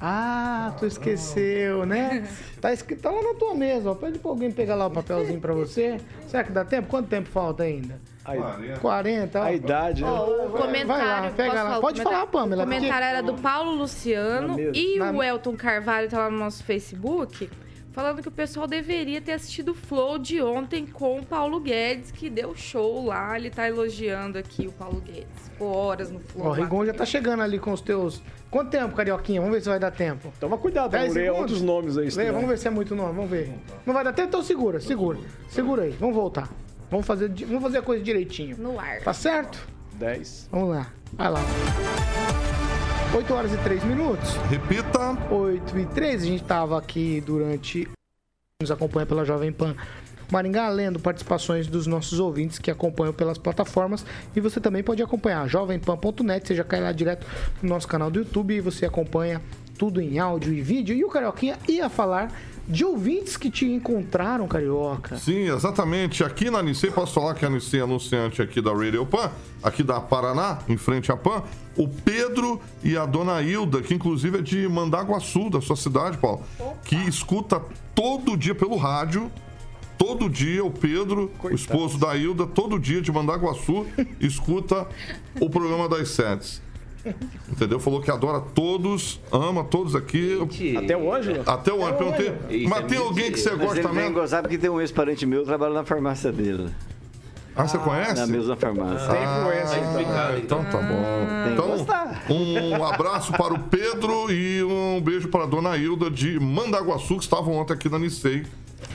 Ah, 0.00 0.74
tu 0.76 0.86
esqueceu, 0.86 1.86
né? 1.86 2.28
Tá 2.60 2.72
escrito 2.72 3.02
tá 3.02 3.12
lá 3.12 3.22
na 3.22 3.34
tua 3.34 3.54
mesa, 3.54 3.92
ó. 3.92 3.94
Pede 3.94 4.18
pra 4.18 4.28
alguém 4.32 4.50
pegar 4.50 4.74
lá 4.74 4.86
o 4.86 4.90
papelzinho 4.90 5.40
pra 5.40 5.54
você. 5.54 6.00
Será 6.26 6.42
que 6.42 6.50
dá 6.50 6.64
tempo? 6.64 6.88
Quanto 6.88 7.08
tempo 7.08 7.28
falta 7.28 7.62
ainda? 7.62 8.00
A 8.24 8.78
40. 8.80 9.40
A 9.40 9.52
idade, 9.52 10.02
né? 10.02 10.10
o 10.10 10.50
comentário. 10.50 10.86
Vai 10.88 11.06
lá, 11.06 11.30
pega 11.30 11.62
lá. 11.62 11.80
Pode 11.80 12.02
falar, 12.02 12.26
Pamela. 12.26 12.64
O 12.64 12.66
comentário 12.66 13.06
era 13.06 13.22
do 13.22 13.34
Paulo 13.34 13.70
Luciano 13.70 14.58
e 14.58 15.00
o 15.00 15.22
Elton 15.22 15.56
Carvalho 15.56 16.08
tá 16.08 16.18
lá 16.18 16.30
no 16.30 16.38
nosso 16.38 16.64
Facebook 16.64 17.48
falando 17.98 18.22
que 18.22 18.28
o 18.28 18.32
pessoal 18.32 18.68
deveria 18.68 19.20
ter 19.20 19.32
assistido 19.32 19.72
o 19.72 19.74
Flow 19.74 20.18
de 20.18 20.40
ontem 20.40 20.86
com 20.86 21.18
o 21.18 21.26
Paulo 21.26 21.58
Guedes, 21.58 22.12
que 22.12 22.30
deu 22.30 22.54
show 22.54 23.04
lá. 23.06 23.36
Ele 23.36 23.50
tá 23.50 23.66
elogiando 23.66 24.38
aqui 24.38 24.68
o 24.68 24.72
Paulo 24.72 25.00
Guedes. 25.00 25.26
Ficou 25.50 25.74
horas 25.74 26.08
no 26.08 26.20
Flow. 26.20 26.46
o 26.46 26.52
Rigon 26.52 26.86
já 26.86 26.94
tá 26.94 27.04
chegando 27.04 27.42
ali 27.42 27.58
com 27.58 27.72
os 27.72 27.80
teus. 27.80 28.22
Quanto 28.52 28.70
tempo, 28.70 28.94
Carioquinha? 28.94 29.40
Vamos 29.40 29.56
ver 29.56 29.62
se 29.62 29.68
vai 29.68 29.80
dar 29.80 29.90
tempo. 29.90 30.32
Toma 30.38 30.56
cuidado, 30.56 30.92
vamos 30.92 31.12
ler 31.12 31.32
outros 31.32 31.60
nomes 31.60 31.98
aí. 31.98 32.08
Lê, 32.08 32.30
vamos 32.30 32.48
ver 32.48 32.58
se 32.58 32.68
é 32.68 32.70
muito 32.70 32.94
nome, 32.94 33.14
vamos 33.14 33.30
ver. 33.30 33.52
Não 33.84 33.92
vai 33.92 34.04
dar 34.04 34.12
tempo? 34.12 34.28
Então 34.28 34.42
segura, 34.44 34.78
segura. 34.78 35.18
Segura 35.48 35.82
aí, 35.82 35.90
vamos 35.98 36.14
voltar. 36.14 36.48
Vamos 36.88 37.04
fazer, 37.04 37.28
vamos 37.46 37.64
fazer 37.64 37.78
a 37.78 37.82
coisa 37.82 38.04
direitinho. 38.04 38.56
No 38.58 38.78
ar. 38.78 39.00
Tá 39.00 39.12
certo? 39.12 39.68
10. 39.94 40.50
Vamos 40.52 40.68
lá. 40.68 40.86
Vai 41.14 41.30
lá. 41.32 41.40
8 43.14 43.34
horas 43.34 43.52
e 43.54 43.56
3 43.58 43.84
minutos. 43.84 44.34
Repita. 44.50 45.16
8 45.30 45.78
e 45.78 45.86
3. 45.86 46.22
A 46.22 46.26
gente 46.26 46.42
estava 46.42 46.78
aqui 46.78 47.22
durante. 47.24 47.88
Nos 48.60 48.70
acompanha 48.70 49.06
pela 49.06 49.24
Jovem 49.24 49.50
Pan. 49.50 49.74
Maringá, 50.30 50.68
lendo 50.68 51.00
participações 51.00 51.66
dos 51.66 51.86
nossos 51.86 52.20
ouvintes 52.20 52.58
que 52.58 52.70
acompanham 52.70 53.14
pelas 53.14 53.38
plataformas. 53.38 54.04
E 54.36 54.40
você 54.40 54.60
também 54.60 54.82
pode 54.82 55.02
acompanhar 55.02 55.48
jovempan.net. 55.48 56.46
Você 56.46 56.54
já 56.54 56.64
cai 56.64 56.80
lá 56.80 56.92
direto 56.92 57.26
no 57.62 57.68
nosso 57.70 57.88
canal 57.88 58.10
do 58.10 58.18
YouTube 58.18 58.54
e 58.54 58.60
você 58.60 58.84
acompanha 58.84 59.40
tudo 59.78 60.02
em 60.02 60.18
áudio 60.18 60.52
e 60.52 60.60
vídeo. 60.60 60.94
E 60.94 61.04
o 61.04 61.08
Carioquinha 61.08 61.56
ia 61.68 61.88
falar 61.88 62.32
de 62.68 62.84
ouvintes 62.84 63.36
que 63.38 63.50
te 63.50 63.64
encontraram, 63.64 64.46
Carioca. 64.46 65.16
Sim, 65.16 65.48
exatamente. 65.48 66.22
Aqui 66.22 66.50
na 66.50 66.62
Nicei, 66.62 66.90
posso 66.90 67.14
falar 67.14 67.34
que 67.34 67.46
a 67.46 67.48
Nicei 67.48 67.80
é 67.80 67.82
anunciante 67.82 68.42
aqui 68.42 68.60
da 68.60 68.74
Radio 68.74 69.06
Pan, 69.06 69.30
aqui 69.62 69.82
da 69.82 69.98
Paraná, 70.00 70.58
em 70.68 70.76
frente 70.76 71.10
à 71.10 71.16
Pan, 71.16 71.42
o 71.76 71.88
Pedro 71.88 72.60
e 72.84 72.94
a 72.96 73.06
dona 73.06 73.40
Hilda, 73.40 73.80
que 73.80 73.94
inclusive 73.94 74.38
é 74.38 74.42
de 74.42 74.68
Mandaguaçu, 74.68 75.48
da 75.48 75.62
sua 75.62 75.76
cidade, 75.76 76.18
Paulo, 76.18 76.42
que 76.84 76.96
escuta 77.08 77.62
todo 77.94 78.36
dia 78.36 78.54
pelo 78.54 78.76
rádio. 78.76 79.30
Todo 79.96 80.30
dia 80.30 80.64
o 80.64 80.70
Pedro, 80.70 81.28
o 81.42 81.50
esposo 81.50 81.98
da 81.98 82.16
Hilda, 82.16 82.46
todo 82.46 82.78
dia 82.78 83.00
de 83.02 83.10
Mandaguaçu, 83.10 83.84
escuta 84.20 84.86
o 85.40 85.50
programa 85.50 85.88
das 85.88 86.10
sets. 86.10 86.62
Entendeu? 87.50 87.78
Falou 87.80 88.00
que 88.00 88.10
adora 88.10 88.40
todos, 88.40 89.20
ama 89.32 89.64
todos 89.64 89.94
aqui. 89.94 90.38
Até 90.76 90.96
o 90.96 91.12
Ângelo? 91.12 91.42
Até 91.46 91.72
o 91.72 91.76
Ângelo. 91.84 91.96
Perguntei, 91.96 92.34
Isso 92.60 92.68
mas 92.68 92.84
é 92.84 92.86
tem 92.86 92.98
alguém 92.98 93.32
que 93.32 93.38
você 93.40 93.50
Mas 93.52 93.60
gosta 93.60 93.92
mesmo? 93.92 94.12
gozar 94.14 94.42
porque 94.42 94.58
tem 94.58 94.70
um 94.70 94.80
ex-parente 94.80 95.24
meu 95.26 95.40
que 95.40 95.46
trabalha 95.46 95.74
na 95.74 95.84
farmácia 95.84 96.30
dele. 96.32 96.68
Ah, 97.56 97.66
você 97.66 97.76
conhece? 97.78 98.14
Na 98.20 98.26
mesma 98.28 98.54
farmácia. 98.54 99.08
Ah, 99.10 100.38
então 100.38 100.62
tá 100.64 100.78
bom. 100.78 101.44
Tem 101.44 101.48
que 101.48 101.52
Então, 101.54 101.68
gostar. 101.76 102.22
um 102.30 102.84
abraço 102.84 103.32
para 103.32 103.52
o 103.52 103.58
Pedro 103.58 104.30
e 104.30 104.62
um 104.62 105.00
beijo 105.00 105.26
para 105.28 105.42
a 105.42 105.46
dona 105.46 105.76
Hilda 105.76 106.08
de 106.08 106.38
Mandaguaçu, 106.38 107.16
que 107.16 107.24
estavam 107.24 107.54
ontem 107.54 107.72
aqui 107.72 107.88
na 107.88 107.98
Nicei, 107.98 108.44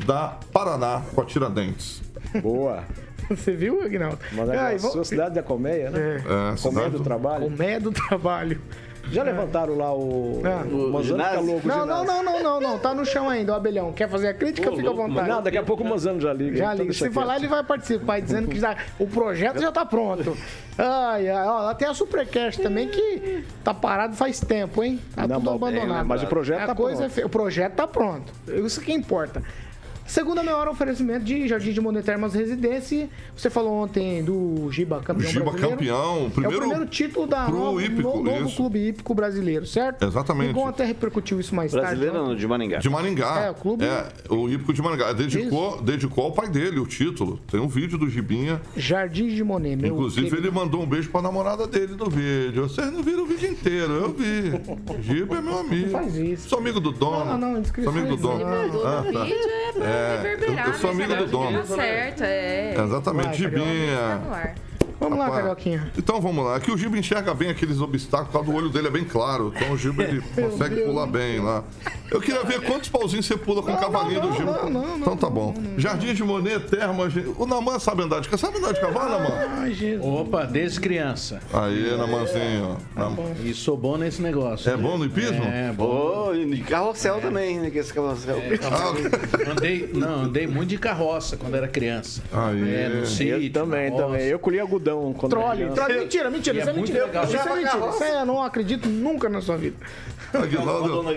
da 0.06 0.38
Paraná, 0.54 1.02
com 1.14 1.20
a 1.22 1.26
Tiradentes. 1.26 2.02
Boa. 2.42 2.84
Você 3.30 3.52
viu, 3.54 3.82
Aguinaldo? 3.84 4.20
Manda 4.32 4.52
Ai, 4.54 4.76
a 4.76 4.78
vamos- 4.78 4.94
sua 4.94 5.04
cidade 5.04 5.36
da 5.36 5.44
colmeia, 5.44 5.90
né? 5.90 6.18
É, 6.18 6.22
Colmeia 6.22 6.58
cidade 6.58 6.90
do 6.92 6.98
do- 7.00 7.04
trabalho. 7.04 7.44
Colmeia 7.46 7.80
do 7.80 7.92
trabalho. 7.92 8.62
Já 9.12 9.22
levantaram 9.22 9.76
lá 9.78 9.94
o. 9.94 10.42
Ah. 10.46 10.64
o 10.66 10.90
Manzano 10.90 11.22
fica 11.22 11.40
louco. 11.42 11.68
Não, 11.68 11.86
não, 11.86 12.02
ginásio. 12.06 12.24
não, 12.24 12.24
não, 12.24 12.44
não, 12.44 12.62
não. 12.62 12.80
Tá 12.80 12.94
no 12.94 13.06
chão 13.06 13.30
ainda, 13.30 13.52
o 13.52 13.56
abelhão. 13.56 13.92
Quer 13.92 14.08
fazer 14.08 14.30
a 14.30 14.34
crítica? 14.34 14.72
Fica 14.72 14.90
à 14.90 14.94
vontade. 14.94 15.28
Não, 15.28 15.42
daqui 15.44 15.58
a 15.58 15.64
pouco 15.64 15.84
o 15.84 15.86
Manzano 15.90 16.22
já 16.22 16.32
liga. 16.32 16.56
Já 16.56 16.74
então 16.74 16.86
liga. 16.86 16.94
Se 16.94 17.12
falar, 17.12 17.36
ele 17.36 17.50
vai 17.50 17.62
participar, 17.66 18.22
dizendo 18.22 18.48
que 18.48 18.58
já, 18.58 18.78
o 18.98 19.06
projeto 19.06 19.60
já 19.60 19.74
tá 19.74 19.86
pronto. 19.86 20.38
Ai, 20.78 21.28
ai, 21.30 21.46
ó, 21.48 21.64
lá 21.64 21.76
tem 21.76 21.86
a 21.86 21.94
Supercast 21.94 22.62
também, 22.62 22.88
que 22.88 23.44
tá 23.62 23.74
parado 23.74 24.16
faz 24.16 24.40
tempo, 24.40 24.82
hein? 24.82 24.98
Tá 25.14 25.28
Não, 25.28 25.36
tudo 25.42 25.60
mas- 25.60 25.76
abandonado. 25.76 26.06
mas 26.08 26.24
o 26.24 26.28
projeto 26.28 26.62
A 26.62 26.68
tá 26.68 26.74
coisa 26.76 27.00
pronto. 27.00 27.12
é 27.12 27.14
fe- 27.14 27.26
O 27.26 27.30
projeto 27.30 27.74
tá 27.74 27.86
pronto. 27.86 28.32
Isso 28.48 28.80
que 28.80 28.94
importa. 28.94 29.44
Segunda 30.14 30.44
meia 30.44 30.56
hora, 30.58 30.70
oferecimento 30.70 31.26
de 31.26 31.48
Jardim 31.48 31.72
de 31.72 31.82
Monet 31.82 32.06
Termas 32.06 32.36
Residência. 32.36 33.10
Você 33.36 33.50
falou 33.50 33.74
ontem 33.74 34.24
do 34.24 34.70
Giba 34.72 35.02
campeão 35.02 35.28
Giba 35.32 35.46
brasileiro. 35.46 35.76
campeão, 35.76 36.28
é 36.28 36.30
primeiro 36.30 36.58
o 36.58 36.60
primeiro 36.60 36.86
título 36.86 37.26
da 37.26 37.46
pro 37.46 37.56
nova, 37.58 37.82
hípico, 37.82 38.18
no- 38.18 38.24
novo 38.24 38.46
isso. 38.46 38.56
clube 38.58 38.90
hípico 38.90 39.16
brasileiro, 39.16 39.66
certo? 39.66 40.06
Exatamente. 40.06 40.50
Rigon 40.50 40.68
até 40.68 40.86
repercutiu 40.86 41.40
isso 41.40 41.56
mais 41.56 41.72
Brasileiro 41.72 42.14
tarde. 42.14 42.28
não, 42.30 42.36
de 42.36 42.48
Maringá. 42.48 42.78
De 42.78 42.90
Maringá. 42.92 43.40
É, 43.40 43.50
o 43.50 43.56
clube- 43.56 43.86
É, 43.86 44.06
o 44.30 44.48
Hípico 44.48 44.72
de 44.72 44.84
Maringá. 44.84 45.14
Dedicou, 45.14 45.82
dedicou 45.82 46.26
ao 46.26 46.32
pai 46.32 46.48
dele 46.48 46.80
o 46.80 46.86
título. 46.86 47.40
Tem 47.50 47.60
um 47.60 47.68
vídeo 47.68 47.98
do 47.98 48.08
Gibinha. 48.08 48.62
Jardim 48.78 49.30
de 49.30 49.44
Monet, 49.44 49.76
meu 49.78 49.96
Inclusive, 49.96 50.30
querido. 50.30 50.48
ele 50.48 50.56
mandou 50.56 50.84
um 50.84 50.86
beijo 50.86 51.10
pra 51.10 51.24
namorada 51.24 51.66
dele 51.66 51.96
no 51.98 52.08
vídeo. 52.08 52.70
Vocês 52.70 52.92
não 52.94 53.02
viram 53.02 53.24
o 53.24 53.26
vídeo 53.26 53.50
inteiro, 53.50 53.92
eu 53.94 54.14
vi. 54.14 55.02
Giba 55.02 55.38
é 55.38 55.42
meu 55.42 55.58
amigo. 55.58 55.86
Não 55.92 56.00
faz 56.04 56.16
isso. 56.18 56.50
Sou 56.50 56.60
amigo 56.60 56.80
do 56.80 56.92
dono. 56.92 57.36
Não, 57.36 57.54
não, 57.56 57.64
Sou 57.66 57.90
amigo 57.90 58.10
do 58.10 58.18
dono. 58.18 58.42
Ele 58.42 58.68
mandou 58.68 58.86
Ah, 58.88 59.02
no 59.02 59.12
tá. 59.12 59.24
vídeo 59.24 59.38
é 59.40 59.72
pra 59.72 59.86
É, 60.03 60.03
reverberar. 60.18 60.66
eu- 60.68 60.74
eu 60.74 60.80
sou 60.80 60.90
amigo 60.92 61.16
do 61.16 61.26
dono. 61.28 61.60
Tá 61.64 61.76
certo, 61.76 62.24
é. 62.24 62.74
Exatamente, 62.78 63.38
Gibinha. 63.38 64.22
Vamos 65.04 65.20
lá, 65.20 65.26
Rapaz, 65.26 65.42
Carioquinha. 65.42 65.92
Então 65.98 66.20
vamos 66.22 66.46
lá. 66.46 66.56
Aqui 66.56 66.72
o 66.72 66.78
Giba 66.78 66.98
enxerga 66.98 67.34
bem 67.34 67.50
aqueles 67.50 67.80
obstáculos, 67.80 68.32
causa 68.34 68.50
do 68.52 68.56
olho 68.56 68.70
dele 68.70 68.88
é 68.88 68.92
bem 68.92 69.04
claro. 69.04 69.52
Então 69.56 69.72
o 69.74 69.78
Giba 69.78 70.04
ele 70.04 70.22
consegue 70.36 70.82
pular 70.82 71.06
bem 71.08 71.40
lá. 71.40 71.64
Eu 72.12 72.22
queria 72.22 72.44
ver 72.44 72.62
quantos 72.62 72.90
pauzinhos 72.90 73.26
você 73.26 73.36
pula 73.36 73.62
com 73.64 73.72
o 73.74 73.78
cavalinho 73.78 74.22
do 74.22 74.34
Giba. 74.34 74.70
não, 74.70 74.70
não, 74.70 74.98
então 74.98 75.18
tá 75.18 75.30
bom. 75.30 75.54
Jardim 75.78 76.14
de 76.14 76.24
Monet, 76.24 76.60
Termas. 76.70 77.14
O 77.38 77.46
Naman 77.46 77.80
sabe 77.80 78.04
andar 78.04 78.20
de 78.22 78.30
cavalo. 78.30 78.54
Sabe 78.54 78.58
andar 78.64 78.74
de 78.74 78.82
cavalo, 78.82 79.10
Naman? 79.12 79.34
Ai, 79.60 79.74
Jesus. 79.74 80.06
Opa, 80.06 80.46
desde 80.46 80.80
criança. 80.80 81.40
Aí, 81.54 81.98
Namanzinho. 81.98 82.78
Nam- 82.96 83.16
E 83.44 83.54
sou 83.54 83.76
bom 83.78 83.98
nesse 83.98 84.22
negócio. 84.22 84.70
É 84.72 84.78
bom 84.78 84.98
no 84.98 85.06
hipismo? 85.06 85.44
É, 85.44 85.72
bom. 85.72 86.30
Ô, 86.30 86.36
e 86.36 86.60
carrossel 86.62 87.20
também, 87.20 87.60
né? 87.60 87.70
Que 87.70 87.80
esse 87.80 87.94
carrossel. 87.94 88.38
Ah, 88.72 89.52
Andei, 89.52 89.90
não, 89.94 90.24
andei 90.24 90.46
muito 90.48 90.70
de 90.70 90.78
carroça 90.78 91.36
quando 91.38 91.56
era 91.56 91.68
criança. 91.68 92.22
Aí. 92.32 92.62
É, 92.76 92.90
no 92.90 93.06
sítio. 93.06 93.42
Eu 93.44 93.52
também, 93.52 93.96
também. 93.96 94.22
Eu 94.28 94.38
colhi 94.40 94.60
algodão 94.60 94.93
quando 95.18 95.36
era 95.36 95.42
Trole, 95.44 95.58
criança. 95.64 95.76
trole. 95.76 96.00
Mentira, 96.00 96.30
mentira. 96.30 96.56
E 96.56 96.60
Isso 96.60 96.70
é 96.70 96.72
é 96.72 96.76
mentira. 96.76 97.06
legal. 97.06 97.24
Isso 97.26 97.36
é 97.36 97.56
mentira. 97.56 97.90
Isso 97.90 98.04
aí 98.04 98.14
eu 98.14 98.26
não 98.26 98.44
acredito 98.44 98.88
nunca 98.90 99.30
na 99.30 99.42
sua 99.42 99.58
vida. 99.58 99.76
Aguinaldo. 100.34 101.08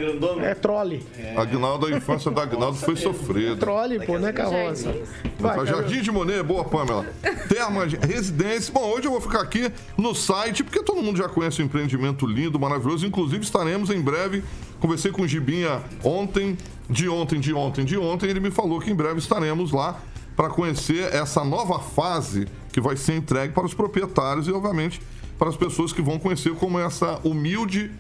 É 0.43 0.55
trole. 0.55 1.07
Aguinaldo, 1.37 1.87
a 1.87 1.91
infância 1.91 2.31
da 2.31 2.43
Aguinaldo 2.43 2.77
foi 2.77 2.97
sofrida. 2.97 3.57
Trole, 3.57 4.05
pô, 4.05 4.19
não 4.19 4.29
é 4.29 4.33
carroça. 4.33 4.95
Vai, 5.39 5.57
Vai, 5.57 5.67
Jardim 5.67 6.03
de 6.03 6.11
Monet, 6.11 6.43
boa, 6.43 6.65
Pamela. 6.65 7.07
Termas, 7.49 7.93
residência. 7.95 8.73
Bom, 8.73 8.85
hoje 8.91 9.07
eu 9.07 9.11
vou 9.11 9.21
ficar 9.21 9.41
aqui 9.41 9.71
no 9.97 10.15
site, 10.15 10.63
porque 10.63 10.83
todo 10.83 11.03
mundo 11.03 11.17
já 11.17 11.29
conhece 11.29 11.63
o 11.63 11.65
empreendimento 11.65 12.27
lindo, 12.27 12.59
maravilhoso. 12.61 13.07
Inclusive, 13.07 13.43
estaremos 13.43 13.91
em 13.91 14.01
breve. 14.01 14.45
Conversei 14.81 15.11
com 15.11 15.23
o 15.23 15.29
Gibinha 15.29 15.81
ontem, 16.05 16.57
de 16.89 17.09
ontem, 17.09 17.41
de 17.41 17.55
ontem, 17.55 17.85
de 17.85 17.97
ontem. 17.97 18.29
Ele 18.29 18.41
me 18.41 18.51
falou 18.51 18.79
que 18.81 18.91
em 18.91 18.95
breve 18.95 19.19
estaremos 19.19 19.73
lá 19.73 19.99
para 20.37 20.51
conhecer 20.51 21.15
essa 21.15 21.43
nova 21.43 21.81
fase 21.81 22.47
que 22.73 22.81
vai 22.81 22.97
ser 22.97 23.17
entregue 23.17 23.55
para 23.55 23.65
os 23.65 23.75
proprietários 23.75 24.47
e, 24.47 24.53
obviamente, 24.53 25.01
para 25.39 25.49
as 25.49 25.57
pessoas 25.57 25.93
que 25.93 26.03
vão 26.03 26.19
conhecer 26.19 26.55
como 26.55 26.79
essa 26.79 27.19
humilde 27.25 27.91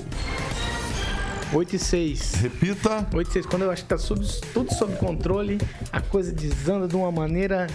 8 1.51 1.75
e 1.75 1.79
6. 1.79 2.33
Repita. 2.35 3.07
8 3.13 3.29
e 3.29 3.33
6. 3.33 3.45
Quando 3.47 3.63
eu 3.63 3.71
acho 3.71 3.81
que 3.83 3.89
tá 3.89 3.97
sob- 3.97 4.23
tudo 4.53 4.71
sob 4.75 4.95
controle, 4.97 5.57
a 5.91 5.99
coisa 6.01 6.31
desanda 6.31 6.87
de 6.87 6.95
uma 6.95 7.11
maneira 7.11 7.65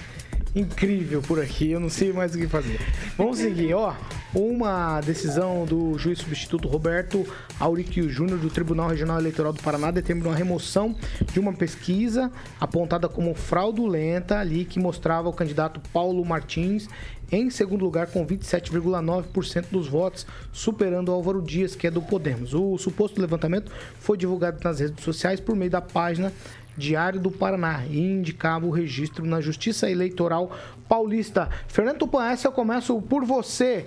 incrível 0.59 1.22
por 1.22 1.40
aqui. 1.40 1.70
Eu 1.70 1.80
não 1.80 1.88
sei 1.88 2.12
mais 2.12 2.34
o 2.34 2.38
que 2.38 2.48
fazer. 2.48 2.80
Vamos 3.16 3.38
seguir, 3.38 3.74
ó. 3.74 3.94
Uma 4.34 5.00
decisão 5.00 5.64
do 5.64 5.96
juiz 5.96 6.18
substituto 6.18 6.68
Roberto 6.68 7.26
Auriquio 7.59 8.11
Júnior 8.11 8.38
do 8.38 8.50
Tribunal 8.50 8.88
Regional 8.88 9.18
Eleitoral 9.18 9.54
do 9.54 9.62
Paraná 9.62 9.90
determinou 9.90 10.32
a 10.32 10.36
remoção 10.36 10.94
de 11.32 11.40
uma 11.40 11.52
pesquisa 11.54 12.30
apontada 12.61 13.09
como 13.09 13.34
fraudulenta 13.34 14.38
ali 14.38 14.66
que 14.66 14.78
mostrava 14.78 15.30
o 15.30 15.32
candidato 15.32 15.80
Paulo 15.92 16.22
Martins 16.26 16.88
em 17.30 17.50
segundo 17.50 17.84
lugar 17.84 18.06
com 18.09 18.26
27,9% 18.26 19.66
dos 19.70 19.86
votos, 19.86 20.26
superando 20.52 21.12
Álvaro 21.12 21.42
Dias, 21.42 21.74
que 21.74 21.86
é 21.86 21.90
do 21.90 22.00
Podemos. 22.00 22.54
O 22.54 22.76
suposto 22.78 23.20
levantamento 23.20 23.70
foi 24.00 24.16
divulgado 24.16 24.59
nas 24.62 24.80
redes 24.80 25.04
sociais 25.04 25.38
por 25.38 25.54
meio 25.54 25.70
da 25.70 25.80
página 25.80 26.32
Diário 26.79 27.20
do 27.20 27.31
Paraná 27.31 27.85
e 27.91 27.99
indicava 27.99 28.64
o 28.64 28.70
registro 28.70 29.26
na 29.26 29.41
Justiça 29.41 29.91
Eleitoral 29.91 30.57
Paulista. 30.89 31.51
Fernando 31.66 31.99
Tupan, 31.99 32.31
essa 32.31 32.49
eu 32.49 32.53
começo 32.53 33.03
por 33.03 33.24
você. 33.24 33.87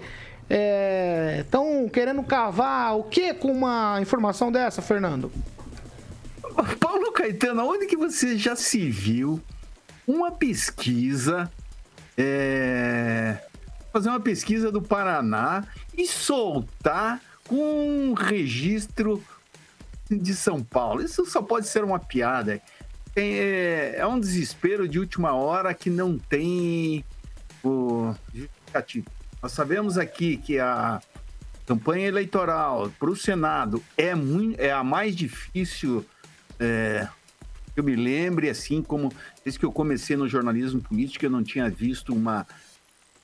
Estão 1.40 1.88
querendo 1.88 2.22
cavar 2.24 2.98
o 2.98 3.04
que 3.04 3.34
com 3.34 3.52
uma 3.52 4.00
informação 4.02 4.52
dessa, 4.52 4.82
Fernando? 4.82 5.32
Paulo 6.80 7.14
Caetano, 7.14 7.66
onde 7.66 7.86
que 7.86 7.96
você 7.96 8.38
já 8.38 8.56
se 8.56 8.90
viu 8.90 9.42
uma 10.06 10.32
pesquisa, 10.32 11.50
é, 12.18 13.38
fazer 13.94 14.10
uma 14.10 14.20
pesquisa 14.20 14.70
do 14.70 14.82
Paraná 14.82 15.64
e 15.98 16.06
soltar 16.06 17.22
com 17.48 18.10
um 18.10 18.14
registro 18.14 19.24
de 20.10 20.36
São 20.36 20.62
Paulo? 20.62 21.02
Isso 21.02 21.26
só 21.26 21.42
pode 21.42 21.68
ser 21.68 21.86
uma 21.86 22.00
piada. 22.00 22.62
Tem, 23.14 23.34
é, 23.34 23.96
é 23.98 24.08
um 24.08 24.20
desespero 24.20 24.88
de 24.88 25.00
última 25.00 25.34
hora 25.34 25.74
que 25.74 25.90
não 25.90 26.18
tem 26.18 27.04
o 27.64 28.14
justificativo. 28.34 29.08
Nós 29.42 29.52
sabemos 29.52 29.98
aqui 29.98 30.38
que 30.38 30.60
a 30.60 31.02
campanha 31.66 32.08
eleitoral 32.08 32.92
para 33.00 33.10
o 33.10 33.16
Senado 33.16 33.84
é, 33.98 34.16
muito, 34.16 34.60
é 34.60 34.72
a 34.72 34.84
mais 34.84 35.16
difícil 35.16 36.06
é, 36.60 37.08
eu 37.76 37.84
me 37.84 37.96
lembre, 37.96 38.50
assim 38.50 38.82
como 38.82 39.12
desde 39.44 39.60
que 39.60 39.66
eu 39.66 39.72
comecei 39.72 40.16
no 40.16 40.28
jornalismo 40.28 40.82
político, 40.82 41.26
eu 41.26 41.30
não 41.30 41.44
tinha 41.44 41.70
visto 41.70 42.14
uma 42.14 42.46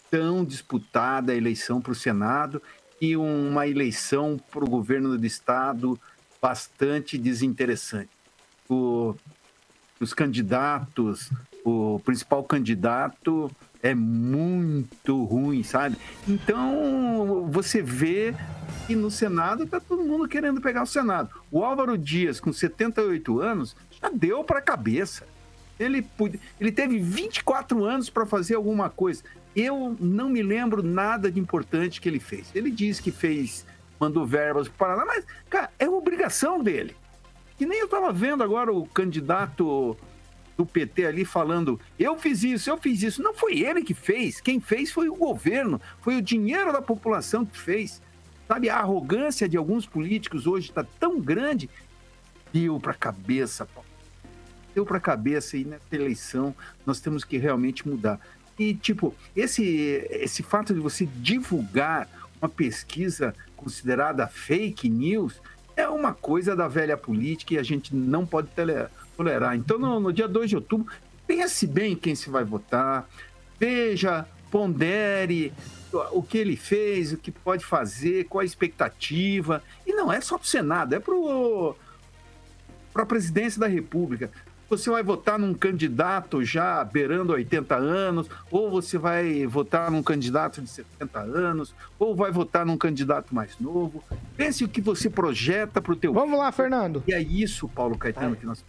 tão 0.10 0.44
disputada 0.44 1.36
eleição 1.36 1.82
para 1.82 1.92
o 1.92 1.96
Senado 1.96 2.62
e 3.00 3.16
uma 3.16 3.68
eleição 3.68 4.40
para 4.52 4.64
o 4.64 4.70
governo 4.70 5.18
do 5.18 5.26
Estado 5.26 6.00
bastante 6.42 7.18
desinteressante. 7.18 8.10
O, 8.70 9.16
os 10.00 10.14
candidatos, 10.14 11.30
o 11.64 12.00
principal 12.04 12.44
candidato 12.44 13.52
é 13.82 13.94
muito 13.94 15.24
ruim, 15.24 15.64
sabe? 15.64 15.98
Então 16.28 17.48
você 17.50 17.82
vê 17.82 18.34
que 18.86 18.96
no 18.96 19.12
Senado 19.12 19.64
está 19.64 19.80
todo 19.80 20.04
mundo 20.04 20.28
querendo 20.28 20.62
pegar 20.62 20.84
o 20.84 20.88
Senado. 20.88 21.30
O 21.52 21.64
Álvaro 21.64 21.98
Dias, 21.98 22.40
com 22.40 22.52
78 22.52 23.40
anos, 23.40 23.76
já 24.02 24.10
deu 24.10 24.44
para 24.44 24.60
a 24.60 24.62
cabeça. 24.62 25.26
Ele, 25.80 26.06
ele 26.60 26.72
teve 26.72 26.98
24 27.00 27.84
anos 27.86 28.10
para 28.10 28.26
fazer 28.26 28.56
alguma 28.56 28.90
coisa. 28.90 29.24
Eu 29.56 29.96
não 30.00 30.30
me 30.30 30.42
lembro 30.42 30.82
nada 30.82 31.32
de 31.32 31.40
importante 31.40 32.02
que 32.02 32.10
ele 32.10 32.20
fez. 32.20 32.50
Ele 32.56 32.72
disse 32.72 33.02
que 33.02 33.12
fez, 33.12 33.66
mandou 34.00 34.26
verbas 34.26 34.68
para 34.68 34.76
o 34.76 34.78
Paraná, 34.78 35.06
mas, 35.06 35.26
cara, 35.50 35.70
é 35.78 35.88
obrigação 35.88 36.64
dele. 36.64 36.96
Que 37.58 37.66
nem 37.66 37.80
eu 37.80 37.86
estava 37.86 38.12
vendo 38.14 38.44
agora 38.44 38.72
o 38.72 38.86
candidato 38.86 39.98
do 40.56 40.66
PT 40.66 41.06
ali 41.06 41.26
falando: 41.26 41.80
eu 41.98 42.18
fiz 42.18 42.44
isso, 42.44 42.70
eu 42.70 42.78
fiz 42.78 43.02
isso. 43.04 43.22
Não 43.22 43.34
foi 43.34 43.60
ele 43.60 43.84
que 43.84 43.94
fez. 43.94 44.42
Quem 44.42 44.60
fez 44.60 44.92
foi 44.92 45.10
o 45.10 45.16
governo, 45.16 45.80
foi 46.02 46.18
o 46.18 46.22
dinheiro 46.22 46.72
da 46.72 46.82
população 46.82 47.46
que 47.46 47.58
fez. 47.58 48.02
Sabe, 48.48 48.70
a 48.70 48.78
arrogância 48.78 49.48
de 49.48 49.58
alguns 49.58 49.86
políticos 49.86 50.48
hoje 50.48 50.70
está 50.70 50.84
tão 50.84 51.20
grande. 51.20 51.70
Deu 52.54 52.80
para 52.80 52.94
a 52.94 52.96
cabeça, 52.96 53.66
Paulo. 53.66 53.90
Deu 54.74 54.86
para 54.86 54.98
a 54.98 55.02
cabeça 55.02 55.58
e 55.58 55.66
nessa 55.66 55.84
eleição 55.92 56.56
nós 56.86 57.00
temos 57.00 57.24
que 57.24 57.38
realmente 57.38 57.88
mudar. 57.88 58.20
E, 58.58 58.74
tipo, 58.74 59.14
esse, 59.36 59.64
esse 60.10 60.42
fato 60.42 60.74
de 60.74 60.80
você 60.80 61.06
divulgar 61.06 62.08
uma 62.42 62.50
pesquisa 62.50 63.36
considerada 63.56 64.28
fake 64.28 64.90
news 64.90 65.42
é 65.78 65.88
uma 65.88 66.12
coisa 66.12 66.56
da 66.56 66.68
velha 66.68 66.98
política 66.98 67.54
e 67.54 67.60
a 67.60 67.64
gente 67.64 67.96
não 67.96 68.26
pode 68.26 68.50
tolerar. 69.16 69.56
Então, 69.56 69.78
no, 69.78 70.00
no 70.00 70.12
dia 70.12 70.28
2 70.28 70.50
de 70.50 70.56
outubro, 70.56 70.92
pense 71.28 71.68
bem 71.68 71.96
quem 71.96 72.16
se 72.16 72.32
vai 72.32 72.44
votar, 72.44 73.08
veja, 73.60 74.26
pondere 74.50 75.54
o 76.12 76.24
que 76.24 76.38
ele 76.38 76.56
fez, 76.56 77.14
o 77.14 77.18
que 77.18 77.32
pode 77.32 77.64
fazer, 77.64 78.26
qual 78.26 78.42
a 78.42 78.46
expectativa. 78.46 79.64
E 79.86 79.94
não 79.94 80.12
é 80.12 80.20
só 80.20 80.38
para 80.38 80.46
o 80.46 80.48
Senado, 80.48 80.96
é 80.96 81.00
para 81.00 81.14
a 83.04 83.06
presidência 83.06 83.60
da 83.60 83.68
República. 83.68 84.32
Você 84.70 84.90
vai 84.90 85.02
votar 85.02 85.40
num 85.40 85.54
candidato 85.54 86.44
já 86.44 86.84
beirando 86.84 87.32
80 87.34 87.76
anos, 87.76 88.28
ou 88.52 88.70
você 88.70 88.98
vai 88.98 89.46
votar 89.46 89.90
num 89.90 90.04
candidato 90.04 90.62
de 90.62 90.70
70 90.70 91.20
anos, 91.20 91.74
ou 91.98 92.16
vai 92.16 92.32
votar 92.32 92.66
num 92.66 92.78
candidato 92.78 93.34
mais 93.34 93.58
novo. 93.60 94.04
Pense 94.36 94.64
o 94.64 94.68
que 94.68 94.82
você 94.82 95.10
projeta 95.10 95.82
para 95.82 95.94
o 95.94 95.96
teu. 95.96 96.14
Vamos 96.14 96.38
lá, 96.38 96.52
Fernando. 96.52 97.02
E 97.08 97.14
é 97.14 97.22
isso, 97.22 97.70
Paulo 97.70 97.98
Caetano, 97.98 98.36
que 98.36 98.46
nós. 98.46 98.64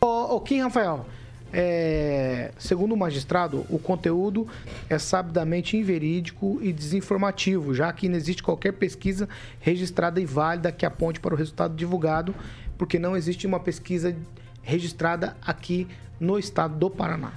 Ô, 0.00 0.36
ô 0.36 0.40
Kim 0.40 0.62
Rafael, 0.62 1.04
é, 1.52 2.52
segundo 2.58 2.92
o 2.92 2.96
magistrado, 2.96 3.66
o 3.68 3.78
conteúdo 3.78 4.46
é 4.88 4.98
sabidamente 4.98 5.76
inverídico 5.76 6.58
e 6.62 6.72
desinformativo, 6.72 7.74
já 7.74 7.92
que 7.92 8.08
não 8.08 8.16
existe 8.16 8.42
qualquer 8.42 8.72
pesquisa 8.72 9.28
registrada 9.58 10.20
e 10.20 10.24
válida 10.24 10.70
que 10.70 10.86
aponte 10.86 11.18
para 11.18 11.34
o 11.34 11.36
resultado 11.36 11.74
divulgado 11.74 12.34
porque 12.80 12.98
não 12.98 13.14
existe 13.14 13.46
uma 13.46 13.60
pesquisa 13.60 14.16
registrada 14.62 15.36
aqui 15.42 15.86
no 16.18 16.38
estado 16.38 16.78
do 16.78 16.88
Paraná. 16.88 17.34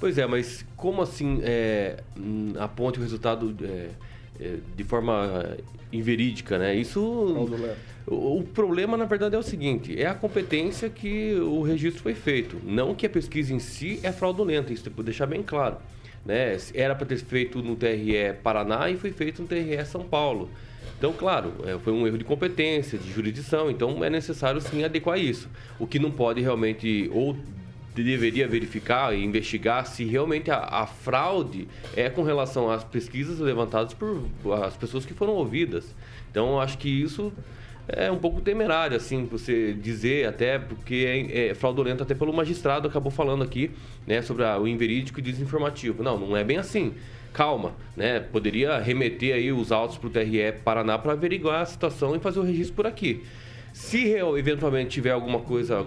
Pois 0.00 0.18
é, 0.18 0.26
mas 0.26 0.66
como 0.76 1.00
assim 1.00 1.38
é, 1.44 2.02
hum, 2.18 2.54
aponte 2.58 2.98
o 2.98 3.02
resultado 3.02 3.54
é, 3.62 3.90
é, 4.40 4.56
de 4.74 4.82
forma 4.82 5.56
inverídica, 5.92 6.58
né? 6.58 6.74
Isso. 6.74 7.00
O, 8.04 8.38
o 8.38 8.42
problema, 8.42 8.96
na 8.96 9.04
verdade, 9.04 9.36
é 9.36 9.38
o 9.38 9.44
seguinte: 9.44 9.96
é 9.96 10.06
a 10.06 10.14
competência 10.14 10.90
que 10.90 11.34
o 11.34 11.62
registro 11.62 12.02
foi 12.02 12.14
feito. 12.16 12.56
Não 12.64 12.92
que 12.92 13.06
a 13.06 13.10
pesquisa 13.10 13.54
em 13.54 13.60
si 13.60 14.00
é 14.02 14.10
fraudulenta, 14.10 14.72
isso 14.72 14.82
tem 14.82 14.92
que 14.92 15.02
deixar 15.04 15.26
bem 15.26 15.44
claro. 15.44 15.76
Né? 16.26 16.56
Era 16.74 16.96
para 16.96 17.06
ter 17.06 17.18
feito 17.18 17.62
no 17.62 17.76
TRE 17.76 18.34
Paraná 18.42 18.90
e 18.90 18.96
foi 18.96 19.12
feito 19.12 19.40
no 19.40 19.46
TRE 19.46 19.84
São 19.86 20.02
Paulo. 20.02 20.50
Então, 21.00 21.14
claro, 21.14 21.54
é, 21.64 21.78
foi 21.78 21.94
um 21.94 22.06
erro 22.06 22.18
de 22.18 22.24
competência, 22.24 22.98
de 22.98 23.10
jurisdição, 23.10 23.70
então 23.70 24.04
é 24.04 24.10
necessário 24.10 24.60
sim 24.60 24.84
adequar 24.84 25.18
isso. 25.18 25.48
O 25.78 25.86
que 25.86 25.98
não 25.98 26.10
pode 26.10 26.42
realmente, 26.42 27.08
ou 27.10 27.34
deveria 27.94 28.46
verificar 28.46 29.16
e 29.16 29.24
investigar 29.24 29.86
se 29.86 30.04
realmente 30.04 30.50
a, 30.50 30.58
a, 30.58 30.86
fraude 30.86 31.66
é 31.96 32.10
com 32.10 32.22
relação 32.22 32.70
às 32.70 32.84
pesquisas 32.84 33.38
levantadas 33.38 33.94
por 33.94 34.28
as 34.62 34.76
pessoas 34.76 35.06
que 35.06 35.14
foram 35.14 35.32
ouvidas. 35.32 35.96
Então, 36.30 36.60
acho 36.60 36.76
que 36.76 36.90
isso 36.90 37.32
é 37.88 38.12
um 38.12 38.18
pouco 38.18 38.42
temerário, 38.42 38.94
assim, 38.94 39.24
você 39.24 39.72
dizer 39.72 40.28
até, 40.28 40.58
porque 40.58 41.30
é, 41.32 41.48
é 41.48 41.54
fraudulento 41.54 42.02
até 42.02 42.14
pelo 42.14 42.30
magistrado 42.30 42.86
acabou 42.86 43.10
falando 43.10 43.42
aqui, 43.42 43.70
né, 44.06 44.20
sobre 44.20 44.44
a, 44.44 44.58
o 44.58 44.68
inverídico 44.68 45.18
e 45.18 45.22
desinformativo. 45.22 46.02
Não, 46.02 46.18
não 46.18 46.36
é 46.36 46.44
bem 46.44 46.58
assim 46.58 46.92
calma, 47.32 47.72
né? 47.96 48.20
Poderia 48.20 48.78
remeter 48.78 49.34
aí 49.34 49.52
os 49.52 49.72
autos 49.72 49.98
para 49.98 50.06
o 50.06 50.10
TRE 50.10 50.52
Paraná 50.64 50.98
para 50.98 51.12
averiguar 51.12 51.62
a 51.62 51.66
situação 51.66 52.14
e 52.14 52.18
fazer 52.18 52.40
o 52.40 52.42
registro 52.42 52.74
por 52.74 52.86
aqui. 52.86 53.24
Se 53.72 54.14
eventualmente 54.36 54.90
tiver 54.90 55.12
alguma 55.12 55.40
coisa 55.40 55.86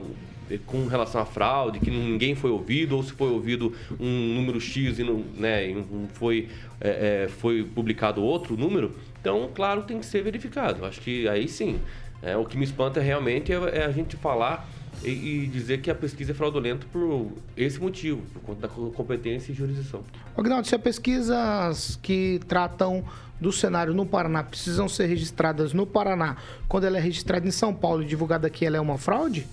eh, 0.50 0.60
com 0.66 0.88
relação 0.88 1.22
à 1.22 1.26
fraude, 1.26 1.80
que 1.80 1.92
ninguém 1.92 2.34
foi 2.36 2.50
ouvido, 2.50 2.96
ou 2.96 3.04
se 3.04 3.12
foi 3.14 3.30
ouvido 3.30 3.74
um 4.00 4.36
número 4.36 4.60
X 4.60 5.00
e 5.00 5.04
não, 5.04 5.24
né, 5.36 5.84
foi, 6.14 6.48
é, 6.80 7.28
foi 7.30 7.64
publicado 7.64 8.24
outro 8.24 8.56
número, 8.56 8.96
então, 9.20 9.50
claro, 9.54 9.84
tem 9.84 10.00
que 10.00 10.06
ser 10.06 10.22
verificado. 10.22 10.86
Acho 10.86 11.00
que 11.00 11.28
aí 11.30 11.48
sim. 11.48 11.80
É, 12.22 12.38
o 12.38 12.46
que 12.46 12.58
me 12.58 12.64
espanta 12.64 13.02
realmente 13.02 13.52
é, 13.52 13.56
é 13.56 13.86
a 13.86 13.92
gente 13.92 14.16
falar 14.18 14.68
e, 15.04 15.44
e, 15.44 15.48
dizer 15.48 15.82
que 15.82 15.90
a 15.90 15.96
pesquisa 15.96 16.32
é 16.32 16.36
fraudulenta 16.36 16.86
por 16.92 17.32
esse 17.56 17.80
motivo, 17.80 18.22
por 18.34 18.42
conta 18.42 18.68
da 18.68 18.68
competência 18.68 19.52
e 19.52 19.56
jurisdição. 19.56 20.04
Agnaldo, 20.38 20.68
se 20.68 20.76
as 20.76 20.82
pesquisas 20.82 22.00
que 22.02 22.40
tratam 22.48 23.04
do 23.40 23.52
cenário 23.52 23.94
no 23.94 24.06
Paraná 24.06 24.44
precisam 24.44 24.88
ser 24.88 25.06
registradas 25.08 25.74
no 25.74 25.86
Paraná, 25.86 26.38
quando 26.68 26.86
ela 26.86 26.98
é 26.98 27.02
registrada 27.02 27.48
em 27.48 27.52
São 27.52 27.74
Paulo 27.74 28.04
e 28.04 28.06
divulgada 28.06 28.48
aqui, 28.48 28.66
ela 28.66 28.78
é 28.78 28.82
uma 28.82 28.98
fraude? 28.98 29.46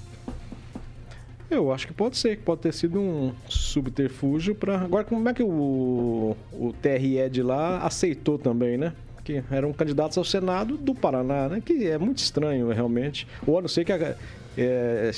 Eu 1.50 1.72
acho 1.72 1.88
que 1.88 1.92
pode 1.92 2.16
ser, 2.16 2.36
que 2.36 2.42
pode 2.42 2.60
ter 2.60 2.72
sido 2.72 3.00
um 3.00 3.32
subterfúgio 3.48 4.54
para. 4.54 4.78
Agora, 4.78 5.04
como 5.04 5.28
é 5.28 5.34
que 5.34 5.42
o, 5.42 6.36
o 6.52 6.72
TRE 6.80 7.28
de 7.28 7.42
lá 7.42 7.78
aceitou 7.78 8.38
também, 8.38 8.78
né? 8.78 8.92
Que 9.24 9.42
eram 9.50 9.72
candidatos 9.72 10.16
ao 10.16 10.24
Senado 10.24 10.76
do 10.76 10.94
Paraná, 10.94 11.48
né? 11.48 11.60
Que 11.60 11.88
é 11.88 11.98
muito 11.98 12.18
estranho, 12.18 12.68
realmente. 12.72 13.26
Ou 13.44 13.58
a 13.58 13.62
não 13.62 13.68
ser 13.68 13.84
que 13.84 13.92
a, 13.92 14.16
é, 14.56 15.10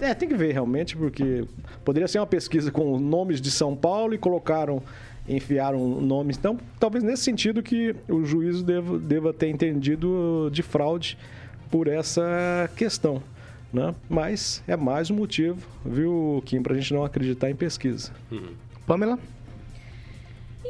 é, 0.00 0.14
tem 0.14 0.28
que 0.28 0.34
ver 0.34 0.52
realmente, 0.52 0.96
porque 0.96 1.44
poderia 1.84 2.08
ser 2.08 2.18
uma 2.18 2.26
pesquisa 2.26 2.70
com 2.70 2.98
nomes 2.98 3.40
de 3.40 3.50
São 3.50 3.76
Paulo 3.76 4.14
e 4.14 4.18
colocaram, 4.18 4.82
enfiaram 5.28 6.00
nomes. 6.00 6.38
Então, 6.38 6.58
talvez 6.78 7.04
nesse 7.04 7.22
sentido 7.22 7.62
que 7.62 7.94
o 8.08 8.24
juízo 8.24 8.64
deva, 8.64 8.98
deva 8.98 9.32
ter 9.32 9.48
entendido 9.48 10.48
de 10.52 10.62
fraude 10.62 11.18
por 11.70 11.86
essa 11.86 12.70
questão. 12.76 13.22
Né? 13.72 13.94
Mas 14.08 14.62
é 14.66 14.76
mais 14.76 15.10
um 15.10 15.14
motivo, 15.14 15.58
viu, 15.84 16.42
Kim, 16.44 16.60
para 16.60 16.74
a 16.74 16.76
gente 16.76 16.92
não 16.92 17.04
acreditar 17.04 17.50
em 17.50 17.54
pesquisa. 17.54 18.10
Uhum. 18.30 18.48
Pamela? 18.86 19.18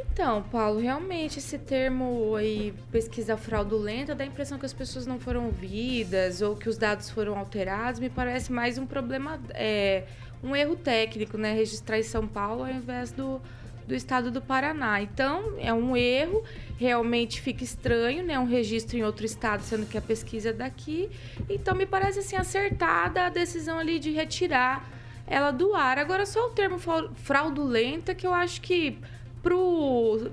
Então, 0.01 0.43
Paulo, 0.43 0.81
realmente 0.81 1.39
esse 1.39 1.59
termo 1.59 2.35
aí, 2.35 2.73
pesquisa 2.91 3.37
fraudulenta, 3.37 4.15
dá 4.15 4.25
a 4.25 4.27
impressão 4.27 4.59
que 4.59 4.67
as 4.67 4.73
pessoas 4.73 5.07
não 5.07 5.19
foram 5.19 5.47
ouvidas 5.47 6.41
ou 6.41 6.57
que 6.57 6.69
os 6.69 6.79
dados 6.79 7.11
foram 7.11 7.39
alterados, 7.39 8.01
me 8.01 8.09
parece 8.09 8.51
mais 8.53 8.79
um 8.79 8.87
problema, 8.87 9.39
é, 9.51 10.05
um 10.43 10.57
erro 10.57 10.77
técnico, 10.77 11.37
né? 11.37 11.53
Registrar 11.53 11.99
em 11.99 12.03
São 12.03 12.27
Paulo 12.27 12.65
ao 12.65 12.71
invés 12.71 13.13
do, 13.13 13.41
do 13.87 13.95
estado 13.95 14.31
do 14.31 14.41
Paraná. 14.41 15.03
Então, 15.03 15.55
é 15.59 15.73
um 15.73 15.97
erro, 15.97 16.43
realmente 16.79 17.41
fica 17.41 17.63
estranho, 17.63 18.25
né? 18.25 18.39
Um 18.39 18.47
registro 18.47 18.97
em 18.97 19.03
outro 19.03 19.27
estado, 19.27 19.63
sendo 19.63 19.87
que 19.87 19.99
a 19.99 20.03
pesquisa 20.03 20.51
é 20.51 20.53
daqui. 20.53 21.11
Então, 21.49 21.75
me 21.75 21.87
parece 21.87 22.21
assim 22.21 22.37
acertada 22.37 23.27
a 23.27 23.29
decisão 23.29 23.79
ali 23.79 23.99
de 23.99 24.11
retirar 24.11 24.89
ela 25.27 25.51
do 25.51 25.75
ar. 25.75 25.99
Agora, 25.99 26.25
só 26.27 26.47
o 26.47 26.51
termo 26.51 26.79
fraudulenta 27.15 28.15
que 28.15 28.27
eu 28.27 28.35
acho 28.35 28.61
que 28.61 28.99
pro, 29.43 30.31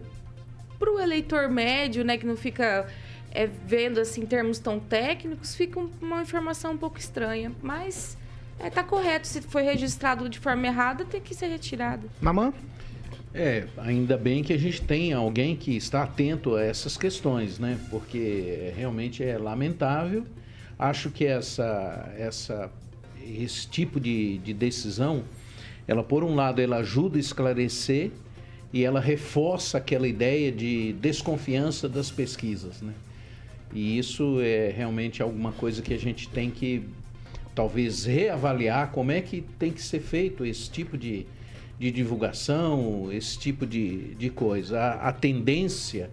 pro 0.77 0.99
eleitor 0.99 1.49
médio, 1.49 2.03
né, 2.03 2.17
que 2.17 2.25
não 2.25 2.37
fica 2.37 2.87
é, 3.31 3.45
vendo 3.45 3.99
assim 3.99 4.25
termos 4.25 4.59
tão 4.59 4.79
técnicos, 4.79 5.55
fica 5.55 5.79
uma 6.01 6.21
informação 6.21 6.73
um 6.73 6.77
pouco 6.77 6.97
estranha. 6.97 7.51
Mas 7.61 8.17
é, 8.59 8.69
tá 8.69 8.83
correto. 8.83 9.27
Se 9.27 9.41
foi 9.41 9.63
registrado 9.63 10.27
de 10.27 10.39
forma 10.39 10.65
errada, 10.67 11.05
tem 11.05 11.21
que 11.21 11.35
ser 11.35 11.47
retirado. 11.47 12.09
Mamã? 12.21 12.53
É, 13.33 13.67
ainda 13.77 14.17
bem 14.17 14.43
que 14.43 14.51
a 14.53 14.57
gente 14.57 14.81
tem 14.81 15.13
alguém 15.13 15.55
que 15.55 15.75
está 15.75 16.03
atento 16.03 16.55
a 16.55 16.63
essas 16.63 16.97
questões, 16.97 17.59
né? 17.59 17.77
Porque 17.89 18.73
realmente 18.75 19.23
é 19.23 19.37
lamentável. 19.37 20.25
Acho 20.79 21.11
que 21.11 21.25
essa, 21.25 22.11
essa, 22.17 22.71
esse 23.23 23.67
tipo 23.67 23.99
de, 23.99 24.39
de 24.39 24.53
decisão, 24.53 25.23
ela 25.87 26.03
por 26.03 26.23
um 26.23 26.33
lado 26.33 26.61
ela 26.61 26.77
ajuda 26.77 27.17
a 27.17 27.19
esclarecer 27.19 28.11
e 28.73 28.83
ela 28.83 28.99
reforça 28.99 29.77
aquela 29.77 30.07
ideia 30.07 30.51
de 30.51 30.93
desconfiança 30.93 31.87
das 31.87 32.11
pesquisas, 32.11 32.81
né? 32.81 32.93
E 33.73 33.97
isso 33.97 34.39
é 34.41 34.73
realmente 34.75 35.21
alguma 35.21 35.51
coisa 35.51 35.81
que 35.81 35.93
a 35.93 35.97
gente 35.97 36.29
tem 36.29 36.49
que 36.49 36.83
talvez 37.53 38.05
reavaliar 38.05 38.91
como 38.91 39.11
é 39.11 39.21
que 39.21 39.41
tem 39.57 39.71
que 39.71 39.81
ser 39.81 39.99
feito 39.99 40.45
esse 40.45 40.69
tipo 40.69 40.97
de, 40.97 41.25
de 41.79 41.91
divulgação, 41.91 43.11
esse 43.11 43.37
tipo 43.37 43.65
de, 43.65 44.15
de 44.15 44.29
coisa. 44.29 44.79
A, 44.79 45.09
a 45.09 45.11
tendência 45.11 46.09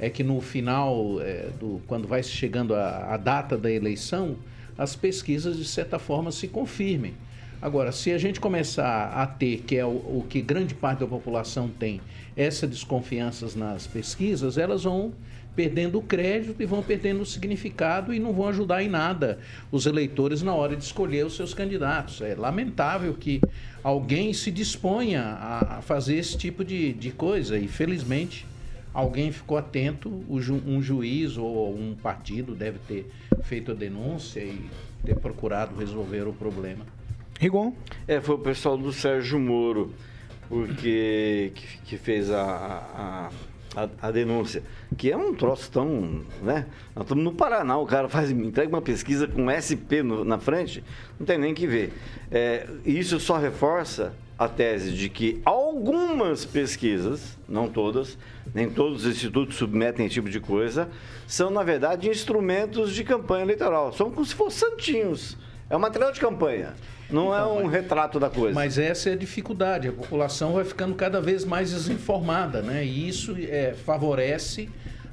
é 0.00 0.10
que 0.10 0.22
no 0.22 0.40
final, 0.40 1.20
é, 1.20 1.48
do, 1.60 1.80
quando 1.86 2.08
vai 2.08 2.22
chegando 2.22 2.74
a, 2.74 3.14
a 3.14 3.16
data 3.16 3.56
da 3.56 3.70
eleição, 3.70 4.36
as 4.76 4.96
pesquisas 4.96 5.56
de 5.56 5.64
certa 5.64 5.98
forma 5.98 6.32
se 6.32 6.48
confirmem. 6.48 7.14
Agora, 7.60 7.90
se 7.90 8.12
a 8.12 8.18
gente 8.18 8.38
começar 8.38 9.12
a 9.14 9.26
ter, 9.26 9.62
que 9.66 9.76
é 9.76 9.84
o, 9.84 9.88
o 9.88 10.26
que 10.28 10.42
grande 10.42 10.74
parte 10.74 11.00
da 11.00 11.06
população 11.06 11.68
tem, 11.68 12.00
essa 12.36 12.66
desconfianças 12.66 13.54
nas 13.54 13.86
pesquisas, 13.86 14.58
elas 14.58 14.84
vão 14.84 15.14
perdendo 15.56 15.98
o 15.98 16.02
crédito 16.02 16.62
e 16.62 16.66
vão 16.66 16.82
perdendo 16.82 17.22
o 17.22 17.26
significado 17.26 18.12
e 18.12 18.18
não 18.18 18.34
vão 18.34 18.48
ajudar 18.48 18.82
em 18.82 18.90
nada 18.90 19.38
os 19.72 19.86
eleitores 19.86 20.42
na 20.42 20.54
hora 20.54 20.76
de 20.76 20.84
escolher 20.84 21.24
os 21.24 21.34
seus 21.34 21.54
candidatos. 21.54 22.20
É 22.20 22.34
lamentável 22.34 23.14
que 23.14 23.40
alguém 23.82 24.34
se 24.34 24.50
disponha 24.50 25.22
a 25.22 25.80
fazer 25.80 26.16
esse 26.16 26.36
tipo 26.36 26.62
de, 26.62 26.92
de 26.92 27.10
coisa 27.10 27.56
e, 27.56 27.66
felizmente, 27.66 28.46
alguém 28.92 29.32
ficou 29.32 29.56
atento, 29.56 30.10
um 30.28 30.82
juiz 30.82 31.38
ou 31.38 31.74
um 31.74 31.94
partido 31.94 32.54
deve 32.54 32.78
ter 32.80 33.10
feito 33.42 33.72
a 33.72 33.74
denúncia 33.74 34.40
e 34.40 34.60
ter 35.06 35.16
procurado 35.16 35.74
resolver 35.78 36.28
o 36.28 36.34
problema. 36.34 36.95
Rigon? 37.38 37.72
É, 38.06 38.20
foi 38.20 38.34
o 38.34 38.38
pessoal 38.38 38.76
do 38.76 38.92
Sérgio 38.92 39.38
Moro, 39.38 39.92
porque 40.48 41.52
que, 41.54 41.78
que 41.84 41.96
fez 41.96 42.30
a, 42.30 42.42
a 42.42 43.30
a, 43.76 44.08
a, 44.08 44.10
denúncia, 44.10 44.62
que 44.96 45.12
é 45.12 45.16
um 45.16 45.34
troço 45.34 45.70
tão, 45.70 46.22
né? 46.42 46.66
Nós 46.94 47.04
estamos 47.04 47.22
no 47.22 47.32
Paraná, 47.32 47.76
o 47.76 47.84
cara 47.84 48.08
faz, 48.08 48.30
entrega 48.30 48.70
uma 48.70 48.80
pesquisa 48.80 49.28
com 49.28 49.50
SP 49.52 50.00
no, 50.02 50.24
na 50.24 50.38
frente, 50.38 50.82
não 51.20 51.26
tem 51.26 51.36
nem 51.36 51.52
que 51.52 51.66
ver. 51.66 51.92
É, 52.30 52.66
isso 52.86 53.20
só 53.20 53.36
reforça 53.36 54.14
a 54.38 54.48
tese 54.48 54.92
de 54.92 55.08
que 55.10 55.42
algumas 55.44 56.44
pesquisas, 56.44 57.36
não 57.46 57.68
todas, 57.68 58.18
nem 58.54 58.68
todos 58.70 59.04
os 59.04 59.12
institutos 59.12 59.56
submetem 59.56 60.06
esse 60.06 60.14
tipo 60.14 60.30
de 60.30 60.40
coisa, 60.40 60.88
são, 61.26 61.50
na 61.50 61.62
verdade, 61.62 62.08
instrumentos 62.08 62.94
de 62.94 63.04
campanha 63.04 63.44
eleitoral. 63.44 63.92
São 63.92 64.10
como 64.10 64.24
se 64.24 64.34
fossem 64.34 64.70
santinhos. 64.70 65.36
É 65.68 65.76
um 65.76 65.80
material 65.80 66.12
de 66.12 66.20
campanha. 66.20 66.74
Não 67.10 67.34
é 67.34 67.38
então, 67.38 67.58
é 67.58 67.60
um 67.60 67.64
mas, 67.64 67.72
retrato 67.72 68.18
da 68.18 68.28
coisa. 68.28 68.54
Mas 68.54 68.78
essa 68.78 69.10
é 69.10 69.12
a 69.12 69.16
dificuldade. 69.16 69.88
A 69.88 69.92
população 69.92 70.54
vai 70.54 70.64
ficando 70.64 70.94
cada 70.94 71.20
vez 71.20 71.44
mais 71.44 71.70
desinformada, 71.70 72.62
né? 72.62 72.84
E 72.84 73.08
isso 73.08 73.36
é, 73.38 73.74
favorece 73.74 74.68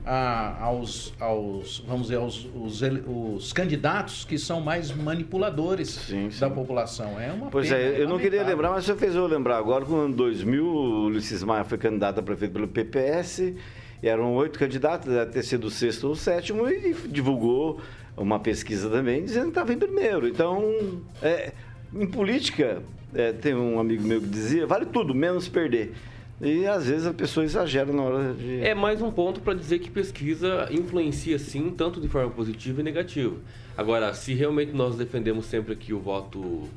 a, 0.06 0.64
aos, 0.64 1.14
aos, 1.20 1.84
vamos 1.88 2.04
dizer, 2.04 2.18
aos 2.18 2.46
os, 2.56 2.82
os, 2.82 3.54
candidatos 3.54 4.26
que 4.26 4.38
são 4.38 4.60
mais 4.60 4.92
manipuladores 4.92 5.90
sim, 5.90 6.30
sim. 6.30 6.40
da 6.40 6.50
população. 6.50 7.20
É 7.20 7.32
uma 7.32 7.50
Pois 7.50 7.70
pena, 7.70 7.80
é, 7.80 8.02
eu 8.02 8.10
não 8.10 8.20
queria 8.20 8.44
lembrar, 8.44 8.72
mas 8.72 8.86
você 8.86 8.96
fez 8.96 9.16
eu 9.16 9.26
lembrar 9.26 9.58
agora, 9.58 9.86
quando 9.86 10.12
em 10.12 10.16
2000 10.16 10.66
o 10.66 11.06
Ulisses 11.06 11.44
Maia 11.44 11.64
foi 11.64 11.78
candidato 11.78 12.20
a 12.20 12.24
prefeito 12.24 12.54
pelo 12.54 12.68
PPS, 12.68 13.54
eram 14.02 14.34
oito 14.34 14.60
candidatos, 14.60 15.12
deve 15.12 15.32
ter 15.32 15.44
sido 15.44 15.68
o 15.68 15.72
sexto 15.72 16.06
ou 16.06 16.12
o 16.14 16.16
sétimo, 16.16 16.68
e 16.68 16.94
divulgou 17.08 17.80
uma 18.18 18.40
pesquisa 18.40 18.90
também 18.90 19.24
dizendo 19.24 19.46
que 19.46 19.50
estava 19.50 19.74
em 19.74 19.78
primeiro. 19.78 20.28
Então, 20.28 21.02
é, 21.22 21.54
em 21.96 22.08
política, 22.08 22.82
é, 23.14 23.32
tem 23.32 23.54
um 23.54 23.80
amigo 23.80 24.04
meu 24.04 24.22
que 24.22 24.28
dizia, 24.28 24.66
vale 24.66 24.86
tudo, 24.86 25.14
menos 25.14 25.48
perder. 25.48 25.94
E 26.42 26.66
às 26.66 26.88
vezes 26.88 27.06
a 27.06 27.14
pessoa 27.14 27.46
exagera 27.46 27.92
na 27.94 28.02
hora 28.02 28.34
de. 28.34 28.60
É 28.62 28.74
mais 28.74 29.02
um 29.02 29.12
ponto 29.12 29.40
para 29.40 29.54
dizer 29.54 29.80
que 29.80 29.90
pesquisa 29.90 30.68
influencia 30.72 31.38
sim, 31.40 31.72
tanto 31.72 32.02
de 32.02 32.08
forma 32.08 32.32
positiva 32.32 32.82
e 32.82 32.84
negativa. 32.84 33.36
Agora, 33.78 34.14
se 34.14 34.34
realmente 34.34 34.74
nós 34.74 34.96
defendemos 34.96 35.46
sempre 35.46 35.74
aqui 35.74 35.94
o 35.94 36.00
voto, 36.00 36.68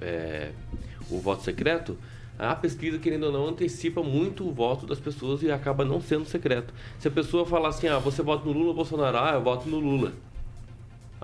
é, 0.00 0.50
o 1.10 1.18
voto 1.20 1.42
secreto, 1.42 1.96
a 2.38 2.54
pesquisa, 2.54 2.98
querendo 2.98 3.26
ou 3.26 3.32
não, 3.32 3.48
antecipa 3.48 4.02
muito 4.02 4.46
o 4.46 4.52
voto 4.52 4.86
das 4.86 4.98
pessoas 4.98 5.42
e 5.42 5.50
acaba 5.50 5.84
não 5.84 6.00
sendo 6.00 6.24
secreto. 6.24 6.74
Se 6.98 7.06
a 7.06 7.10
pessoa 7.10 7.46
falar 7.46 7.68
assim, 7.68 7.86
ah, 7.86 7.98
você 7.98 8.22
vota 8.22 8.44
no 8.44 8.52
Lula 8.52 8.68
ou 8.68 8.74
Bolsonaro, 8.74 9.16
ah, 9.18 9.32
eu 9.34 9.42
voto 9.42 9.68
no 9.68 9.78
Lula. 9.78 10.12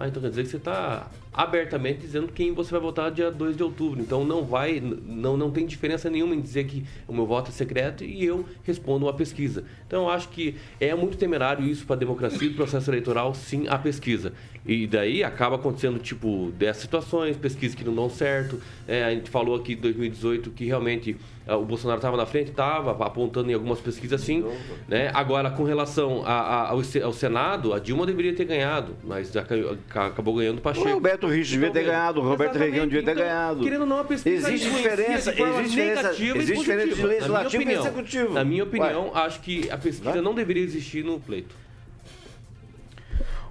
Ah, 0.01 0.09
então 0.09 0.23
quer 0.23 0.31
dizer 0.31 0.45
que 0.45 0.49
você 0.49 0.57
está 0.57 1.11
abertamente 1.31 2.01
dizendo 2.01 2.29
quem 2.33 2.55
você 2.55 2.71
vai 2.71 2.81
votar 2.81 3.11
dia 3.11 3.31
2 3.31 3.55
de 3.55 3.63
outubro. 3.63 4.01
Então 4.01 4.25
não 4.25 4.47
vai, 4.47 4.81
não, 4.81 5.37
não 5.37 5.51
tem 5.51 5.67
diferença 5.67 6.09
nenhuma 6.09 6.35
em 6.35 6.41
dizer 6.41 6.65
que 6.65 6.87
o 7.07 7.13
meu 7.13 7.27
voto 7.27 7.51
é 7.51 7.53
secreto 7.53 8.03
e 8.03 8.25
eu 8.25 8.47
respondo 8.65 9.05
uma 9.05 9.13
pesquisa. 9.13 9.63
Então 9.87 10.05
eu 10.05 10.09
acho 10.09 10.31
que 10.31 10.57
é 10.81 10.95
muito 10.95 11.19
temerário 11.19 11.67
isso 11.67 11.85
para 11.85 11.97
a 11.97 11.99
democracia 11.99 12.49
e 12.49 12.55
processo 12.55 12.91
eleitoral, 12.91 13.35
sim, 13.35 13.67
a 13.69 13.77
pesquisa. 13.77 14.33
E 14.65 14.87
daí 14.87 15.23
acaba 15.23 15.57
acontecendo, 15.57 15.99
tipo, 15.99 16.51
dessas 16.57 16.81
situações, 16.81 17.37
pesquisas 17.37 17.75
que 17.75 17.85
não 17.85 17.95
dão 17.95 18.09
certo. 18.09 18.59
É, 18.89 19.05
a 19.05 19.11
gente 19.11 19.29
falou 19.29 19.55
aqui 19.55 19.75
em 19.75 19.77
2018 19.77 20.51
que 20.51 20.65
realmente 20.65 21.15
o 21.57 21.65
Bolsonaro 21.65 21.99
estava 21.99 22.17
na 22.17 22.27
frente, 22.27 22.51
estava 22.51 22.91
apontando 23.05 23.51
em 23.51 23.55
algumas 23.55 23.81
pesquisas 23.81 24.21
assim. 24.21 24.45
Né? 24.89 25.11
Agora, 25.15 25.51
com 25.51 25.65
relação 25.65 26.23
a, 26.25 26.33
a, 26.33 26.69
ao, 26.71 26.79
ao, 26.79 27.13
Senado, 27.13 27.73
a 27.73 27.79
Dilma 27.79 28.07
deveria 28.07 28.35
ter 28.35 28.45
ganhado, 28.45 28.97
mas 29.05 29.35
acabou 29.37 30.35
ganhando 30.35 30.59
o 30.59 30.61
Pacheco. 30.61 30.89
O 30.89 30.93
Roberto 30.93 31.27
Rich 31.27 31.51
devia 31.51 31.71
ter 31.71 31.85
ganhado, 31.85 32.21
o 32.21 32.23
Roberto 32.23 32.57
Reguão 32.57 32.87
devia 32.87 33.03
ter 33.03 33.13
então, 33.13 33.25
ganhado. 33.25 33.63
Querendo 33.63 33.83
ou 33.83 33.87
não, 33.87 33.99
a 34.01 34.05
pesquisa 34.05 34.53
existe 34.53 34.71
diferença, 34.71 35.31
existe 35.31 35.69
diferença, 35.69 36.11
existe 36.11 36.59
diferença 36.59 36.95
de 36.95 37.07
legislativo 37.07 37.63
e 37.63 37.73
executivo. 37.73 38.35
Na 38.35 38.45
minha 38.45 38.65
opinião, 38.65 39.11
Ué. 39.15 39.21
acho 39.23 39.41
que 39.41 39.71
a 39.71 39.77
pesquisa 39.77 40.13
Vai? 40.13 40.21
não 40.21 40.35
deveria 40.35 40.63
existir 40.63 41.05
no 41.05 41.19
pleito. 41.19 41.55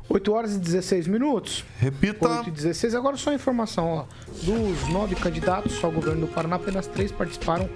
8 0.10 0.34
horas 0.34 0.56
e 0.56 0.60
16 0.60 1.08
minutos. 1.08 1.64
Repita. 1.78 2.28
8 2.28 2.50
e 2.50 2.52
16. 2.52 2.96
Agora 2.96 3.16
só 3.16 3.32
informação, 3.32 3.88
ó. 3.88 4.06
Dos 4.44 4.90
nove 4.90 5.16
candidatos 5.16 5.82
ao 5.84 5.92
governo 5.92 6.22
do 6.22 6.28
Paraná, 6.28 6.56
apenas 6.56 6.88
três 6.88 7.12
participaram 7.12 7.70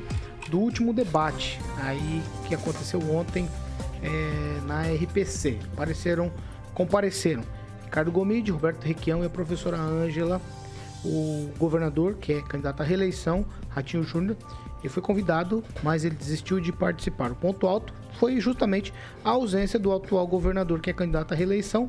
do 0.50 0.60
último 0.60 0.94
debate 0.94 1.60
aí 1.78 2.22
que 2.48 2.56
aconteceu 2.56 3.00
ontem 3.16 3.48
é, 4.02 4.62
na 4.66 4.82
RPC. 4.82 5.60
Apareceram, 5.74 6.32
compareceram 6.74 7.44
Ricardo 7.84 8.12
Gomide, 8.12 8.52
Roberto 8.52 8.84
Requião 8.84 9.22
e 9.22 9.28
a 9.28 9.30
professora 9.30 9.78
Ângela, 9.78 10.42
o 11.06 11.52
governador, 11.60 12.16
que 12.16 12.34
é 12.34 12.42
candidato 12.42 12.82
à 12.82 12.84
reeleição, 12.84 13.46
Ratinho 13.70 14.04
Júnior, 14.04 14.38
ele 14.80 14.90
foi 14.90 15.02
convidado, 15.04 15.64
mas 15.82 16.04
ele 16.04 16.16
desistiu 16.16 16.60
de 16.60 16.72
participar. 16.72 17.32
O 17.32 17.36
ponto 17.36 17.68
alto 17.68 17.94
foi 18.20 18.40
justamente 18.40 18.94
a 19.24 19.30
ausência 19.30 19.80
do 19.80 19.94
atual 19.94 20.26
governador, 20.28 20.82
que 20.82 20.90
é 20.90 20.94
candidato 20.94 21.34
à 21.34 21.36
reeleição, 21.36 21.88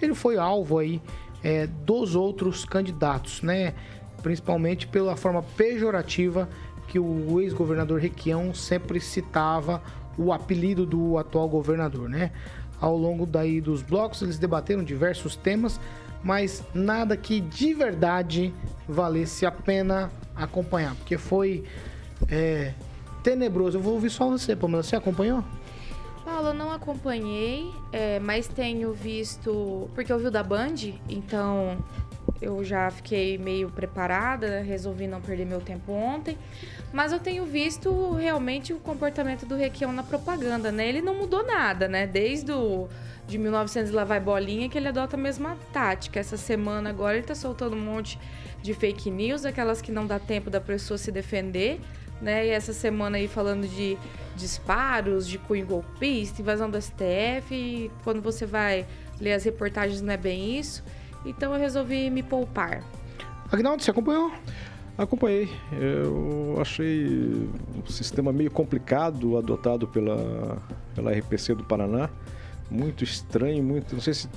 ele 0.00 0.14
foi 0.14 0.36
alvo 0.36 0.78
aí 0.78 1.00
é, 1.42 1.66
dos 1.66 2.14
outros 2.14 2.64
candidatos, 2.64 3.42
né? 3.42 3.74
Principalmente 4.22 4.86
pela 4.86 5.16
forma 5.16 5.42
pejorativa 5.42 6.48
que 6.88 6.98
o 6.98 7.40
ex-governador 7.40 8.00
Requião 8.00 8.54
sempre 8.54 9.00
citava 9.00 9.82
o 10.16 10.32
apelido 10.32 10.86
do 10.86 11.18
atual 11.18 11.48
governador, 11.48 12.08
né? 12.08 12.32
Ao 12.80 12.96
longo 12.96 13.26
daí 13.26 13.60
dos 13.60 13.82
blocos 13.82 14.22
eles 14.22 14.38
debateram 14.38 14.82
diversos 14.84 15.36
temas, 15.36 15.80
mas 16.22 16.62
nada 16.74 17.16
que 17.16 17.40
de 17.40 17.74
verdade 17.74 18.52
valesse 18.88 19.46
a 19.46 19.50
pena 19.50 20.10
acompanhar, 20.34 20.94
porque 20.96 21.16
foi 21.16 21.64
é, 22.28 22.74
tenebroso. 23.22 23.78
Eu 23.78 23.82
vou 23.82 23.94
ouvir 23.94 24.10
só 24.10 24.28
você, 24.28 24.54
Pamela. 24.54 24.82
Você 24.82 24.96
acompanhou? 24.96 25.42
Paulo, 26.26 26.48
eu 26.48 26.54
não 26.54 26.72
acompanhei, 26.72 27.72
é, 27.92 28.18
mas 28.18 28.48
tenho 28.48 28.92
visto. 28.92 29.88
Porque 29.94 30.12
eu 30.12 30.18
vi 30.18 30.26
o 30.26 30.30
da 30.30 30.42
Band, 30.42 30.74
então 31.08 31.78
eu 32.42 32.64
já 32.64 32.90
fiquei 32.90 33.38
meio 33.38 33.70
preparada, 33.70 34.60
resolvi 34.60 35.06
não 35.06 35.20
perder 35.20 35.46
meu 35.46 35.60
tempo 35.60 35.92
ontem. 35.92 36.36
Mas 36.92 37.12
eu 37.12 37.20
tenho 37.20 37.46
visto 37.46 38.12
realmente 38.14 38.72
o 38.72 38.80
comportamento 38.80 39.46
do 39.46 39.54
Requião 39.54 39.92
na 39.92 40.02
propaganda, 40.02 40.72
né? 40.72 40.88
Ele 40.88 41.00
não 41.00 41.14
mudou 41.14 41.46
nada, 41.46 41.86
né? 41.86 42.08
Desde 42.08 42.50
o, 42.50 42.88
de 43.28 43.38
1900 43.38 43.92
lá 43.92 44.02
vai 44.02 44.18
bolinha 44.18 44.68
que 44.68 44.76
ele 44.76 44.88
adota 44.88 45.14
a 45.14 45.20
mesma 45.20 45.56
tática. 45.72 46.18
Essa 46.18 46.36
semana 46.36 46.90
agora 46.90 47.16
ele 47.16 47.24
tá 47.24 47.36
soltando 47.36 47.76
um 47.76 47.80
monte 47.80 48.18
de 48.60 48.74
fake 48.74 49.12
news, 49.12 49.44
aquelas 49.44 49.80
que 49.80 49.92
não 49.92 50.04
dá 50.04 50.18
tempo 50.18 50.50
da 50.50 50.60
pessoa 50.60 50.98
se 50.98 51.12
defender, 51.12 51.80
né? 52.20 52.46
E 52.46 52.50
essa 52.50 52.72
semana 52.72 53.16
aí 53.16 53.28
falando 53.28 53.66
de 53.66 53.96
disparos, 54.34 55.26
de 55.26 55.38
cunho 55.38 55.66
golpista, 55.66 56.42
invasão 56.42 56.70
do 56.70 56.80
STF. 56.80 57.54
E 57.54 57.90
quando 58.04 58.20
você 58.20 58.46
vai 58.46 58.86
ler 59.20 59.32
as 59.32 59.44
reportagens, 59.44 60.00
não 60.00 60.12
é 60.12 60.16
bem 60.16 60.58
isso. 60.58 60.84
Então 61.24 61.52
eu 61.52 61.60
resolvi 61.60 62.10
me 62.10 62.22
poupar. 62.22 62.82
Agnaldo, 63.50 63.82
você 63.82 63.90
acompanhou? 63.90 64.32
Acompanhei. 64.98 65.48
Eu 65.72 66.56
achei 66.60 67.48
um 67.76 67.86
sistema 67.86 68.32
meio 68.32 68.50
complicado 68.50 69.36
adotado 69.36 69.86
pela, 69.86 70.58
pela 70.94 71.12
RPC 71.12 71.54
do 71.54 71.64
Paraná. 71.64 72.08
Muito 72.70 73.04
estranho, 73.04 73.62
muito. 73.62 73.94
Não 73.94 74.00
sei 74.00 74.14
se. 74.14 74.28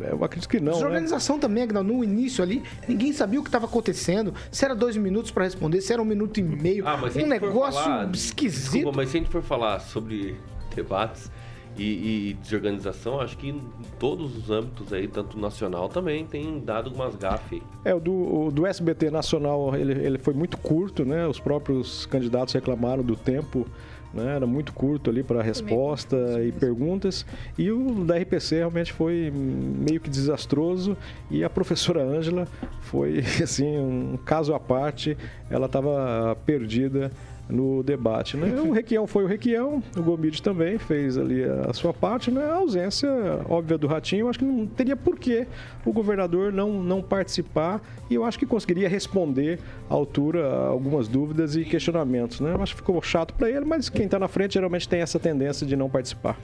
Eu 0.00 0.24
acredito 0.24 0.48
que 0.48 0.58
não. 0.58 0.72
Né? 0.72 0.78
Desorganização 0.78 1.38
também, 1.38 1.62
Agnaldo, 1.62 1.92
no 1.92 2.04
início 2.04 2.42
ali, 2.42 2.62
ninguém 2.88 3.12
sabia 3.12 3.40
o 3.40 3.42
que 3.42 3.48
estava 3.48 3.66
acontecendo. 3.66 4.34
Se 4.50 4.64
era 4.64 4.74
dois 4.74 4.96
minutos 4.96 5.30
para 5.30 5.44
responder, 5.44 5.80
se 5.80 5.92
era 5.92 6.00
um 6.02 6.04
minuto 6.04 6.38
e 6.38 6.42
meio. 6.42 6.86
Ah, 6.86 6.96
um 6.96 7.26
negócio 7.26 7.82
falar- 7.82 8.10
esquisito. 8.12 8.72
Desculpa, 8.72 8.96
mas 8.96 9.10
se 9.10 9.16
a 9.16 9.20
gente 9.20 9.30
for 9.30 9.42
falar 9.42 9.80
sobre 9.80 10.36
debates 10.74 11.30
e, 11.76 12.30
e 12.30 12.34
desorganização, 12.34 13.20
acho 13.20 13.36
que 13.38 13.48
em 13.48 13.60
todos 13.98 14.36
os 14.36 14.50
âmbitos 14.50 14.92
aí, 14.92 15.06
tanto 15.06 15.38
nacional 15.38 15.88
também, 15.88 16.26
tem 16.26 16.58
dado 16.60 16.92
umas 16.92 17.14
gafes. 17.14 17.62
É, 17.84 17.94
o 17.94 18.00
do, 18.00 18.12
o 18.12 18.50
do 18.50 18.66
SBT 18.66 19.10
Nacional, 19.10 19.74
ele, 19.76 19.92
ele 20.04 20.18
foi 20.18 20.34
muito 20.34 20.56
curto, 20.58 21.04
né? 21.04 21.26
Os 21.26 21.38
próprios 21.38 22.04
candidatos 22.06 22.52
reclamaram 22.52 23.02
do 23.02 23.14
tempo, 23.16 23.66
né? 24.12 24.36
Era 24.36 24.46
muito 24.46 24.72
curto 24.72 25.10
ali 25.10 25.22
para 25.22 25.42
resposta 25.42 26.16
e 26.42 26.52
perguntas. 26.52 27.24
E 27.56 27.70
o 27.70 28.04
da 28.04 28.16
RPC 28.16 28.56
realmente 28.56 28.92
foi 28.92 29.30
meio 29.32 30.00
que 30.00 30.08
desastroso. 30.08 30.96
E 31.30 31.44
a 31.44 31.50
professora 31.50 32.02
Ângela 32.02 32.46
foi, 32.82 33.18
assim, 33.42 33.78
um 33.78 34.18
caso 34.24 34.54
à 34.54 34.60
parte. 34.60 35.16
Ela 35.50 35.66
estava 35.66 36.36
perdida 36.46 37.10
no 37.48 37.82
debate, 37.82 38.36
né? 38.36 38.60
O 38.60 38.72
Requião 38.72 39.06
foi 39.06 39.24
o 39.24 39.26
Requião, 39.26 39.82
o 39.96 40.02
Gomide 40.02 40.42
também 40.42 40.78
fez 40.78 41.16
ali 41.16 41.42
a 41.44 41.72
sua 41.72 41.92
parte, 41.92 42.30
né? 42.30 42.44
A 42.44 42.54
ausência 42.56 43.08
óbvia 43.48 43.78
do 43.78 43.86
Ratinho, 43.86 44.22
eu 44.22 44.28
acho 44.28 44.38
que 44.38 44.44
não 44.44 44.66
teria 44.66 44.96
porquê 44.96 45.46
o 45.84 45.92
governador 45.92 46.52
não, 46.52 46.82
não 46.82 47.02
participar 47.02 47.80
e 48.10 48.14
eu 48.14 48.24
acho 48.24 48.38
que 48.38 48.46
conseguiria 48.46 48.88
responder 48.88 49.58
à 49.88 49.94
altura 49.94 50.46
algumas 50.66 51.08
dúvidas 51.08 51.56
e 51.56 51.64
questionamentos, 51.64 52.40
né? 52.40 52.52
Eu 52.52 52.62
acho 52.62 52.74
que 52.74 52.80
ficou 52.80 53.00
chato 53.02 53.34
para 53.34 53.50
ele, 53.50 53.64
mas 53.64 53.88
quem 53.88 54.04
está 54.04 54.18
na 54.18 54.28
frente 54.28 54.54
geralmente 54.54 54.88
tem 54.88 55.00
essa 55.00 55.18
tendência 55.18 55.66
de 55.66 55.76
não 55.76 55.88
participar. 55.88 56.38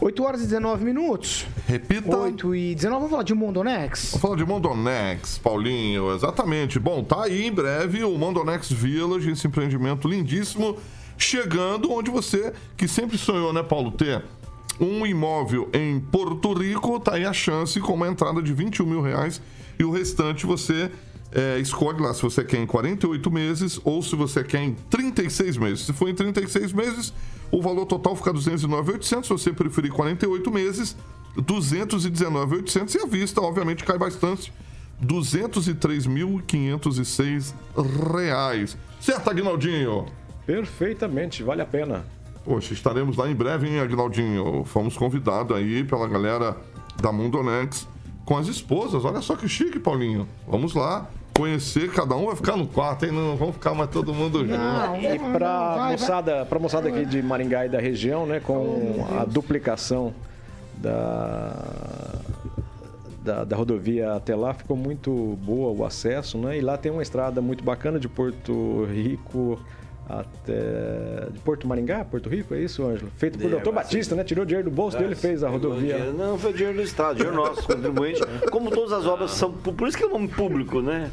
8 0.00 0.22
horas 0.22 0.40
e 0.40 0.44
19 0.44 0.84
minutos. 0.84 1.46
Repita. 1.66 2.16
8 2.16 2.54
e 2.54 2.74
19. 2.74 2.96
Vamos 2.98 3.10
falar 3.10 3.22
de 3.22 3.34
Mondonex? 3.34 4.10
Vamos 4.10 4.20
falar 4.20 4.36
de 4.36 4.44
Mondonex, 4.44 5.38
Paulinho, 5.38 6.14
exatamente. 6.14 6.78
Bom, 6.78 7.02
tá 7.02 7.24
aí 7.24 7.46
em 7.46 7.52
breve 7.52 8.04
o 8.04 8.16
Mondonex 8.16 8.70
Village, 8.70 9.30
esse 9.30 9.46
empreendimento 9.46 10.08
lindíssimo, 10.08 10.76
chegando 11.16 11.92
onde 11.92 12.10
você, 12.10 12.52
que 12.76 12.86
sempre 12.86 13.18
sonhou, 13.18 13.52
né, 13.52 13.62
Paulo, 13.62 13.90
ter 13.90 14.24
um 14.80 15.04
imóvel 15.06 15.68
em 15.72 15.98
Porto 15.98 16.52
Rico, 16.52 17.00
tá 17.00 17.14
aí 17.14 17.24
a 17.24 17.32
chance 17.32 17.80
com 17.80 17.94
uma 17.94 18.06
entrada 18.06 18.40
de 18.40 18.52
21 18.52 18.86
mil 18.86 19.02
reais 19.02 19.40
e 19.78 19.84
o 19.84 19.90
restante 19.90 20.46
você 20.46 20.90
é, 21.32 21.58
escolhe 21.58 22.00
lá 22.00 22.14
se 22.14 22.22
você 22.22 22.42
quer 22.42 22.56
em 22.58 22.66
48 22.66 23.30
meses 23.30 23.78
ou 23.84 24.02
se 24.02 24.16
você 24.16 24.42
quer 24.42 24.62
em 24.62 24.74
36 24.74 25.58
meses. 25.58 25.86
Se 25.86 25.92
for 25.92 26.08
em 26.08 26.14
36 26.14 26.72
meses, 26.72 27.12
o 27.50 27.60
valor 27.60 27.84
total 27.86 28.14
fica 28.16 28.32
209,800. 28.32 29.26
Se 29.26 29.32
você 29.32 29.52
preferir 29.52 29.92
48 29.92 30.50
meses, 30.50 30.96
219,800 31.36 32.94
e 32.94 32.98
a 32.98 33.06
vista, 33.06 33.40
obviamente, 33.40 33.84
cai 33.84 33.98
bastante. 33.98 34.52
203.506 35.04 37.54
reais. 38.12 38.76
Certo, 39.00 39.30
Aguinaldinho? 39.30 40.06
Perfeitamente, 40.44 41.42
vale 41.42 41.62
a 41.62 41.66
pena. 41.66 42.04
Poxa, 42.44 42.72
estaremos 42.72 43.16
lá 43.16 43.28
em 43.30 43.34
breve, 43.34 43.68
hein, 43.68 43.80
Aguinaldinho? 43.80 44.64
Fomos 44.64 44.96
convidados 44.96 45.56
aí 45.56 45.84
pela 45.84 46.08
galera 46.08 46.56
da 47.00 47.12
Mundonex 47.12 47.86
com 48.24 48.36
as 48.36 48.48
esposas. 48.48 49.04
Olha 49.04 49.20
só 49.20 49.36
que 49.36 49.46
chique, 49.46 49.78
Paulinho. 49.78 50.28
Vamos 50.48 50.74
lá 50.74 51.08
conhecer, 51.38 51.88
cada 51.92 52.16
um 52.16 52.26
vai 52.26 52.34
ficar 52.34 52.56
no 52.56 52.66
quarto, 52.66 53.06
hein? 53.06 53.12
Não 53.12 53.36
vamos 53.36 53.54
ficar 53.54 53.72
mais 53.72 53.88
todo 53.90 54.12
mundo 54.12 54.40
junto. 54.40 54.52
E 55.00 55.18
para 55.32 55.88
moçada, 55.92 56.44
pra 56.44 56.58
moçada 56.58 56.88
aqui 56.88 57.04
de 57.04 57.22
Maringá 57.22 57.64
e 57.64 57.68
da 57.68 57.78
região, 57.78 58.26
né, 58.26 58.40
com 58.40 59.06
a 59.16 59.24
duplicação 59.24 60.12
da, 60.76 61.54
da, 63.22 63.44
da 63.44 63.56
rodovia 63.56 64.14
até 64.14 64.34
lá, 64.34 64.52
ficou 64.52 64.76
muito 64.76 65.38
boa 65.40 65.70
o 65.70 65.84
acesso, 65.84 66.36
né? 66.38 66.58
E 66.58 66.60
lá 66.60 66.76
tem 66.76 66.90
uma 66.90 67.02
estrada 67.02 67.40
muito 67.40 67.62
bacana 67.62 68.00
de 68.00 68.08
Porto 68.08 68.84
Rico 68.92 69.60
até 70.08 71.28
de 71.30 71.38
Porto 71.40 71.66
Maringá, 71.68 72.04
Porto 72.04 72.28
Rico, 72.28 72.54
é 72.54 72.60
isso, 72.60 72.84
Ângelo? 72.86 73.10
Feito 73.16 73.38
por 73.38 73.46
É, 73.46 73.50
doutor 73.50 73.72
vai 73.72 73.84
Batista, 73.84 74.14
né? 74.14 74.24
Tirou 74.24 74.44
dinheiro 74.44 74.70
do 74.70 74.74
bolso 74.74 74.96
dele 74.96 75.12
e 75.12 75.16
fez 75.16 75.44
a 75.44 75.48
rodovia. 75.48 75.98
Não, 76.12 76.38
foi 76.38 76.52
dinheiro 76.52 76.76
do 76.78 76.82
Estado, 76.82 77.16
dinheiro 77.16 77.36
nosso, 77.36 77.62
contribuinte. 77.66 78.20
Como 78.50 78.70
todas 78.70 78.92
as 78.92 79.06
obras 79.06 79.30
são. 79.32 79.52
Por 79.52 79.86
isso 79.88 79.96
que 79.96 80.02
é 80.04 80.06
o 80.06 80.10
nome 80.10 80.28
público, 80.28 80.80
né? 80.80 81.10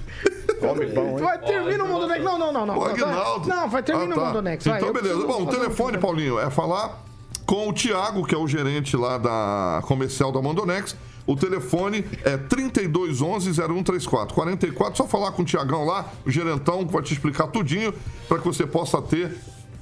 Homem 0.62 0.90
bom, 0.94 1.18
Vai, 1.18 1.38
termina 1.40 1.84
o 1.84 1.88
Mondonex. 1.88 2.24
Não, 2.24 2.38
não, 2.40 2.52
não, 2.54 2.66
não. 2.66 2.78
O 2.78 2.86
Aguinaldo. 2.86 3.48
Não, 3.50 3.70
vai, 3.70 3.84
termina 3.84 4.16
Ah, 4.16 4.18
o 4.18 4.22
tá. 4.22 4.28
Mondonex. 4.28 4.66
vai. 4.66 4.78
Então, 4.80 4.94
beleza. 4.94 5.26
Bom, 5.26 5.44
o 5.44 5.48
telefone, 5.48 5.98
Paulinho, 5.98 6.40
é 6.40 6.50
falar 6.50 7.04
com 7.46 7.68
o 7.70 7.74
Tiago, 7.74 8.26
que 8.26 8.34
é 8.34 8.38
o 8.38 8.48
gerente 8.48 8.96
lá 8.96 9.18
da 9.18 9.82
comercial 9.86 10.32
da 10.32 10.42
Mondonex. 10.42 10.96
O 11.28 11.36
telefone 11.36 12.06
é 12.24 12.38
3211-0134. 12.38 14.34
44, 14.34 14.98
só 14.98 15.08
falar 15.08 15.32
com 15.32 15.42
o 15.42 15.46
Tiagão 15.46 15.86
lá, 15.86 16.12
o 16.26 16.32
gerentão, 16.32 16.86
que 16.86 16.94
vai 16.94 17.02
te 17.02 17.14
explicar 17.14 17.48
tudinho, 17.48 17.94
para 18.28 18.38
que 18.40 18.46
você 18.46 18.68
possa 18.68 19.02
ter 19.02 19.36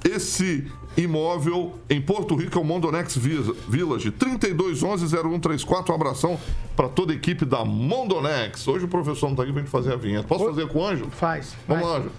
esse 0.06 0.66
imóvel 0.96 1.74
em 1.90 2.02
Porto 2.02 2.36
Rico, 2.36 2.58
é 2.58 2.62
o 2.62 2.64
Mondonex 2.64 3.18
Village. 3.18 4.12
3211-0134. 4.12 5.90
Um 5.90 5.96
abração 5.96 6.40
para 6.76 6.90
toda 6.90 7.14
a 7.14 7.16
equipe 7.16 7.46
da 7.46 7.64
Mondonex. 7.66 8.68
Hoje 8.68 8.86
o 8.86 8.88
professor 8.88 9.30
não 9.30 9.36
tá 9.36 9.44
aqui 9.44 9.52
pra 9.52 9.62
gente 9.62 9.72
fazer 9.72 9.94
a 9.94 9.96
vinheta. 9.96 10.28
Posso 10.28 10.46
fazer 10.46 10.68
com 10.68 10.80
o 10.80 10.86
Anjo? 10.86 11.08
Faz. 11.12 11.56
Vamos 11.68 11.88
lá, 11.88 11.98
Anjo. 11.98 12.12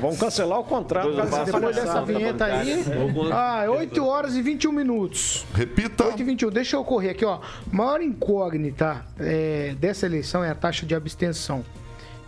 Vão 0.00 0.16
cancelar 0.16 0.60
o 0.60 0.64
contrato. 0.64 1.10
Depois, 1.10 1.76
dessa 1.76 2.02
vinheta 2.02 2.44
aí. 2.44 2.84
Ah, 3.32 3.66
8 3.68 4.06
horas 4.06 4.36
e 4.36 4.42
21 4.42 4.72
minutos. 4.72 5.44
Repita. 5.54 6.04
8 6.04 6.20
e 6.20 6.24
21. 6.24 6.50
Deixa 6.50 6.76
eu 6.76 6.84
correr 6.84 7.10
aqui, 7.10 7.24
ó. 7.24 7.40
Maior 7.70 8.00
incógnita 8.00 9.04
é, 9.18 9.74
dessa 9.78 10.06
eleição 10.06 10.44
é 10.44 10.50
a 10.50 10.54
taxa 10.54 10.86
de 10.86 10.94
abstenção. 10.94 11.64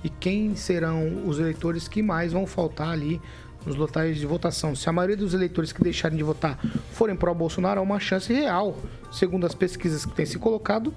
E 0.03 0.09
quem 0.09 0.57
serão 0.57 1.23
os 1.27 1.39
eleitores 1.39 1.87
que 1.87 2.03
mais 2.03 2.33
vão 2.33 2.47
faltar 2.47 2.89
ali 2.89 3.21
nos 3.67 3.77
locais 3.77 4.17
de 4.17 4.27
votação? 4.27 4.75
Se 4.75 4.89
a 4.89 4.93
maioria 4.93 5.17
dos 5.17 5.35
eleitores 5.35 5.73
que 5.73 5.83
deixarem 5.83 6.17
de 6.17 6.25
votar 6.25 6.59
forem 6.93 7.15
pró-Bolsonaro, 7.15 7.81
há 7.81 7.83
uma 7.83 8.01
chance 8.01 8.33
real, 8.33 8.77
segundo 9.13 9.47
as 9.47 9.55
pesquisas 9.55 10.07
que 10.07 10.13
têm 10.13 10.25
se 10.25 10.39
colocado, 10.39 10.93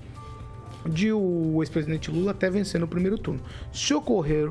de 0.87 1.11
o 1.11 1.61
ex-presidente 1.61 2.11
Lula 2.11 2.31
até 2.31 2.49
vencer 2.49 2.79
no 2.79 2.87
primeiro 2.87 3.17
turno. 3.17 3.39
Se 3.71 3.93
ocorrer 3.93 4.49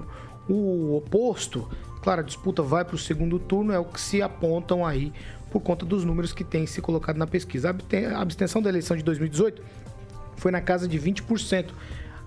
o 0.49 0.97
oposto, 0.97 1.69
claro, 2.03 2.21
a 2.21 2.25
disputa 2.25 2.63
vai 2.63 2.85
para 2.85 2.97
o 2.97 2.99
segundo 2.99 3.39
turno, 3.39 3.73
é 3.73 3.79
o 3.79 3.85
que 3.85 4.01
se 4.01 4.21
apontam 4.23 4.85
aí 4.85 5.13
por 5.51 5.61
conta 5.61 5.85
dos 5.85 6.05
números 6.05 6.33
que 6.33 6.43
têm 6.43 6.67
se 6.67 6.81
colocado 6.81 7.17
na 7.17 7.27
pesquisa. 7.27 7.69
A 8.15 8.21
abstenção 8.21 8.63
da 8.63 8.71
eleição 8.71 8.97
de 8.97 9.03
2018 9.03 9.63
foi 10.37 10.51
na 10.51 10.61
casa 10.61 10.89
de 10.89 10.99
20%. 10.99 11.67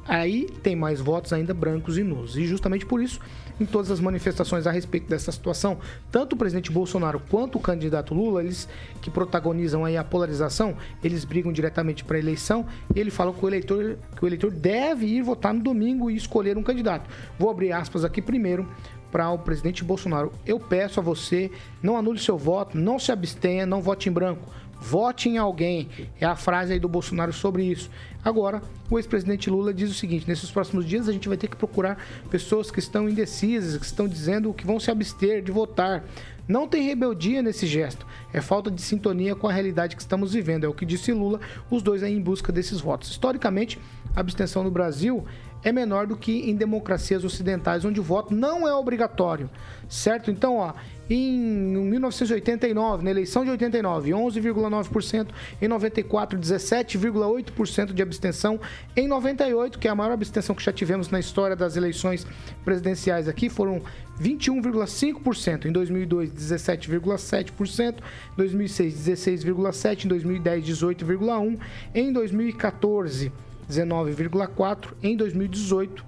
Aí 0.08 0.48
tem 0.62 0.76
mais 0.76 1.02
votos 1.02 1.34
ainda 1.34 1.54
brancos 1.54 1.98
e 1.98 2.04
nulos. 2.04 2.38
E 2.38 2.46
justamente 2.46 2.86
por 2.86 3.02
isso, 3.02 3.20
em 3.60 3.66
todas 3.66 3.92
as 3.92 4.00
manifestações 4.00 4.68
a 4.68 4.72
respeito 4.72 5.08
dessa 5.08 5.32
situação, 5.32 5.78
tanto 6.12 6.34
o 6.34 6.38
presidente 6.38 6.72
Bolsonaro 6.72 7.22
quanto 7.30 7.58
o 7.58 7.62
candidato 7.62 8.14
Lula, 8.14 8.44
eles 8.44 8.68
que 9.02 9.10
protagonizam 9.10 9.86
aí 9.86 9.98
a 9.98 10.04
polarização, 10.04 10.76
eles 11.04 11.24
brigam 11.24 11.52
diretamente 11.52 12.04
para 12.04 12.18
a 12.18 12.20
eleição 12.20 12.66
ele 12.94 13.12
fala 13.12 13.34
que 13.34 13.44
o 13.44 13.48
eleitor 13.48 13.98
que 14.16 14.24
o 14.24 14.28
eleitor 14.28 14.52
deve 14.52 15.06
ir 15.06 15.22
votar 15.22 15.54
no 15.54 15.62
domingo 15.62 16.10
e 16.10 16.16
escolher 16.16 16.58
um 16.58 16.64
candidato. 16.64 17.10
Vou 17.38 17.50
abrir 17.50 17.72
aspas 17.72 18.04
aqui 18.04 18.22
primeiro 18.22 18.68
para 19.12 19.30
o 19.30 19.40
presidente 19.40 19.84
Bolsonaro. 19.84 20.32
Eu 20.46 20.60
peço 20.60 21.00
a 21.00 21.04
você, 21.04 21.50
não 21.82 21.98
anule 21.98 22.20
seu 22.20 22.38
voto, 22.38 22.78
não 22.78 23.00
se 23.00 23.12
abstenha, 23.12 23.66
não 23.66 23.82
vote 23.82 24.10
em 24.10 24.12
branco. 24.12 24.50
Vote 24.80 25.30
em 25.30 25.38
alguém. 25.38 25.90
É 26.20 26.26
a 26.26 26.36
frase 26.36 26.74
aí 26.74 26.80
do 26.80 26.88
Bolsonaro 26.88 27.34
sobre 27.34 27.64
isso. 27.64 27.90
Agora, 28.24 28.62
o 28.90 28.98
ex-presidente 28.98 29.50
Lula 29.50 29.74
diz 29.74 29.90
o 29.90 29.94
seguinte: 29.94 30.28
nesses 30.28 30.52
próximos 30.52 30.86
dias 30.86 31.08
a 31.08 31.14
gente 31.14 31.28
vai 31.28 31.38
ter 31.38 31.48
que 31.48 31.56
procurar 31.56 31.98
pessoas 32.30 32.70
que 32.72 32.80
estão 32.80 33.10
indecisas, 33.10 33.78
que 33.78 33.86
estão 33.86 34.08
dizendo 34.08 34.54
que 34.54 34.66
vão 34.66 34.80
se 34.80 34.92
abster 34.92 35.42
de 35.42 35.52
votar. 35.52 36.04
Não 36.48 36.68
tem 36.68 36.84
rebeldia 36.84 37.42
nesse 37.42 37.66
gesto. 37.66 38.06
É 38.32 38.40
falta 38.40 38.70
de 38.70 38.80
sintonia 38.82 39.36
com 39.36 39.48
a 39.48 39.52
realidade 39.52 39.96
que 39.96 40.02
estamos 40.02 40.34
vivendo. 40.34 40.64
É 40.64 40.68
o 40.68 40.74
que 40.74 40.86
disse 40.86 41.12
Lula, 41.12 41.40
os 41.72 41.82
dois 41.82 42.04
aí 42.04 42.14
em 42.14 42.22
busca 42.22 42.52
desses 42.52 42.80
votos. 42.80 43.10
Historicamente, 43.10 43.80
a 44.16 44.20
abstenção 44.20 44.64
no 44.64 44.70
Brasil 44.70 45.26
é 45.66 45.72
menor 45.72 46.06
do 46.06 46.16
que 46.16 46.48
em 46.50 46.56
democracias 46.56 47.26
ocidentais, 47.26 47.84
onde 47.84 48.00
o 48.00 48.04
voto 48.04 48.36
não 48.36 48.68
é 48.68 48.74
obrigatório, 48.74 49.50
certo? 49.90 50.30
Então, 50.30 50.58
ó, 50.58 50.74
em 51.10 51.40
1989, 51.40 53.04
na 53.04 53.10
eleição 53.10 53.44
de 53.44 53.50
89, 53.50 54.12
11,9%, 54.12 55.28
em 55.60 55.68
94, 55.68 56.40
17,8% 56.40 57.94
de 57.94 58.02
abstenção, 58.04 58.60
em 58.96 59.08
98, 59.08 59.80
que 59.80 59.88
é 59.88 59.92
a 59.92 59.96
maior 59.96 60.14
abstenção 60.14 60.56
que 60.56 60.64
já 60.64 60.72
tivemos 60.72 61.10
na 61.10 61.20
história 61.20 61.56
das 61.56 61.76
eleições 61.76 62.28
presidenciais 62.64 63.28
aqui, 63.28 63.50
foram 63.50 63.82
21,5%, 64.22 65.66
em 65.66 65.72
2002, 65.72 66.32
17,7%, 66.32 67.96
em 67.98 68.38
2006, 68.38 68.94
16,7%, 68.94 70.06
em 70.06 70.08
2010, 70.08 70.66
18,1%, 70.66 71.60
em 71.96 72.14
2014, 72.14 73.32
19,4%, 73.70 74.94
em 75.02 75.16
2018, 75.16 76.06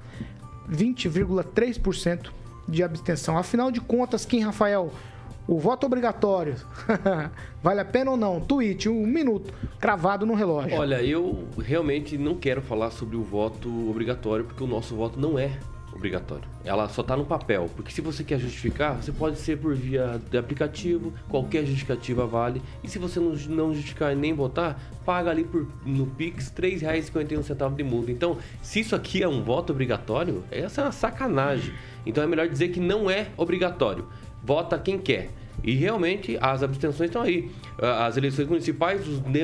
20,3% 0.70 2.30
de 2.68 2.84
abstenção. 2.84 3.38
Afinal 3.38 3.72
de 3.72 3.80
contas, 3.80 4.26
Kim 4.26 4.42
Rafael, 4.42 4.92
o 5.48 5.58
voto 5.58 5.86
obrigatório, 5.86 6.56
vale 7.64 7.80
a 7.80 7.86
pena 7.86 8.12
ou 8.12 8.18
não? 8.18 8.42
Tweet, 8.42 8.90
um 8.90 9.06
minuto, 9.06 9.54
cravado 9.80 10.26
no 10.26 10.34
relógio. 10.34 10.78
Olha, 10.78 11.02
eu 11.02 11.48
realmente 11.58 12.18
não 12.18 12.36
quero 12.36 12.62
falar 12.62 12.92
sobre 12.92 13.16
o 13.16 13.24
voto 13.24 13.70
obrigatório, 13.90 14.44
porque 14.44 14.64
o 14.64 14.68
nosso 14.68 14.96
voto 14.96 15.20
não 15.20 15.40
é 15.40 15.58
obrigatório. 15.98 16.46
Ela 16.64 16.88
só 16.88 17.02
está 17.02 17.16
no 17.18 17.26
papel, 17.26 17.70
porque 17.76 17.92
se 17.92 18.02
você 18.02 18.24
quer 18.24 18.40
justificar, 18.40 18.96
você 18.96 19.12
pode 19.12 19.38
ser 19.38 19.58
por 19.58 19.76
via 19.76 20.22
de 20.30 20.38
aplicativo, 20.38 21.14
qualquer 21.28 21.66
justificativa 21.66 22.26
vale. 22.26 22.62
E 22.84 22.88
se 22.88 22.98
você 22.98 23.20
não, 23.20 23.74
justificar 23.74 24.14
e 24.14 24.16
nem 24.16 24.34
votar, 24.34 24.80
paga 25.06 25.32
ali 25.32 25.44
por, 25.44 25.68
no 25.86 26.06
Pix 26.08 26.54
R$ 26.56 26.72
3,51 26.72 27.76
de 27.76 27.84
multa. 27.84 28.12
Então, 28.12 28.38
se 28.62 28.80
isso 28.80 28.96
aqui 28.96 29.22
é 29.22 29.28
um 29.28 29.44
voto 29.44 29.72
obrigatório, 29.74 30.44
essa 30.52 30.82
é 30.82 30.84
uma 30.86 30.92
sacanagem. 30.92 31.74
Então 32.06 32.24
é 32.24 32.28
melhor 32.28 32.48
dizer 32.48 32.70
que 32.70 32.80
não 32.80 33.10
é 33.10 33.28
obrigatório. 33.36 34.08
Vota 34.44 34.78
quem 34.78 34.98
quer. 34.98 35.30
E 35.64 35.74
realmente 35.74 36.38
as 36.40 36.64
abstenções 36.64 37.10
estão 37.10 37.22
aí. 37.22 37.52
As 37.78 38.16
eleições 38.16 38.48
municipais 38.48 39.02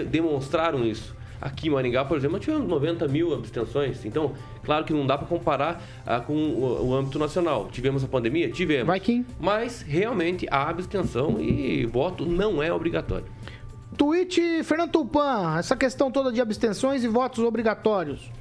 demonstraram 0.10 0.86
isso. 0.86 1.16
Aqui 1.44 1.68
em 1.68 1.72
Maringá, 1.72 2.06
por 2.06 2.16
exemplo, 2.16 2.39
tivemos 2.39 2.66
90 2.70 3.06
mil 3.10 3.34
abstenções. 3.34 4.06
Então, 4.06 4.32
claro 4.64 4.86
que 4.86 4.94
não 4.94 5.06
dá 5.06 5.18
para 5.18 5.28
comparar 5.28 5.84
ah, 6.06 6.22
com 6.22 6.34
o, 6.34 6.88
o, 6.88 6.96
âmbito 6.96 7.20
nacional. 7.20 7.68
Tivemos 7.70 8.02
a 8.02 8.08
pandemia? 8.08 8.50
Tivemos. 8.50 8.88
Vai, 8.88 9.00
Kim. 9.02 9.26
Mas, 9.41 9.82
realmente, 9.82 10.48
a 10.50 10.70
abstenção 10.70 11.41
e 11.41 11.86
voto 11.86 12.26
não 12.26 12.64
é 12.64 12.72
obrigatório. 12.72 13.26
Tweet 13.98 14.64
Fernando 14.64 14.91
Tupan, 14.91 15.58
essa 15.60 15.76
questão 15.76 16.10
toda 16.10 16.32
de 16.32 16.39
abstenções 16.39 17.04
e 17.04 17.10
votos 17.10 17.44
obrigatórios. 17.44 18.32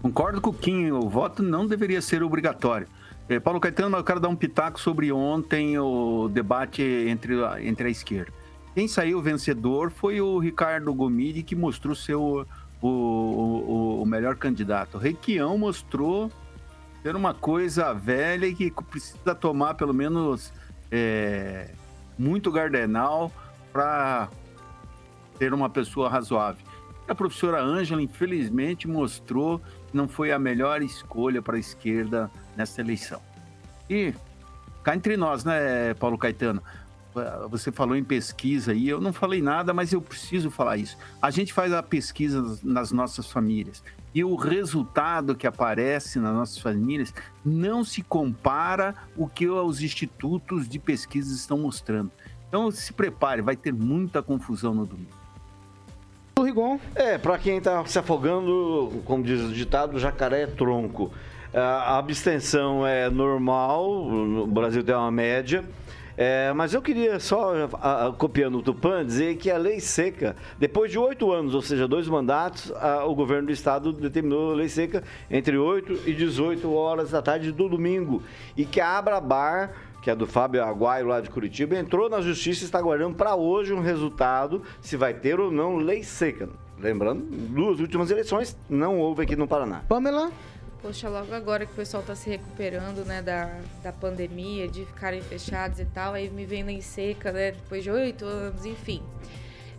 Concordo 0.00 0.40
com 0.40 0.50
o 0.50 0.54
Kim, 0.54 0.90
o 0.90 1.08
voto 1.10 1.42
não 1.42 1.66
deveria 1.66 2.00
ser 2.00 2.22
obrigatório. 2.22 2.88
É, 3.28 3.38
Paulo 3.38 3.60
Caetano, 3.60 3.98
eu 3.98 4.04
quero 4.04 4.18
dar 4.18 4.28
um 4.28 4.34
pitaco 4.34 4.80
sobre 4.80 5.12
ontem 5.12 5.78
o 5.78 6.28
debate 6.28 6.82
entre 6.82 7.44
a, 7.44 7.62
entre 7.62 7.88
a 7.88 7.90
esquerda. 7.90 8.32
Quem 8.74 8.88
saiu 8.88 9.20
vencedor 9.20 9.90
foi 9.90 10.20
o 10.20 10.38
Ricardo 10.38 10.92
Gomide, 10.94 11.42
que 11.42 11.54
mostrou 11.54 11.94
ser 11.94 12.14
o, 12.14 12.46
o, 12.80 14.02
o 14.02 14.06
melhor 14.06 14.36
candidato. 14.36 14.96
O 14.96 15.00
Requião 15.00 15.58
mostrou 15.58 16.30
ser 17.02 17.14
uma 17.14 17.34
coisa 17.34 17.92
velha 17.92 18.46
e 18.46 18.54
que 18.54 18.70
precisa 18.70 19.34
tomar 19.34 19.74
pelo 19.74 19.92
menos 19.92 20.52
é, 20.90 21.70
muito 22.18 22.50
gardenal 22.50 23.30
para 23.72 24.28
ser 25.38 25.52
uma 25.52 25.68
pessoa 25.68 26.08
razoável. 26.08 26.64
A 27.08 27.14
professora 27.14 27.60
Ângela, 27.60 28.00
infelizmente, 28.00 28.86
mostrou 28.86 29.58
que 29.58 29.96
não 29.96 30.08
foi 30.08 30.32
a 30.32 30.38
melhor 30.38 30.82
escolha 30.82 31.42
para 31.42 31.56
a 31.56 31.60
esquerda 31.60 32.30
nessa 32.56 32.80
eleição. 32.80 33.20
E 33.90 34.14
cá 34.82 34.94
entre 34.94 35.16
nós, 35.16 35.44
né, 35.44 35.92
Paulo 35.94 36.16
Caetano? 36.16 36.62
Você 37.50 37.70
falou 37.70 37.96
em 37.96 38.04
pesquisa 38.04 38.72
aí, 38.72 38.88
eu 38.88 39.00
não 39.00 39.12
falei 39.12 39.42
nada, 39.42 39.74
mas 39.74 39.92
eu 39.92 40.00
preciso 40.00 40.50
falar 40.50 40.76
isso. 40.76 40.96
A 41.20 41.30
gente 41.30 41.52
faz 41.52 41.72
a 41.72 41.82
pesquisa 41.82 42.58
nas 42.62 42.90
nossas 42.92 43.26
famílias 43.26 43.82
e 44.14 44.22
o 44.24 44.34
resultado 44.34 45.34
que 45.34 45.46
aparece 45.46 46.18
nas 46.18 46.34
nossas 46.34 46.58
famílias 46.58 47.14
não 47.44 47.82
se 47.84 48.02
compara 48.02 48.94
o 49.16 49.26
que 49.26 49.48
os 49.48 49.82
institutos 49.82 50.68
de 50.68 50.78
pesquisa 50.78 51.34
estão 51.34 51.58
mostrando. 51.58 52.10
Então 52.48 52.70
se 52.70 52.92
prepare, 52.92 53.42
vai 53.42 53.56
ter 53.56 53.72
muita 53.72 54.22
confusão 54.22 54.74
no 54.74 54.86
domingo. 54.86 55.22
Rigon. 56.38 56.78
É, 56.94 57.18
para 57.18 57.38
quem 57.38 57.58
está 57.58 57.84
se 57.86 57.98
afogando, 57.98 59.02
como 59.04 59.22
diz 59.22 59.40
o 59.40 59.52
ditado, 59.52 59.98
jacaré 59.98 60.42
é 60.42 60.46
tronco. 60.46 61.12
A 61.54 61.98
abstenção 61.98 62.86
é 62.86 63.10
normal, 63.10 64.08
no 64.08 64.46
Brasil 64.46 64.82
tem 64.82 64.94
uma 64.94 65.10
média. 65.10 65.64
É, 66.16 66.52
mas 66.52 66.74
eu 66.74 66.82
queria 66.82 67.18
só, 67.18 67.68
a, 67.80 68.06
a, 68.06 68.12
copiando 68.12 68.58
o 68.58 68.62
Tupan, 68.62 69.04
dizer 69.04 69.36
que 69.36 69.50
a 69.50 69.56
lei 69.56 69.80
seca, 69.80 70.36
depois 70.58 70.90
de 70.90 70.98
oito 70.98 71.32
anos, 71.32 71.54
ou 71.54 71.62
seja, 71.62 71.88
dois 71.88 72.06
mandatos, 72.08 72.72
a, 72.72 73.04
o 73.04 73.14
governo 73.14 73.46
do 73.46 73.52
estado 73.52 73.92
determinou 73.92 74.52
a 74.52 74.54
lei 74.54 74.68
seca 74.68 75.02
entre 75.30 75.56
8 75.56 76.08
e 76.08 76.12
18 76.12 76.72
horas 76.72 77.10
da 77.10 77.22
tarde 77.22 77.50
do 77.52 77.68
domingo. 77.68 78.22
E 78.56 78.64
que 78.64 78.80
a 78.80 78.98
Abrabar 78.98 79.70
que 80.02 80.10
é 80.10 80.16
do 80.16 80.26
Fábio 80.26 80.64
Aguaio 80.64 81.06
lá 81.06 81.20
de 81.20 81.30
Curitiba, 81.30 81.78
entrou 81.78 82.10
na 82.10 82.20
justiça 82.20 82.62
e 82.62 82.64
está 82.64 82.78
aguardando 82.78 83.14
para 83.14 83.36
hoje 83.36 83.72
um 83.72 83.80
resultado 83.80 84.60
se 84.80 84.96
vai 84.96 85.14
ter 85.14 85.38
ou 85.38 85.50
não 85.52 85.76
lei 85.76 86.02
seca. 86.02 86.48
Lembrando, 86.76 87.24
duas 87.30 87.78
últimas 87.78 88.10
eleições 88.10 88.56
não 88.68 88.98
houve 88.98 89.22
aqui 89.22 89.36
no 89.36 89.46
Paraná. 89.46 89.82
Pamela? 89.88 90.32
Poxa, 90.82 91.08
logo 91.08 91.32
agora 91.32 91.64
que 91.64 91.72
o 91.72 91.76
pessoal 91.76 92.00
está 92.00 92.16
se 92.16 92.28
recuperando, 92.28 93.04
né, 93.04 93.22
da, 93.22 93.60
da 93.84 93.92
pandemia, 93.92 94.66
de 94.66 94.84
ficarem 94.84 95.22
fechados 95.22 95.78
e 95.78 95.84
tal, 95.84 96.14
aí 96.14 96.28
me 96.28 96.44
vem 96.44 96.64
lei 96.64 96.82
seca, 96.82 97.30
né, 97.30 97.52
depois 97.52 97.84
de 97.84 97.90
oito 97.92 98.24
anos, 98.24 98.66
enfim. 98.66 99.00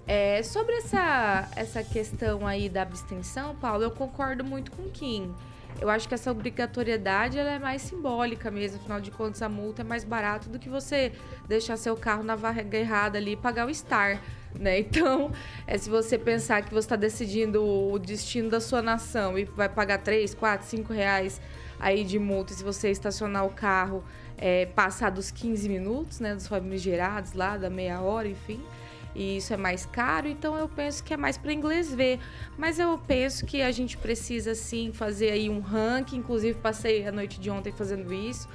É, 0.08 0.42
sobre 0.44 0.76
essa, 0.76 1.50
essa 1.58 1.84
questão 1.84 2.48
aí 2.48 2.70
da 2.70 2.84
abstenção, 2.84 3.54
Paulo, 3.56 3.84
eu 3.84 3.92
concordo 3.92 4.46
muito 4.46 4.72
com 4.72 4.84
o 4.84 4.92
Kim. 4.92 5.36
Eu 5.82 5.90
acho 5.90 6.08
que 6.08 6.14
essa 6.14 6.32
obrigatoriedade 6.32 7.38
ela 7.38 7.52
é 7.52 7.60
mais 7.60 7.82
simbólica 7.82 8.50
mesmo, 8.50 8.78
afinal 8.80 9.02
de 9.02 9.12
contas 9.12 9.42
a 9.42 9.50
multa 9.50 9.82
é 9.82 9.86
mais 9.86 10.06
barato 10.06 10.48
do 10.48 10.58
que 10.58 10.70
você 10.70 11.12
deixar 11.50 11.76
seu 11.76 11.98
carro 11.98 12.24
na 12.24 12.38
vaga 12.38 12.78
errada 12.78 13.18
ali 13.18 13.34
e 13.34 13.36
pagar 13.36 13.68
o 13.68 13.74
STAR, 13.74 14.22
né? 14.60 14.80
Então, 14.80 15.32
é 15.66 15.78
se 15.78 15.90
você 15.90 16.18
pensar 16.18 16.62
que 16.64 16.70
você 16.70 16.86
está 16.86 16.96
decidindo 16.96 17.64
o 17.64 17.98
destino 18.00 18.50
da 18.50 18.60
sua 18.60 18.82
nação 18.82 19.38
e 19.38 19.46
vai 19.46 19.70
pagar 19.70 20.00
3, 20.00 20.34
4, 20.34 20.68
5 20.68 20.94
reais 20.94 21.42
aí 21.80 22.04
de 22.04 22.20
multa 22.20 22.54
se 22.54 22.64
você 22.64 22.90
estacionar 22.92 23.46
o 23.46 23.50
carro 23.50 24.04
é, 24.38 24.66
passar 24.68 25.10
dos 25.10 25.32
15 25.32 25.68
minutos, 25.70 26.20
né, 26.20 26.34
dos 26.36 26.48
famigerados 26.48 27.34
lá, 27.34 27.58
da 27.58 27.70
meia 27.70 28.02
hora, 28.02 28.28
enfim 28.28 28.62
e 29.16 29.38
isso 29.38 29.54
é 29.54 29.58
mais 29.58 29.86
caro, 29.86 30.28
então 30.28 30.56
eu 30.56 30.68
penso 30.68 31.04
que 31.04 31.14
é 31.14 31.18
mais 31.18 31.38
para 31.38 31.54
inglês 31.54 31.94
ver. 31.94 32.20
Mas 32.58 32.80
eu 32.80 32.98
penso 32.98 33.46
que 33.46 33.62
a 33.62 33.72
gente 33.72 33.98
precisa 33.98 34.56
sim 34.56 34.92
fazer 34.92 35.32
aí 35.32 35.50
um 35.50 35.60
ranking, 35.60 36.18
inclusive 36.18 36.58
passei 36.60 37.08
a 37.08 37.12
noite 37.12 37.40
de 37.40 37.50
ontem 37.50 37.72
fazendo 37.72 38.14
isso. 38.14 38.48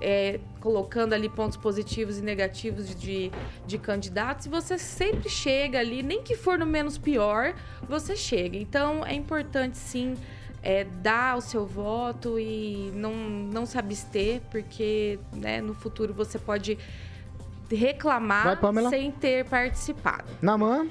É, 0.00 0.40
colocando 0.60 1.12
ali 1.12 1.28
pontos 1.28 1.56
positivos 1.56 2.18
e 2.18 2.22
negativos 2.22 2.94
de, 2.94 3.30
de, 3.66 3.78
candidatos, 3.78 4.46
e 4.46 4.48
você 4.48 4.78
sempre 4.78 5.28
chega 5.28 5.78
ali, 5.78 6.02
nem 6.02 6.22
que 6.22 6.36
for 6.36 6.58
no 6.58 6.66
menos 6.66 6.98
pior, 6.98 7.54
você 7.88 8.16
chega. 8.16 8.56
Então 8.56 9.04
é 9.06 9.14
importante 9.14 9.78
sim 9.78 10.14
é, 10.62 10.84
dar 10.84 11.36
o 11.36 11.40
seu 11.40 11.64
voto 11.64 12.38
e 12.38 12.90
não, 12.94 13.14
não 13.14 13.64
se 13.64 13.78
abster, 13.78 14.40
porque 14.50 15.18
né, 15.32 15.60
no 15.60 15.74
futuro 15.74 16.12
você 16.12 16.38
pode 16.38 16.76
reclamar 17.70 18.60
Vai, 18.60 18.90
sem 18.90 19.10
ter 19.10 19.44
participado. 19.44 20.24
Namã? 20.42 20.86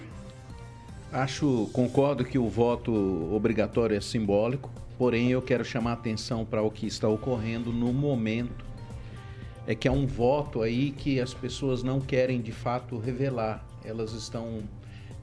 Acho, 1.11 1.69
concordo 1.71 2.25
que 2.25 2.37
o 2.37 2.49
voto 2.49 2.91
obrigatório 3.33 3.95
é 3.95 4.01
simbólico, 4.01 4.69
porém 4.97 5.31
eu 5.31 5.41
quero 5.41 5.63
chamar 5.63 5.91
a 5.91 5.93
atenção 5.93 6.43
para 6.43 6.61
o 6.61 6.69
que 6.69 6.87
está 6.87 7.07
ocorrendo 7.07 7.71
no 7.71 7.93
momento. 7.93 8.65
É 9.67 9.73
que 9.73 9.87
é 9.87 9.91
um 9.91 10.05
voto 10.05 10.61
aí 10.61 10.91
que 10.91 11.19
as 11.19 11.33
pessoas 11.33 11.81
não 11.81 11.99
querem 11.99 12.39
de 12.41 12.51
fato 12.51 12.97
revelar. 12.97 13.65
Elas 13.83 14.13
estão 14.13 14.59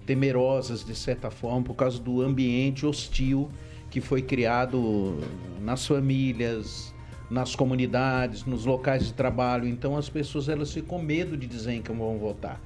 temerosas 0.05 0.84
de 0.84 0.95
certa 0.95 1.30
forma 1.30 1.62
por 1.62 1.74
causa 1.74 2.01
do 2.01 2.22
ambiente 2.22 2.84
hostil 2.84 3.49
que 3.90 4.01
foi 4.01 4.22
criado 4.22 5.18
nas 5.61 5.86
famílias, 5.86 6.93
nas 7.30 7.55
comunidades, 7.55 8.45
nos 8.45 8.64
locais 8.64 9.07
de 9.07 9.12
trabalho. 9.12 9.68
Então 9.68 9.97
as 9.97 10.09
pessoas 10.09 10.49
elas 10.49 10.72
ficam 10.72 10.99
com 10.99 11.05
medo 11.05 11.36
de 11.36 11.47
dizer 11.47 11.80
que 11.82 11.93
vão 11.93 12.18
votar. 12.18 12.61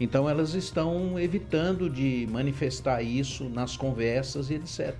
Então 0.00 0.28
elas 0.28 0.54
estão 0.54 1.20
evitando 1.20 1.90
de 1.90 2.26
manifestar 2.30 3.02
isso 3.02 3.48
nas 3.50 3.76
conversas 3.76 4.50
e 4.50 4.54
etc. 4.54 4.94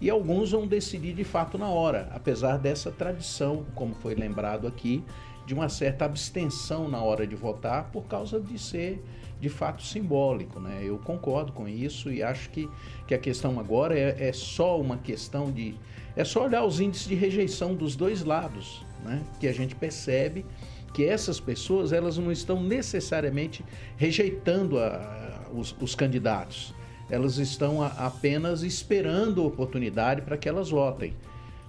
E 0.00 0.08
alguns 0.08 0.52
vão 0.52 0.66
decidir 0.66 1.14
de 1.14 1.24
fato 1.24 1.58
na 1.58 1.68
hora, 1.68 2.08
apesar 2.12 2.56
dessa 2.56 2.90
tradição, 2.92 3.64
como 3.74 3.94
foi 3.94 4.14
lembrado 4.14 4.66
aqui, 4.66 5.02
de 5.46 5.54
uma 5.54 5.68
certa 5.68 6.04
abstenção 6.04 6.88
na 6.88 7.02
hora 7.02 7.26
de 7.26 7.34
votar 7.34 7.90
por 7.90 8.04
causa 8.04 8.40
de 8.40 8.58
ser 8.58 9.02
de 9.40 9.48
fato 9.48 9.82
simbólico. 9.82 10.58
Né? 10.58 10.82
Eu 10.82 10.98
concordo 10.98 11.52
com 11.52 11.68
isso 11.68 12.10
e 12.10 12.22
acho 12.22 12.48
que, 12.50 12.68
que 13.06 13.14
a 13.14 13.18
questão 13.18 13.60
agora 13.60 13.98
é, 13.98 14.28
é 14.28 14.32
só 14.32 14.80
uma 14.80 14.96
questão 14.96 15.50
de 15.52 15.74
é 16.16 16.24
só 16.24 16.44
olhar 16.44 16.64
os 16.64 16.78
índices 16.78 17.08
de 17.08 17.14
rejeição 17.14 17.74
dos 17.74 17.96
dois 17.96 18.22
lados, 18.22 18.84
né? 19.04 19.22
que 19.40 19.48
a 19.48 19.52
gente 19.52 19.74
percebe 19.74 20.46
que 20.94 21.04
essas 21.04 21.40
pessoas 21.40 21.92
elas 21.92 22.16
não 22.16 22.30
estão 22.30 22.62
necessariamente 22.62 23.64
rejeitando 23.96 24.78
a, 24.78 24.86
a, 24.86 25.50
os, 25.52 25.74
os, 25.80 25.94
candidatos. 25.94 26.72
Elas 27.10 27.36
estão 27.36 27.82
a, 27.82 27.88
apenas 27.88 28.62
esperando 28.62 29.42
a 29.42 29.44
oportunidade 29.44 30.22
para 30.22 30.36
que 30.36 30.48
elas 30.48 30.70
votem. 30.70 31.12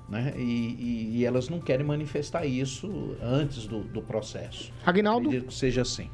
Né? 0.07 0.33
E, 0.37 0.41
e, 0.41 1.17
e, 1.17 1.25
elas 1.25 1.49
não 1.49 1.59
querem 1.59 1.85
manifestar 1.85 2.45
isso 2.45 3.15
antes 3.21 3.65
do, 3.65 3.79
do 3.79 4.01
processo. 4.01 4.71
Aguinaldo? 4.85 5.27
Acredito 5.27 5.47
que 5.47 5.53
seja 5.53 5.81
assim. 5.81 6.09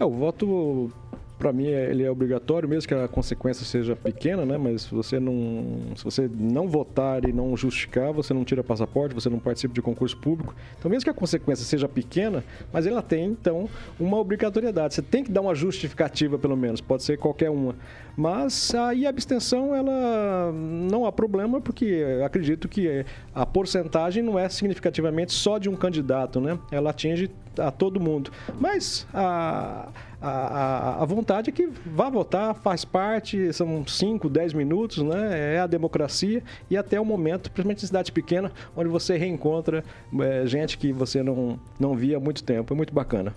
É, 0.00 0.04
o 0.04 0.10
voto 0.10 0.92
para 1.38 1.52
mim 1.52 1.66
ele 1.66 2.02
é 2.02 2.10
obrigatório, 2.10 2.68
mesmo 2.68 2.88
que 2.88 2.94
a 2.94 3.08
consequência 3.08 3.64
seja 3.64 3.96
pequena, 3.96 4.44
né? 4.44 4.56
Mas 4.56 4.82
se 4.82 4.94
você 4.94 5.18
não, 5.18 5.94
se 5.96 6.04
você 6.04 6.30
não 6.32 6.68
votar 6.68 7.28
e 7.28 7.32
não 7.32 7.56
justificar, 7.56 8.12
você 8.12 8.32
não 8.32 8.44
tira 8.44 8.62
passaporte, 8.62 9.14
você 9.14 9.28
não 9.28 9.38
participa 9.38 9.74
de 9.74 9.82
concurso 9.82 10.16
público. 10.16 10.54
Então, 10.78 10.90
mesmo 10.90 11.04
que 11.04 11.10
a 11.10 11.14
consequência 11.14 11.64
seja 11.64 11.88
pequena, 11.88 12.44
mas 12.72 12.86
ela 12.86 13.02
tem 13.02 13.24
então 13.26 13.68
uma 13.98 14.18
obrigatoriedade. 14.18 14.94
Você 14.94 15.02
tem 15.02 15.24
que 15.24 15.30
dar 15.30 15.40
uma 15.40 15.54
justificativa, 15.54 16.38
pelo 16.38 16.56
menos. 16.56 16.80
Pode 16.80 17.02
ser 17.02 17.18
qualquer 17.18 17.50
uma. 17.50 17.74
Mas 18.16 18.74
aí 18.74 19.06
a 19.06 19.10
abstenção 19.10 19.74
ela 19.74 20.52
não 20.52 21.04
há 21.04 21.12
problema, 21.12 21.60
porque 21.60 22.04
acredito 22.24 22.68
que 22.68 23.04
a 23.34 23.44
porcentagem 23.44 24.22
não 24.22 24.38
é 24.38 24.48
significativamente 24.48 25.32
só 25.32 25.58
de 25.58 25.68
um 25.68 25.74
candidato, 25.74 26.40
né? 26.40 26.58
Ela 26.70 26.90
atinge 26.90 27.30
a 27.58 27.70
todo 27.70 28.00
mundo. 28.00 28.30
Mas 28.58 29.06
a, 29.12 29.88
a, 30.20 31.02
a 31.02 31.04
vontade 31.04 31.50
é 31.50 31.52
que 31.52 31.68
vá 31.86 32.08
votar, 32.08 32.54
faz 32.54 32.84
parte, 32.84 33.52
são 33.52 33.86
5, 33.86 34.28
10 34.28 34.52
minutos, 34.54 35.02
né? 35.02 35.54
É 35.54 35.60
a 35.60 35.66
democracia 35.66 36.42
e 36.70 36.76
até 36.76 37.00
o 37.00 37.04
momento, 37.04 37.50
principalmente 37.50 37.84
em 37.84 37.86
cidade 37.86 38.12
pequena, 38.12 38.52
onde 38.76 38.88
você 38.88 39.16
reencontra 39.16 39.84
é, 40.20 40.46
gente 40.46 40.78
que 40.78 40.92
você 40.92 41.22
não, 41.22 41.58
não 41.78 41.94
via 41.94 42.16
há 42.16 42.20
muito 42.20 42.42
tempo. 42.42 42.72
É 42.72 42.76
muito 42.76 42.94
bacana. 42.94 43.34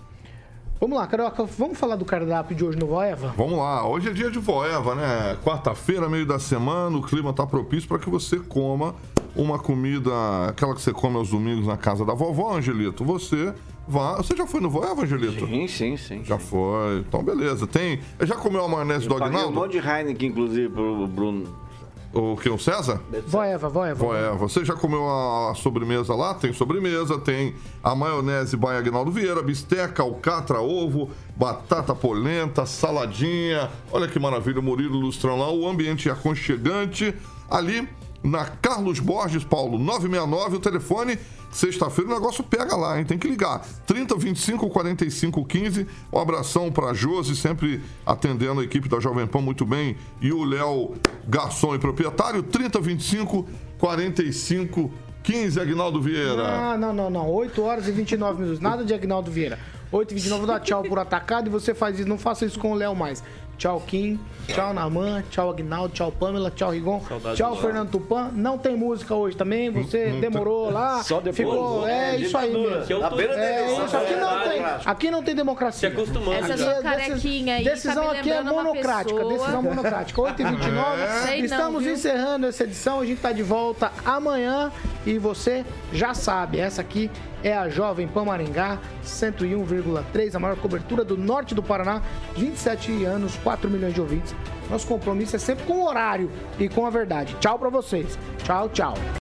Vamos 0.80 0.96
lá, 0.96 1.08
Carioca, 1.08 1.42
vamos 1.42 1.76
falar 1.76 1.96
do 1.96 2.04
cardápio 2.04 2.54
de 2.56 2.64
hoje 2.64 2.78
no 2.78 2.86
Voeva? 2.86 3.34
Vamos 3.36 3.58
lá, 3.58 3.84
hoje 3.84 4.10
é 4.10 4.12
dia 4.12 4.30
de 4.30 4.38
Voeva, 4.38 4.94
né? 4.94 5.36
Quarta-feira, 5.44 6.08
meio 6.08 6.24
da 6.24 6.38
semana, 6.38 6.96
o 6.96 7.02
clima 7.02 7.32
tá 7.32 7.44
propício 7.44 7.88
para 7.88 7.98
que 7.98 8.08
você 8.08 8.38
coma 8.38 8.94
uma 9.34 9.58
comida, 9.58 10.10
aquela 10.48 10.76
que 10.76 10.80
você 10.80 10.92
come 10.92 11.16
aos 11.16 11.30
domingos 11.30 11.66
na 11.66 11.76
casa 11.76 12.04
da 12.04 12.14
vovó, 12.14 12.56
Angelito. 12.56 13.04
Você 13.04 13.52
vá. 13.88 14.16
Você 14.16 14.36
já 14.36 14.46
foi 14.46 14.60
no 14.60 14.70
Voeva, 14.70 15.02
Angelito? 15.02 15.46
Sim, 15.46 15.66
sim, 15.66 15.96
sim. 15.96 16.24
Já 16.24 16.38
foi. 16.38 16.98
Então, 16.98 17.22
beleza. 17.22 17.66
Tem. 17.66 18.00
Já 18.20 18.36
comeu 18.36 18.64
a 18.64 18.68
maionese 18.68 19.08
do 19.08 19.14
Paguei 19.14 19.26
um 19.26 19.36
Agnaldo? 19.36 19.52
monte 19.54 19.72
de 19.72 19.78
Heineken, 19.78 20.28
inclusive, 20.28 20.68
pro 20.68 21.06
Bruno. 21.06 21.68
O 22.12 22.36
que? 22.36 22.48
O 22.48 22.58
César? 22.58 23.02
Voeva, 23.26 23.68
Voeva. 23.68 23.94
Voeva. 24.02 24.34
Você 24.36 24.64
já 24.64 24.74
comeu 24.74 25.06
a 25.06 25.54
sobremesa 25.54 26.14
lá? 26.14 26.32
Tem 26.34 26.52
sobremesa, 26.54 27.18
tem 27.18 27.54
a 27.84 27.94
maionese 27.94 28.56
by 28.56 28.68
Agnaldo 28.78 29.10
Vieira, 29.10 29.42
bisteca, 29.42 30.02
alcatra, 30.02 30.58
ovo, 30.58 31.10
batata 31.36 31.94
polenta, 31.94 32.64
saladinha. 32.64 33.68
Olha 33.92 34.08
que 34.08 34.18
maravilha, 34.18 34.58
o 34.58 34.62
Murilo 34.62 34.98
Lustrão 34.98 35.38
lá, 35.38 35.50
o 35.52 35.68
ambiente 35.68 36.08
aconchegante. 36.08 37.14
Ali 37.50 37.86
na 38.22 38.44
Carlos 38.44 38.98
Borges, 38.98 39.44
Paulo, 39.44 39.78
969, 39.78 40.56
o 40.56 40.60
telefone. 40.60 41.18
Sexta-feira 41.50 42.10
o 42.10 42.14
negócio 42.14 42.44
pega 42.44 42.76
lá, 42.76 42.98
hein? 42.98 43.06
Tem 43.06 43.16
que 43.16 43.26
ligar. 43.26 43.66
30 43.86 44.16
25 44.16 44.68
45 44.68 45.44
15. 45.44 45.86
Um 46.12 46.18
abração 46.18 46.70
pra 46.70 46.92
Josi, 46.92 47.34
sempre 47.34 47.80
atendendo 48.04 48.60
a 48.60 48.64
equipe 48.64 48.88
da 48.88 49.00
Jovem 49.00 49.26
Pan 49.26 49.40
muito 49.40 49.64
bem. 49.64 49.96
E 50.20 50.30
o 50.30 50.44
Léo, 50.44 50.94
garçom 51.26 51.74
e 51.74 51.78
proprietário. 51.78 52.42
30 52.42 52.80
25 52.80 53.48
45 53.78 54.90
15, 55.22 55.60
Agnaldo 55.60 56.00
Vieira. 56.00 56.46
Ah, 56.46 56.76
não, 56.76 56.92
não, 56.92 57.10
não. 57.10 57.30
8 57.30 57.62
horas 57.62 57.88
e 57.88 57.92
29 57.92 58.40
minutos. 58.40 58.60
Nada 58.60 58.84
de 58.84 58.92
Agnaldo 58.92 59.30
Vieira. 59.30 59.58
8 59.90 60.12
e 60.12 60.14
29 60.14 60.46
dá 60.46 60.60
tchau 60.60 60.82
por 60.82 60.98
atacado 60.98 61.48
e 61.48 61.50
você 61.50 61.74
faz 61.74 61.98
isso. 61.98 62.08
Não 62.08 62.18
faça 62.18 62.44
isso 62.44 62.58
com 62.58 62.72
o 62.72 62.74
Léo 62.74 62.94
mais. 62.94 63.22
Tchau, 63.58 63.82
Kim. 63.86 64.18
Tchau, 64.46 64.72
Naman. 64.72 65.24
Tchau, 65.30 65.50
Agnaldo. 65.50 65.92
Tchau, 65.92 66.12
Pamela. 66.12 66.50
Tchau, 66.50 66.70
Rigon. 66.70 67.00
Saudade 67.00 67.36
tchau, 67.36 67.54
do 67.54 67.60
Fernando 67.60 67.90
Tupan. 67.90 68.30
Não 68.32 68.56
tem 68.56 68.76
música 68.76 69.14
hoje 69.14 69.36
também. 69.36 69.68
Você 69.70 70.12
demorou 70.20 70.70
lá. 70.70 71.02
Só 71.02 71.20
depois. 71.20 71.36
Ficou. 71.36 71.86
É 71.86 72.16
isso 72.16 72.38
aí 72.38 72.52
mesmo. 72.52 72.98
Na 73.00 73.10
beira 73.10 73.34
É 73.34 73.64
eleição, 73.64 73.84
isso. 73.86 73.96
Aqui 73.96 74.14
não 74.14 74.40
é 74.40 74.48
tem, 74.48 74.64
aqui 74.86 75.10
não 75.10 75.22
tem 75.22 75.34
democracia. 75.34 75.90
Se 75.90 75.94
acostumando 75.94 76.32
Essa 76.32 76.56
sua 76.56 76.82
carequinha 76.82 77.56
aí 77.56 77.64
Decisão 77.64 78.04
tá 78.06 78.12
aqui 78.12 78.30
é 78.30 78.42
monocrática. 78.42 79.24
Decisão 79.24 79.62
monocrática. 79.62 80.20
8 80.20 80.40
e 80.40 80.44
29 80.44 81.08
Sei 81.26 81.38
não, 81.38 81.44
Estamos 81.44 81.82
viu? 81.82 81.92
encerrando 81.92 82.46
essa 82.46 82.64
edição. 82.64 83.00
A 83.00 83.06
gente 83.06 83.20
tá 83.20 83.32
de 83.32 83.42
volta 83.42 83.92
amanhã. 84.04 84.70
E 85.04 85.18
você 85.18 85.64
já 85.92 86.12
sabe, 86.12 86.58
essa 86.58 86.80
aqui 86.82 87.10
é 87.42 87.56
a 87.56 87.68
Jovem 87.68 88.06
Pan 88.08 88.24
Maringá, 88.24 88.78
101,3, 89.04 90.34
a 90.34 90.38
maior 90.38 90.56
cobertura 90.56 91.04
do 91.04 91.16
norte 91.16 91.54
do 91.54 91.62
Paraná. 91.62 92.02
27 92.36 93.04
anos, 93.04 93.36
4 93.42 93.70
milhões 93.70 93.94
de 93.94 94.00
ouvintes. 94.00 94.34
Nosso 94.70 94.86
compromisso 94.86 95.36
é 95.36 95.38
sempre 95.38 95.64
com 95.64 95.74
o 95.74 95.86
horário 95.86 96.30
e 96.58 96.68
com 96.68 96.86
a 96.86 96.90
verdade. 96.90 97.36
Tchau 97.40 97.58
pra 97.58 97.70
vocês. 97.70 98.18
Tchau, 98.44 98.68
tchau. 98.68 98.94